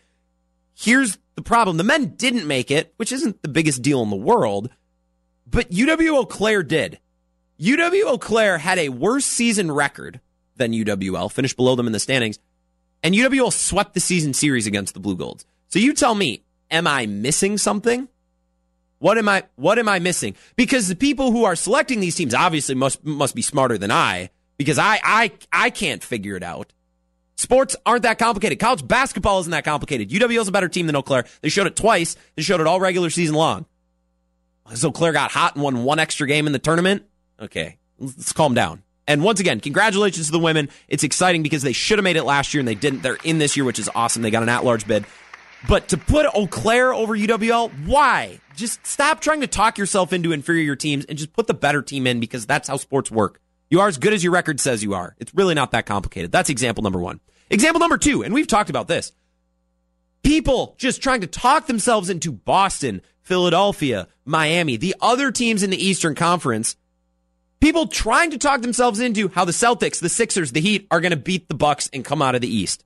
Here's 0.75 1.17
the 1.35 1.41
problem. 1.41 1.77
The 1.77 1.85
men 1.85 2.15
didn't 2.17 2.47
make 2.47 2.69
it, 2.69 2.93
which 2.97 3.13
isn't 3.13 3.41
the 3.41 3.47
biggest 3.47 3.81
deal 3.81 4.03
in 4.03 4.09
the 4.09 4.17
world, 4.17 4.69
but 5.47 5.71
UW 5.71 6.17
Eau 6.17 6.25
Claire 6.25 6.63
did. 6.63 6.99
UW 7.61 8.07
Eau 8.07 8.17
Claire 8.17 8.57
had 8.57 8.77
a 8.77 8.89
worse 8.89 9.25
season 9.25 9.71
record 9.71 10.19
than 10.57 10.73
UWL, 10.73 11.31
finished 11.31 11.55
below 11.55 11.75
them 11.75 11.87
in 11.87 11.93
the 11.93 11.99
standings, 11.99 12.39
and 13.01 13.15
UWL 13.15 13.53
swept 13.53 13.93
the 13.93 14.01
season 14.01 14.33
series 14.33 14.67
against 14.67 14.93
the 14.93 14.99
Blugolds. 14.99 15.45
So 15.69 15.79
you 15.79 15.93
tell 15.93 16.13
me, 16.13 16.43
am 16.71 16.87
I 16.87 17.05
missing 17.05 17.57
something? 17.57 18.07
What 18.99 19.17
am 19.17 19.27
I 19.27 19.43
what 19.55 19.79
am 19.79 19.89
I 19.89 19.99
missing? 19.99 20.35
Because 20.55 20.87
the 20.87 20.95
people 20.95 21.31
who 21.31 21.43
are 21.43 21.55
selecting 21.55 21.99
these 21.99 22.15
teams 22.15 22.33
obviously 22.33 22.75
must 22.75 23.03
must 23.03 23.35
be 23.35 23.41
smarter 23.41 23.77
than 23.77 23.91
I 23.91 24.29
because 24.57 24.77
I 24.79 24.99
I 25.03 25.31
I 25.51 25.69
can't 25.69 26.03
figure 26.03 26.35
it 26.35 26.43
out. 26.43 26.71
Sports 27.35 27.75
aren't 27.85 28.03
that 28.03 28.19
complicated. 28.19 28.59
College 28.59 28.87
basketball 28.87 29.39
isn't 29.39 29.51
that 29.51 29.65
complicated. 29.65 30.11
UWL 30.11 30.41
is 30.41 30.47
a 30.47 30.51
better 30.51 30.69
team 30.69 30.85
than 30.85 30.95
Eau 30.95 31.01
Claire. 31.01 31.25
They 31.41 31.49
showed 31.49 31.65
it 31.65 31.75
twice. 31.75 32.15
They 32.35 32.43
showed 32.43 32.61
it 32.61 32.67
all 32.67 32.79
regular 32.79 33.09
season 33.09 33.35
long. 33.35 33.65
So 34.75 34.89
Eau 34.89 34.91
Claire 34.91 35.13
got 35.13 35.31
hot 35.31 35.55
and 35.55 35.63
won 35.63 35.83
one 35.83 35.97
extra 35.97 36.27
game 36.27 36.45
in 36.45 36.53
the 36.53 36.59
tournament. 36.59 37.03
Okay, 37.39 37.79
let's 37.97 38.33
calm 38.33 38.53
down. 38.53 38.83
And 39.07 39.23
once 39.23 39.39
again, 39.39 39.59
congratulations 39.59 40.27
to 40.27 40.31
the 40.31 40.39
women. 40.39 40.69
It's 40.87 41.03
exciting 41.03 41.41
because 41.41 41.63
they 41.63 41.73
should 41.73 41.97
have 41.97 42.03
made 42.03 42.15
it 42.15 42.23
last 42.23 42.53
year 42.53 42.59
and 42.59 42.67
they 42.67 42.75
didn't. 42.75 43.01
They're 43.01 43.17
in 43.23 43.39
this 43.39 43.57
year, 43.57 43.65
which 43.65 43.79
is 43.79 43.89
awesome. 43.95 44.21
They 44.21 44.29
got 44.29 44.43
an 44.43 44.49
at-large 44.49 44.85
bid. 44.85 45.05
But 45.67 45.89
to 45.89 45.97
put 45.97 46.25
Eau 46.33 46.47
Claire 46.47 46.93
over 46.93 47.17
UWL, 47.17 47.71
why? 47.85 48.39
Just 48.55 48.85
stop 48.85 49.19
trying 49.19 49.41
to 49.41 49.47
talk 49.47 49.77
yourself 49.77 50.11
into 50.11 50.31
inferior 50.31 50.75
teams 50.75 51.05
and 51.05 51.17
just 51.17 51.33
put 51.33 51.47
the 51.47 51.53
better 51.53 51.81
team 51.81 52.07
in 52.07 52.19
because 52.19 52.45
that's 52.45 52.67
how 52.67 52.77
sports 52.77 53.11
work. 53.11 53.39
You 53.69 53.79
are 53.79 53.87
as 53.87 53.97
good 53.97 54.13
as 54.13 54.23
your 54.23 54.33
record 54.33 54.59
says 54.59 54.83
you 54.83 54.93
are. 54.93 55.15
It's 55.19 55.33
really 55.33 55.53
not 55.53 55.71
that 55.71 55.85
complicated. 55.85 56.31
That's 56.31 56.49
example 56.49 56.83
number 56.83 56.99
one. 56.99 57.19
Example 57.49 57.79
number 57.79 57.97
two, 57.97 58.23
and 58.23 58.33
we've 58.33 58.47
talked 58.47 58.69
about 58.69 58.87
this. 58.87 59.11
People 60.23 60.75
just 60.77 61.01
trying 61.01 61.21
to 61.21 61.27
talk 61.27 61.67
themselves 61.67 62.09
into 62.09 62.31
Boston, 62.31 63.01
Philadelphia, 63.21 64.07
Miami, 64.25 64.77
the 64.77 64.95
other 65.01 65.31
teams 65.31 65.63
in 65.63 65.69
the 65.69 65.83
Eastern 65.83 66.15
Conference 66.15 66.75
People 67.61 67.85
trying 67.85 68.31
to 68.31 68.39
talk 68.39 68.61
themselves 68.61 68.99
into 68.99 69.29
how 69.29 69.45
the 69.45 69.51
Celtics, 69.51 69.99
the 69.99 70.09
Sixers, 70.09 70.51
the 70.51 70.59
Heat 70.59 70.87
are 70.89 70.99
going 70.99 71.11
to 71.11 71.15
beat 71.15 71.47
the 71.47 71.53
Bucks 71.53 71.91
and 71.93 72.03
come 72.03 72.19
out 72.19 72.33
of 72.33 72.41
the 72.41 72.53
East. 72.53 72.83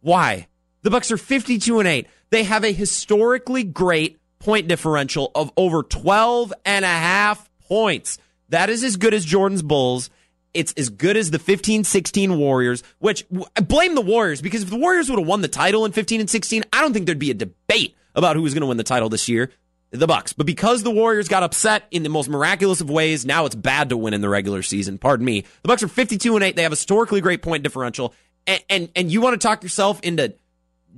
Why? 0.00 0.48
The 0.82 0.90
Bucks 0.90 1.12
are 1.12 1.16
52 1.16 1.78
and 1.78 1.86
8. 1.86 2.08
They 2.30 2.44
have 2.44 2.64
a 2.64 2.72
historically 2.72 3.64
great 3.64 4.18
point 4.38 4.68
differential 4.68 5.30
of 5.34 5.52
over 5.56 5.82
12 5.82 6.52
and 6.64 6.84
a 6.84 6.88
half 6.88 7.48
points. 7.68 8.18
That 8.48 8.70
is 8.70 8.84
as 8.84 8.96
good 8.96 9.14
as 9.14 9.24
Jordan's 9.24 9.62
Bulls. 9.62 10.10
It's 10.54 10.72
as 10.74 10.88
good 10.88 11.16
as 11.16 11.30
the 11.30 11.38
15 11.38 11.84
16 11.84 12.38
Warriors, 12.38 12.82
which 12.98 13.26
I 13.56 13.60
blame 13.60 13.94
the 13.94 14.00
Warriors 14.00 14.40
because 14.40 14.62
if 14.62 14.70
the 14.70 14.76
Warriors 14.76 15.10
would 15.10 15.18
have 15.18 15.28
won 15.28 15.42
the 15.42 15.48
title 15.48 15.84
in 15.84 15.92
15 15.92 16.20
and 16.20 16.30
16, 16.30 16.64
I 16.72 16.80
don't 16.80 16.92
think 16.92 17.06
there'd 17.06 17.18
be 17.18 17.30
a 17.30 17.34
debate 17.34 17.94
about 18.14 18.36
who 18.36 18.42
was 18.42 18.54
going 18.54 18.62
to 18.62 18.66
win 18.66 18.78
the 18.78 18.84
title 18.84 19.08
this 19.08 19.28
year 19.28 19.50
the 19.90 20.06
Bucks. 20.06 20.32
But 20.32 20.46
because 20.46 20.82
the 20.82 20.90
Warriors 20.90 21.28
got 21.28 21.42
upset 21.42 21.84
in 21.90 22.02
the 22.02 22.08
most 22.08 22.28
miraculous 22.28 22.80
of 22.80 22.90
ways, 22.90 23.24
now 23.24 23.46
it's 23.46 23.54
bad 23.54 23.90
to 23.90 23.96
win 23.96 24.14
in 24.14 24.20
the 24.20 24.28
regular 24.28 24.62
season. 24.62 24.98
Pardon 24.98 25.24
me. 25.24 25.42
The 25.62 25.68
Bucks 25.68 25.82
are 25.82 25.88
52 25.88 26.34
and 26.34 26.44
8. 26.44 26.56
They 26.56 26.62
have 26.62 26.72
a 26.72 26.74
historically 26.74 27.20
great 27.20 27.42
point 27.42 27.62
differential. 27.62 28.14
And 28.46 28.62
and, 28.68 28.88
and 28.96 29.12
you 29.12 29.20
want 29.20 29.40
to 29.40 29.44
talk 29.46 29.62
yourself 29.62 30.00
into 30.02 30.34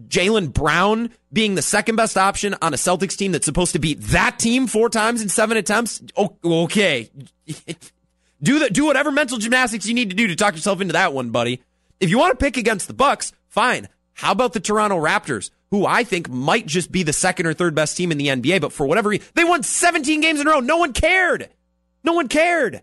Jaylen 0.07 0.53
Brown 0.53 1.11
being 1.33 1.55
the 1.55 1.63
second 1.63 1.97
best 1.97 2.17
option 2.17 2.55
on 2.63 2.73
a 2.73 2.77
Celtics 2.77 3.17
team 3.17 3.33
that's 3.33 3.45
supposed 3.45 3.73
to 3.73 3.79
beat 3.79 4.01
that 4.01 4.39
team 4.39 4.67
four 4.67 4.89
times 4.89 5.23
in 5.23 5.29
seven 5.29 5.57
attempts? 5.57 6.01
okay. 6.17 7.11
do 8.43 8.59
the, 8.61 8.71
do 8.71 8.85
whatever 8.85 9.11
mental 9.11 9.39
gymnastics 9.39 9.87
you 9.87 9.95
need 9.95 10.11
to 10.11 10.17
do 10.17 10.29
to 10.29 10.37
talk 10.37 10.55
yourself 10.55 10.81
into 10.81 10.93
that 10.93 11.13
one, 11.13 11.31
buddy. 11.31 11.63
If 12.01 12.11
you 12.11 12.19
want 12.19 12.39
to 12.39 12.45
pick 12.45 12.57
against 12.57 12.87
the 12.87 12.95
Bucks, 12.95 13.33
fine. 13.49 13.89
How 14.13 14.33
about 14.33 14.53
the 14.53 14.61
Toronto 14.61 14.97
Raptors? 14.99 15.51
who 15.71 15.87
I 15.87 16.05
think 16.05 16.29
might 16.29 16.67
just 16.67 16.91
be 16.91 17.03
the 17.03 17.13
second 17.13 17.47
or 17.47 17.55
third 17.55 17.75
best 17.75 17.97
team 17.97 18.11
in 18.11 18.19
the 18.19 18.29
NBA, 18.29 18.61
but 18.61 18.73
for 18.73 18.87
whatever 18.87 19.11
reason, 19.11 19.27
they 19.35 19.45
won 19.45 19.63
17 19.63 20.21
games 20.21 20.41
in 20.41 20.47
a 20.47 20.51
row. 20.51 20.61
No 20.61 20.79
one 20.79 20.93
cared. 20.93 21.49
No 22.03 22.15
one 22.15 22.29
cared. 22.29 22.83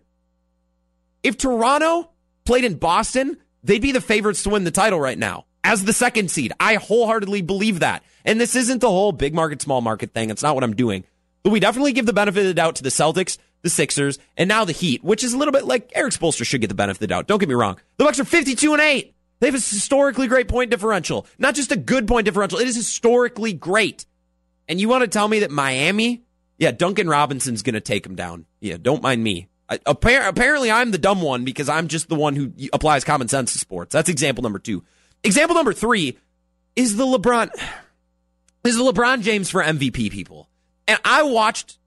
If 1.24 1.38
Toronto 1.38 2.10
played 2.46 2.64
in 2.64 2.76
Boston, 2.76 3.38
they'd 3.64 3.82
be 3.82 3.92
the 3.92 4.02
favorites 4.02 4.44
to 4.44 4.50
win 4.50 4.64
the 4.64 4.72
title 4.72 5.00
right 5.00 5.18
now 5.18 5.45
as 5.66 5.84
the 5.84 5.94
second 5.94 6.30
seed. 6.30 6.54
I 6.60 6.76
wholeheartedly 6.76 7.42
believe 7.42 7.80
that. 7.80 8.04
And 8.24 8.40
this 8.40 8.56
isn't 8.56 8.80
the 8.80 8.90
whole 8.90 9.12
big 9.12 9.34
market, 9.34 9.62
small 9.62 9.82
market 9.82 10.14
thing. 10.14 10.30
It's 10.30 10.44
not 10.44 10.54
what 10.54 10.64
I'm 10.64 10.76
doing. 10.76 11.04
But 11.44 11.50
we 11.50 11.60
definitely 11.60 11.92
give 11.92 12.06
the 12.06 12.14
benefit 12.14 12.42
of 12.42 12.46
the 12.46 12.54
doubt 12.54 12.76
to 12.78 12.84
the 12.84 12.90
Celtics, 12.90 13.40
the 13.64 13.70
Sixers, 13.70 14.20
and 14.38 14.48
now 14.48 14.64
the 14.64 14.72
Heat, 14.72 15.04
which 15.04 15.24
is 15.24 15.34
a 15.34 15.38
little 15.38 15.52
bit 15.52 15.66
like 15.66 15.92
Erik 15.96 16.14
Spoelstra 16.14 16.46
should 16.46 16.62
get 16.62 16.68
the 16.68 16.76
benefit 16.76 16.98
of 16.98 17.00
the 17.00 17.08
doubt. 17.08 17.28
Don't 17.28 17.40
get 17.40 17.50
me 17.50 17.56
wrong. 17.56 17.78
The 17.98 18.06
Bucks 18.06 18.20
are 18.20 18.26
52 18.26 18.74
and 18.74 18.82
8. 18.82 19.16
They 19.40 19.48
have 19.48 19.56
a 19.56 19.58
historically 19.58 20.28
great 20.28 20.48
point 20.48 20.70
differential. 20.70 21.26
Not 21.40 21.56
just 21.56 21.72
a 21.72 21.76
good 21.76 22.08
point 22.08 22.26
differential, 22.26 22.60
it 22.60 22.68
is 22.68 22.76
historically 22.76 23.54
great. 23.54 24.06
And 24.68 24.80
you 24.80 24.88
want 24.88 25.02
to 25.02 25.08
tell 25.08 25.28
me 25.28 25.40
that 25.40 25.52
Miami, 25.52 26.24
yeah, 26.58 26.72
Duncan 26.72 27.10
Robinson's 27.10 27.64
going 27.64 27.74
to 27.74 27.82
take 27.82 28.04
them 28.04 28.16
down. 28.16 28.46
Yeah, 28.62 28.78
don't 28.80 29.02
mind 29.02 29.24
me. 29.24 29.50
I, 29.68 29.80
apparently, 29.88 30.72
I'm 30.72 30.92
the 30.92 31.00
dumb 31.00 31.22
one 31.22 31.44
because 31.44 31.70
I'm 31.70 31.88
just 31.88 32.08
the 32.08 32.16
one 32.16 32.36
who 32.36 32.52
applies 32.72 33.04
common 33.04 33.28
sense 33.28 33.54
to 33.54 33.60
sports. 33.60 33.94
That's 33.94 34.10
example 34.10 34.44
number 34.44 34.60
two. 34.60 34.84
Example 35.26 35.56
number 35.56 35.74
three 35.74 36.18
is 36.76 36.98
the 36.98 37.06
LeBron 37.06 37.50
is 38.64 38.78
the 38.78 38.84
LeBron 38.84 39.22
James 39.22 39.50
for 39.50 39.64
MVP 39.64 40.12
people. 40.12 40.50
And 40.88 41.00
I 41.04 41.24
watched 41.24 41.80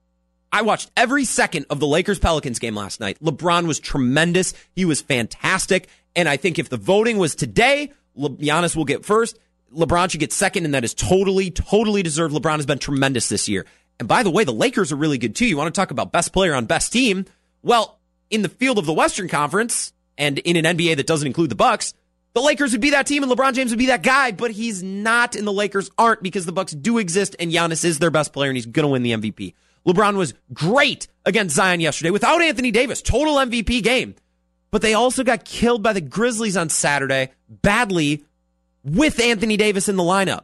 I 0.51 0.63
watched 0.63 0.91
every 0.97 1.25
second 1.25 1.67
of 1.71 1.79
the 1.79 1.87
Lakers 1.87 2.19
Pelicans 2.19 2.59
game 2.59 2.75
last 2.75 3.01
night. 3.01 3.23
LeBron 3.23 3.67
was 3.67 3.79
tremendous. 3.79 4.55
He 4.75 4.85
was 4.85 5.01
fantastic. 5.01 5.89
And 6.17 6.29
I 6.29 6.37
think 6.37 6.59
if 6.59 6.69
the 6.69 6.77
voting 6.77 7.19
was 7.19 7.35
today, 7.35 7.93
Le- 8.17 8.31
Giannis 8.31 8.75
will 8.75 8.85
get 8.85 9.05
first. 9.05 9.39
LeBron 9.73 10.11
should 10.11 10.21
get 10.21 10.33
second, 10.33 10.65
and 10.65 10.75
that 10.75 10.83
is 10.83 10.95
totally, 10.95 11.51
totally 11.51 12.03
deserved. 12.03 12.35
LeBron 12.35 12.57
has 12.57 12.67
been 12.67 12.79
tremendous 12.79 13.29
this 13.29 13.49
year. 13.49 13.67
And 14.01 14.09
by 14.09 14.23
the 14.23 14.31
way, 14.31 14.45
the 14.45 14.53
Lakers 14.53 14.91
are 14.91 14.97
really 14.97 15.19
good 15.19 15.37
too. 15.37 15.47
You 15.47 15.57
want 15.57 15.73
to 15.73 15.79
talk 15.79 15.91
about 15.91 16.11
best 16.11 16.33
player 16.33 16.55
on 16.55 16.65
best 16.65 16.93
team? 16.93 17.27
Well, 17.63 17.99
in 18.31 18.43
the 18.43 18.49
field 18.49 18.79
of 18.79 18.87
the 18.87 18.93
Western 18.93 19.29
Conference 19.29 19.93
and 20.17 20.39
in 20.39 20.57
an 20.57 20.77
NBA 20.77 20.97
that 20.97 21.07
doesn't 21.07 21.27
include 21.27 21.51
the 21.51 21.55
Bucks, 21.55 21.95
the 22.35 22.41
Lakers 22.41 22.73
would 22.73 22.81
be 22.81 22.91
that 22.91 23.07
team 23.07 23.23
and 23.23 23.33
LeBron 23.33 23.55
James 23.55 23.71
would 23.71 23.79
be 23.79 23.87
that 23.87 24.03
guy, 24.03 24.33
but 24.33 24.51
he's 24.51 24.83
not 24.83 25.35
and 25.35 25.47
the 25.47 25.53
Lakers 25.53 25.91
aren't 25.99 26.23
because 26.23 26.47
the 26.47 26.53
Bucks 26.53 26.73
do 26.73 26.99
exist 26.99 27.35
and 27.39 27.51
Giannis 27.51 27.85
is 27.85 27.99
their 27.99 28.11
best 28.11 28.33
player 28.33 28.51
and 28.51 28.57
he's 28.57 28.67
going 28.67 28.85
to 28.85 28.89
win 28.89 29.03
the 29.03 29.13
MVP. 29.13 29.55
LeBron 29.87 30.17
was 30.17 30.35
great 30.53 31.09
against 31.25 31.57
Zion 31.57 31.81
yesterday 31.81 32.11
without 32.11 32.43
Anthony 32.43 32.71
Davis. 32.71 33.01
Total 33.03 33.37
MVP 33.37 33.83
game. 33.83 34.15
But 34.71 34.83
they 34.83 34.95
also 34.95 35.25
got 35.25 35.45
killed 35.45 35.83
by 35.83 35.95
the 35.95 36.01
Grizzlies 36.01 36.57
on 36.57 36.69
Saturday 36.69 37.31
badly 37.49 38.25
with 38.85 39.21
Anthony 39.21 39.57
Davis 39.57 39.89
in 39.89 39.97
the 39.97 40.03
lineup. 40.03 40.43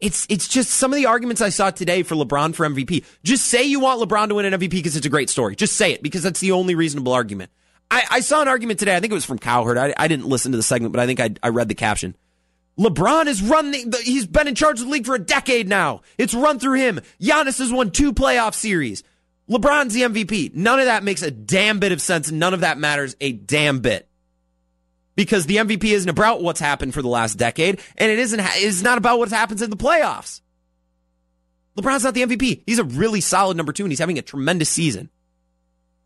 It's 0.00 0.26
it's 0.30 0.48
just 0.48 0.70
some 0.70 0.92
of 0.92 0.96
the 0.96 1.04
arguments 1.04 1.42
I 1.42 1.50
saw 1.50 1.70
today 1.70 2.02
for 2.02 2.14
LeBron 2.14 2.54
for 2.54 2.66
MVP. 2.66 3.04
Just 3.22 3.46
say 3.46 3.64
you 3.64 3.80
want 3.80 4.00
LeBron 4.00 4.28
to 4.28 4.34
win 4.36 4.46
an 4.46 4.58
MVP 4.58 4.70
because 4.70 4.96
it's 4.96 5.04
a 5.04 5.10
great 5.10 5.28
story. 5.28 5.54
Just 5.54 5.76
say 5.76 5.92
it 5.92 6.02
because 6.02 6.22
that's 6.22 6.40
the 6.40 6.52
only 6.52 6.74
reasonable 6.74 7.12
argument. 7.12 7.50
I, 7.90 8.04
I 8.10 8.20
saw 8.20 8.40
an 8.40 8.48
argument 8.48 8.78
today. 8.78 8.94
I 8.94 9.00
think 9.00 9.10
it 9.10 9.14
was 9.14 9.24
from 9.24 9.38
Cowherd. 9.38 9.76
I, 9.76 9.92
I 9.96 10.08
didn't 10.08 10.26
listen 10.26 10.52
to 10.52 10.56
the 10.56 10.62
segment, 10.62 10.92
but 10.92 11.00
I 11.00 11.06
think 11.06 11.20
I, 11.20 11.30
I 11.42 11.48
read 11.48 11.68
the 11.68 11.74
caption. 11.74 12.16
LeBron 12.78 13.26
has 13.26 13.42
run 13.42 13.72
the, 13.72 14.00
he's 14.04 14.26
been 14.26 14.48
in 14.48 14.54
charge 14.54 14.80
of 14.80 14.86
the 14.86 14.92
league 14.92 15.06
for 15.06 15.14
a 15.14 15.18
decade 15.18 15.68
now. 15.68 16.02
It's 16.16 16.32
run 16.32 16.58
through 16.58 16.78
him. 16.78 17.00
Giannis 17.20 17.58
has 17.58 17.72
won 17.72 17.90
two 17.90 18.12
playoff 18.12 18.54
series. 18.54 19.02
LeBron's 19.50 19.92
the 19.92 20.02
MVP. 20.02 20.54
None 20.54 20.78
of 20.78 20.86
that 20.86 21.02
makes 21.02 21.22
a 21.22 21.30
damn 21.30 21.80
bit 21.80 21.92
of 21.92 22.00
sense. 22.00 22.30
None 22.30 22.54
of 22.54 22.60
that 22.60 22.78
matters 22.78 23.16
a 23.20 23.32
damn 23.32 23.80
bit. 23.80 24.08
Because 25.16 25.44
the 25.44 25.56
MVP 25.56 25.84
isn't 25.84 26.08
about 26.08 26.42
what's 26.42 26.60
happened 26.60 26.94
for 26.94 27.02
the 27.02 27.08
last 27.08 27.34
decade, 27.34 27.80
and 27.98 28.10
it 28.10 28.18
isn't, 28.20 28.40
it's 28.40 28.82
not 28.82 28.96
about 28.96 29.18
what 29.18 29.28
happens 29.28 29.60
in 29.60 29.68
the 29.68 29.76
playoffs. 29.76 30.40
LeBron's 31.76 32.04
not 32.04 32.14
the 32.14 32.22
MVP. 32.22 32.62
He's 32.64 32.78
a 32.78 32.84
really 32.84 33.20
solid 33.20 33.56
number 33.56 33.72
two, 33.72 33.84
and 33.84 33.92
he's 33.92 33.98
having 33.98 34.18
a 34.18 34.22
tremendous 34.22 34.70
season. 34.70 35.10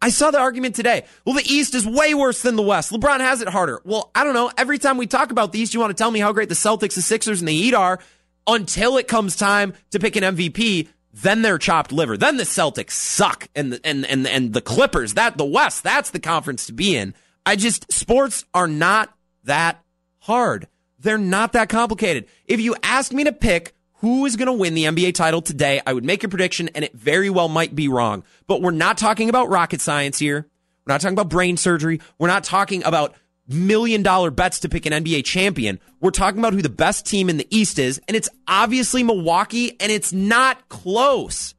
I 0.05 0.11
saw 0.11 0.31
the 0.31 0.39
argument 0.39 0.75
today. 0.75 1.07
Well, 1.25 1.35
the 1.35 1.51
East 1.51 1.75
is 1.75 1.87
way 1.87 2.13
worse 2.13 2.43
than 2.43 2.57
the 2.57 2.63
West. 2.63 2.93
LeBron 2.93 3.21
has 3.21 3.41
it 3.41 3.49
harder. 3.49 3.81
Well, 3.87 4.11
I 4.15 4.23
don't 4.23 4.35
know. 4.35 4.51
Every 4.59 4.77
time 4.77 4.99
we 4.99 5.07
talk 5.07 5.31
about 5.31 5.51
the 5.51 5.59
East, 5.59 5.73
you 5.73 5.81
want 5.81 5.97
to 5.97 5.99
tell 6.01 6.11
me 6.11 6.21
how 6.21 6.31
great 6.35 6.51
the 6.51 6.55
Celtics, 6.55 6.95
the 6.95 7.01
Sixers, 7.01 7.41
and 7.41 7.49
the 7.49 7.55
Heat 7.55 7.73
are 7.73 7.99
until 8.47 8.99
it 8.99 9.09
comes 9.09 9.35
time 9.35 9.73
to 9.93 9.99
pick 9.99 10.17
an 10.17 10.37
MVP. 10.37 10.89
Then 11.15 11.41
they're 11.41 11.57
chopped 11.57 11.91
liver. 11.91 12.19
Then 12.19 12.37
the 12.37 12.43
Celtics 12.43 12.91
suck, 12.91 13.49
and 13.55 13.73
the, 13.73 13.81
and 13.83 14.05
and 14.05 14.27
and 14.27 14.53
the 14.53 14.61
Clippers. 14.61 15.15
That 15.15 15.39
the 15.39 15.45
West. 15.47 15.83
That's 15.83 16.11
the 16.11 16.21
conference 16.21 16.67
to 16.67 16.75
be 16.75 16.95
in. 16.95 17.15
I 17.47 17.57
just 17.57 17.91
sports 17.91 18.45
are 18.53 18.69
not 18.69 19.11
that 19.45 19.83
hard. 20.19 20.69
They're 20.99 21.17
not 21.17 21.55
that 21.55 21.71
complicated. 21.71 22.27
If 22.45 22.61
you 22.61 22.77
ask 22.83 23.11
me 23.11 23.25
to 23.25 23.33
pick 23.33 23.75
who 24.05 24.27
is 24.27 24.37
going 24.37 24.49
to 24.49 24.53
win 24.53 24.75
the 24.75 24.85
NBA 24.85 25.15
title 25.15 25.41
today, 25.41 25.81
I 25.87 25.95
would 25.95 26.05
make 26.05 26.25
a 26.25 26.29
prediction 26.29 26.69
and 26.75 26.85
it 26.85 26.93
very 26.93 27.31
well 27.31 27.49
might 27.49 27.75
be 27.75 27.89
wrong. 27.89 28.23
But 28.47 28.61
we're 28.61 28.71
not 28.71 28.99
talking 28.99 29.31
about 29.31 29.49
rocket 29.49 29.81
science 29.81 30.19
here. 30.19 30.47
We're 30.85 30.93
not 30.93 31.01
talking 31.01 31.15
about 31.15 31.31
brain 31.31 31.57
surgery. 31.57 32.03
We're 32.19 32.29
not 32.29 32.45
talking 32.45 32.85
about 32.85 33.15
million 33.49 34.03
dollar 34.03 34.31
bets 34.31 34.61
to 34.61 34.69
pick 34.69 34.85
an 34.85 34.93
NBA 34.93 35.25
champion. 35.25 35.81
We're 36.03 36.11
talking 36.11 36.39
about 36.39 36.53
who 36.53 36.61
the 36.61 36.69
best 36.69 37.07
team 37.07 37.31
in 37.31 37.39
the 37.39 37.47
East 37.49 37.79
is, 37.79 37.99
and 38.07 38.15
it's 38.15 38.29
obviously 38.47 39.03
Milwaukee, 39.03 39.75
and 39.81 39.91
it's 39.91 40.13
not 40.13 40.69
close. 40.69 41.55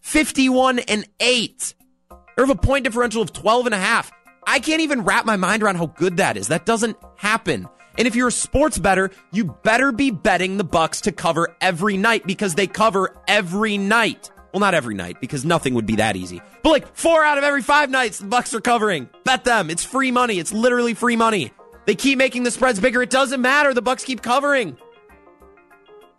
51 0.00 0.80
and 0.80 1.06
8. 1.20 1.74
They 2.10 2.16
have 2.36 2.50
a 2.50 2.56
point 2.56 2.82
differential 2.82 3.22
of 3.22 3.32
12 3.32 3.66
and 3.66 3.76
a 3.76 3.78
half. 3.78 4.10
I 4.44 4.58
can't 4.58 4.80
even 4.80 5.02
wrap 5.02 5.24
my 5.24 5.36
mind 5.36 5.62
around 5.62 5.76
how 5.76 5.86
good 5.86 6.16
that 6.16 6.36
is. 6.36 6.48
That 6.48 6.66
doesn't 6.66 6.96
happen. 7.16 7.68
And 7.98 8.06
if 8.06 8.14
you're 8.14 8.28
a 8.28 8.32
sports 8.32 8.78
better, 8.78 9.10
you 9.32 9.44
better 9.62 9.92
be 9.92 10.10
betting 10.10 10.56
the 10.56 10.64
Bucks 10.64 11.02
to 11.02 11.12
cover 11.12 11.56
every 11.60 11.96
night 11.96 12.26
because 12.26 12.54
they 12.54 12.66
cover 12.66 13.16
every 13.26 13.78
night. 13.78 14.30
Well, 14.52 14.60
not 14.60 14.74
every 14.74 14.94
night 14.94 15.20
because 15.20 15.44
nothing 15.44 15.74
would 15.74 15.86
be 15.86 15.96
that 15.96 16.16
easy. 16.16 16.40
But 16.62 16.70
like 16.70 16.96
4 16.96 17.24
out 17.24 17.38
of 17.38 17.44
every 17.44 17.62
5 17.62 17.90
nights 17.90 18.18
the 18.18 18.26
Bucks 18.26 18.54
are 18.54 18.60
covering. 18.60 19.08
Bet 19.24 19.44
them. 19.44 19.70
It's 19.70 19.84
free 19.84 20.10
money. 20.10 20.38
It's 20.38 20.52
literally 20.52 20.94
free 20.94 21.16
money. 21.16 21.52
They 21.86 21.94
keep 21.94 22.18
making 22.18 22.42
the 22.42 22.50
spreads 22.50 22.80
bigger. 22.80 23.02
It 23.02 23.10
doesn't 23.10 23.40
matter. 23.40 23.74
The 23.74 23.82
Bucks 23.82 24.04
keep 24.04 24.22
covering. 24.22 24.76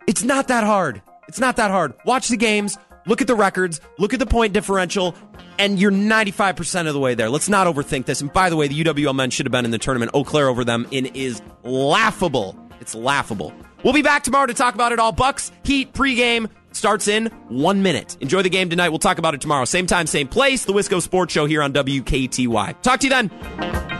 It's 0.06 0.22
not 0.22 0.48
that 0.48 0.64
hard. 0.64 1.02
It's 1.28 1.40
not 1.40 1.56
that 1.56 1.70
hard. 1.70 1.94
Watch 2.04 2.28
the 2.28 2.36
games. 2.36 2.78
Look 3.06 3.22
at 3.22 3.26
the 3.26 3.34
records, 3.34 3.80
look 3.98 4.12
at 4.12 4.18
the 4.18 4.26
point 4.26 4.52
differential, 4.52 5.14
and 5.58 5.78
you're 5.78 5.90
95% 5.90 6.86
of 6.86 6.94
the 6.94 7.00
way 7.00 7.14
there. 7.14 7.28
Let's 7.28 7.48
not 7.48 7.66
overthink 7.66 8.06
this. 8.06 8.20
And 8.20 8.32
by 8.32 8.50
the 8.50 8.56
way, 8.56 8.68
the 8.68 8.84
UWL 8.84 9.14
men 9.14 9.30
should 9.30 9.46
have 9.46 9.52
been 9.52 9.64
in 9.64 9.70
the 9.70 9.78
tournament. 9.78 10.12
Eau 10.14 10.24
Claire 10.24 10.48
over 10.48 10.64
them 10.64 10.86
in 10.90 11.06
is 11.06 11.42
laughable. 11.62 12.56
It's 12.80 12.94
laughable. 12.94 13.52
We'll 13.84 13.94
be 13.94 14.02
back 14.02 14.22
tomorrow 14.22 14.46
to 14.46 14.54
talk 14.54 14.74
about 14.74 14.92
it 14.92 14.98
all. 14.98 15.12
Bucks 15.12 15.52
Heat 15.64 15.92
pregame 15.92 16.48
starts 16.72 17.08
in 17.08 17.26
one 17.48 17.82
minute. 17.82 18.16
Enjoy 18.20 18.42
the 18.42 18.50
game 18.50 18.70
tonight. 18.70 18.88
We'll 18.90 18.98
talk 18.98 19.18
about 19.18 19.34
it 19.34 19.40
tomorrow. 19.40 19.64
Same 19.64 19.86
time, 19.86 20.06
same 20.06 20.28
place. 20.28 20.64
The 20.64 20.72
Wisco 20.72 21.00
Sports 21.00 21.32
Show 21.32 21.46
here 21.46 21.62
on 21.62 21.72
WKTY. 21.72 22.82
Talk 22.82 23.00
to 23.00 23.06
you 23.06 23.10
then. 23.10 23.97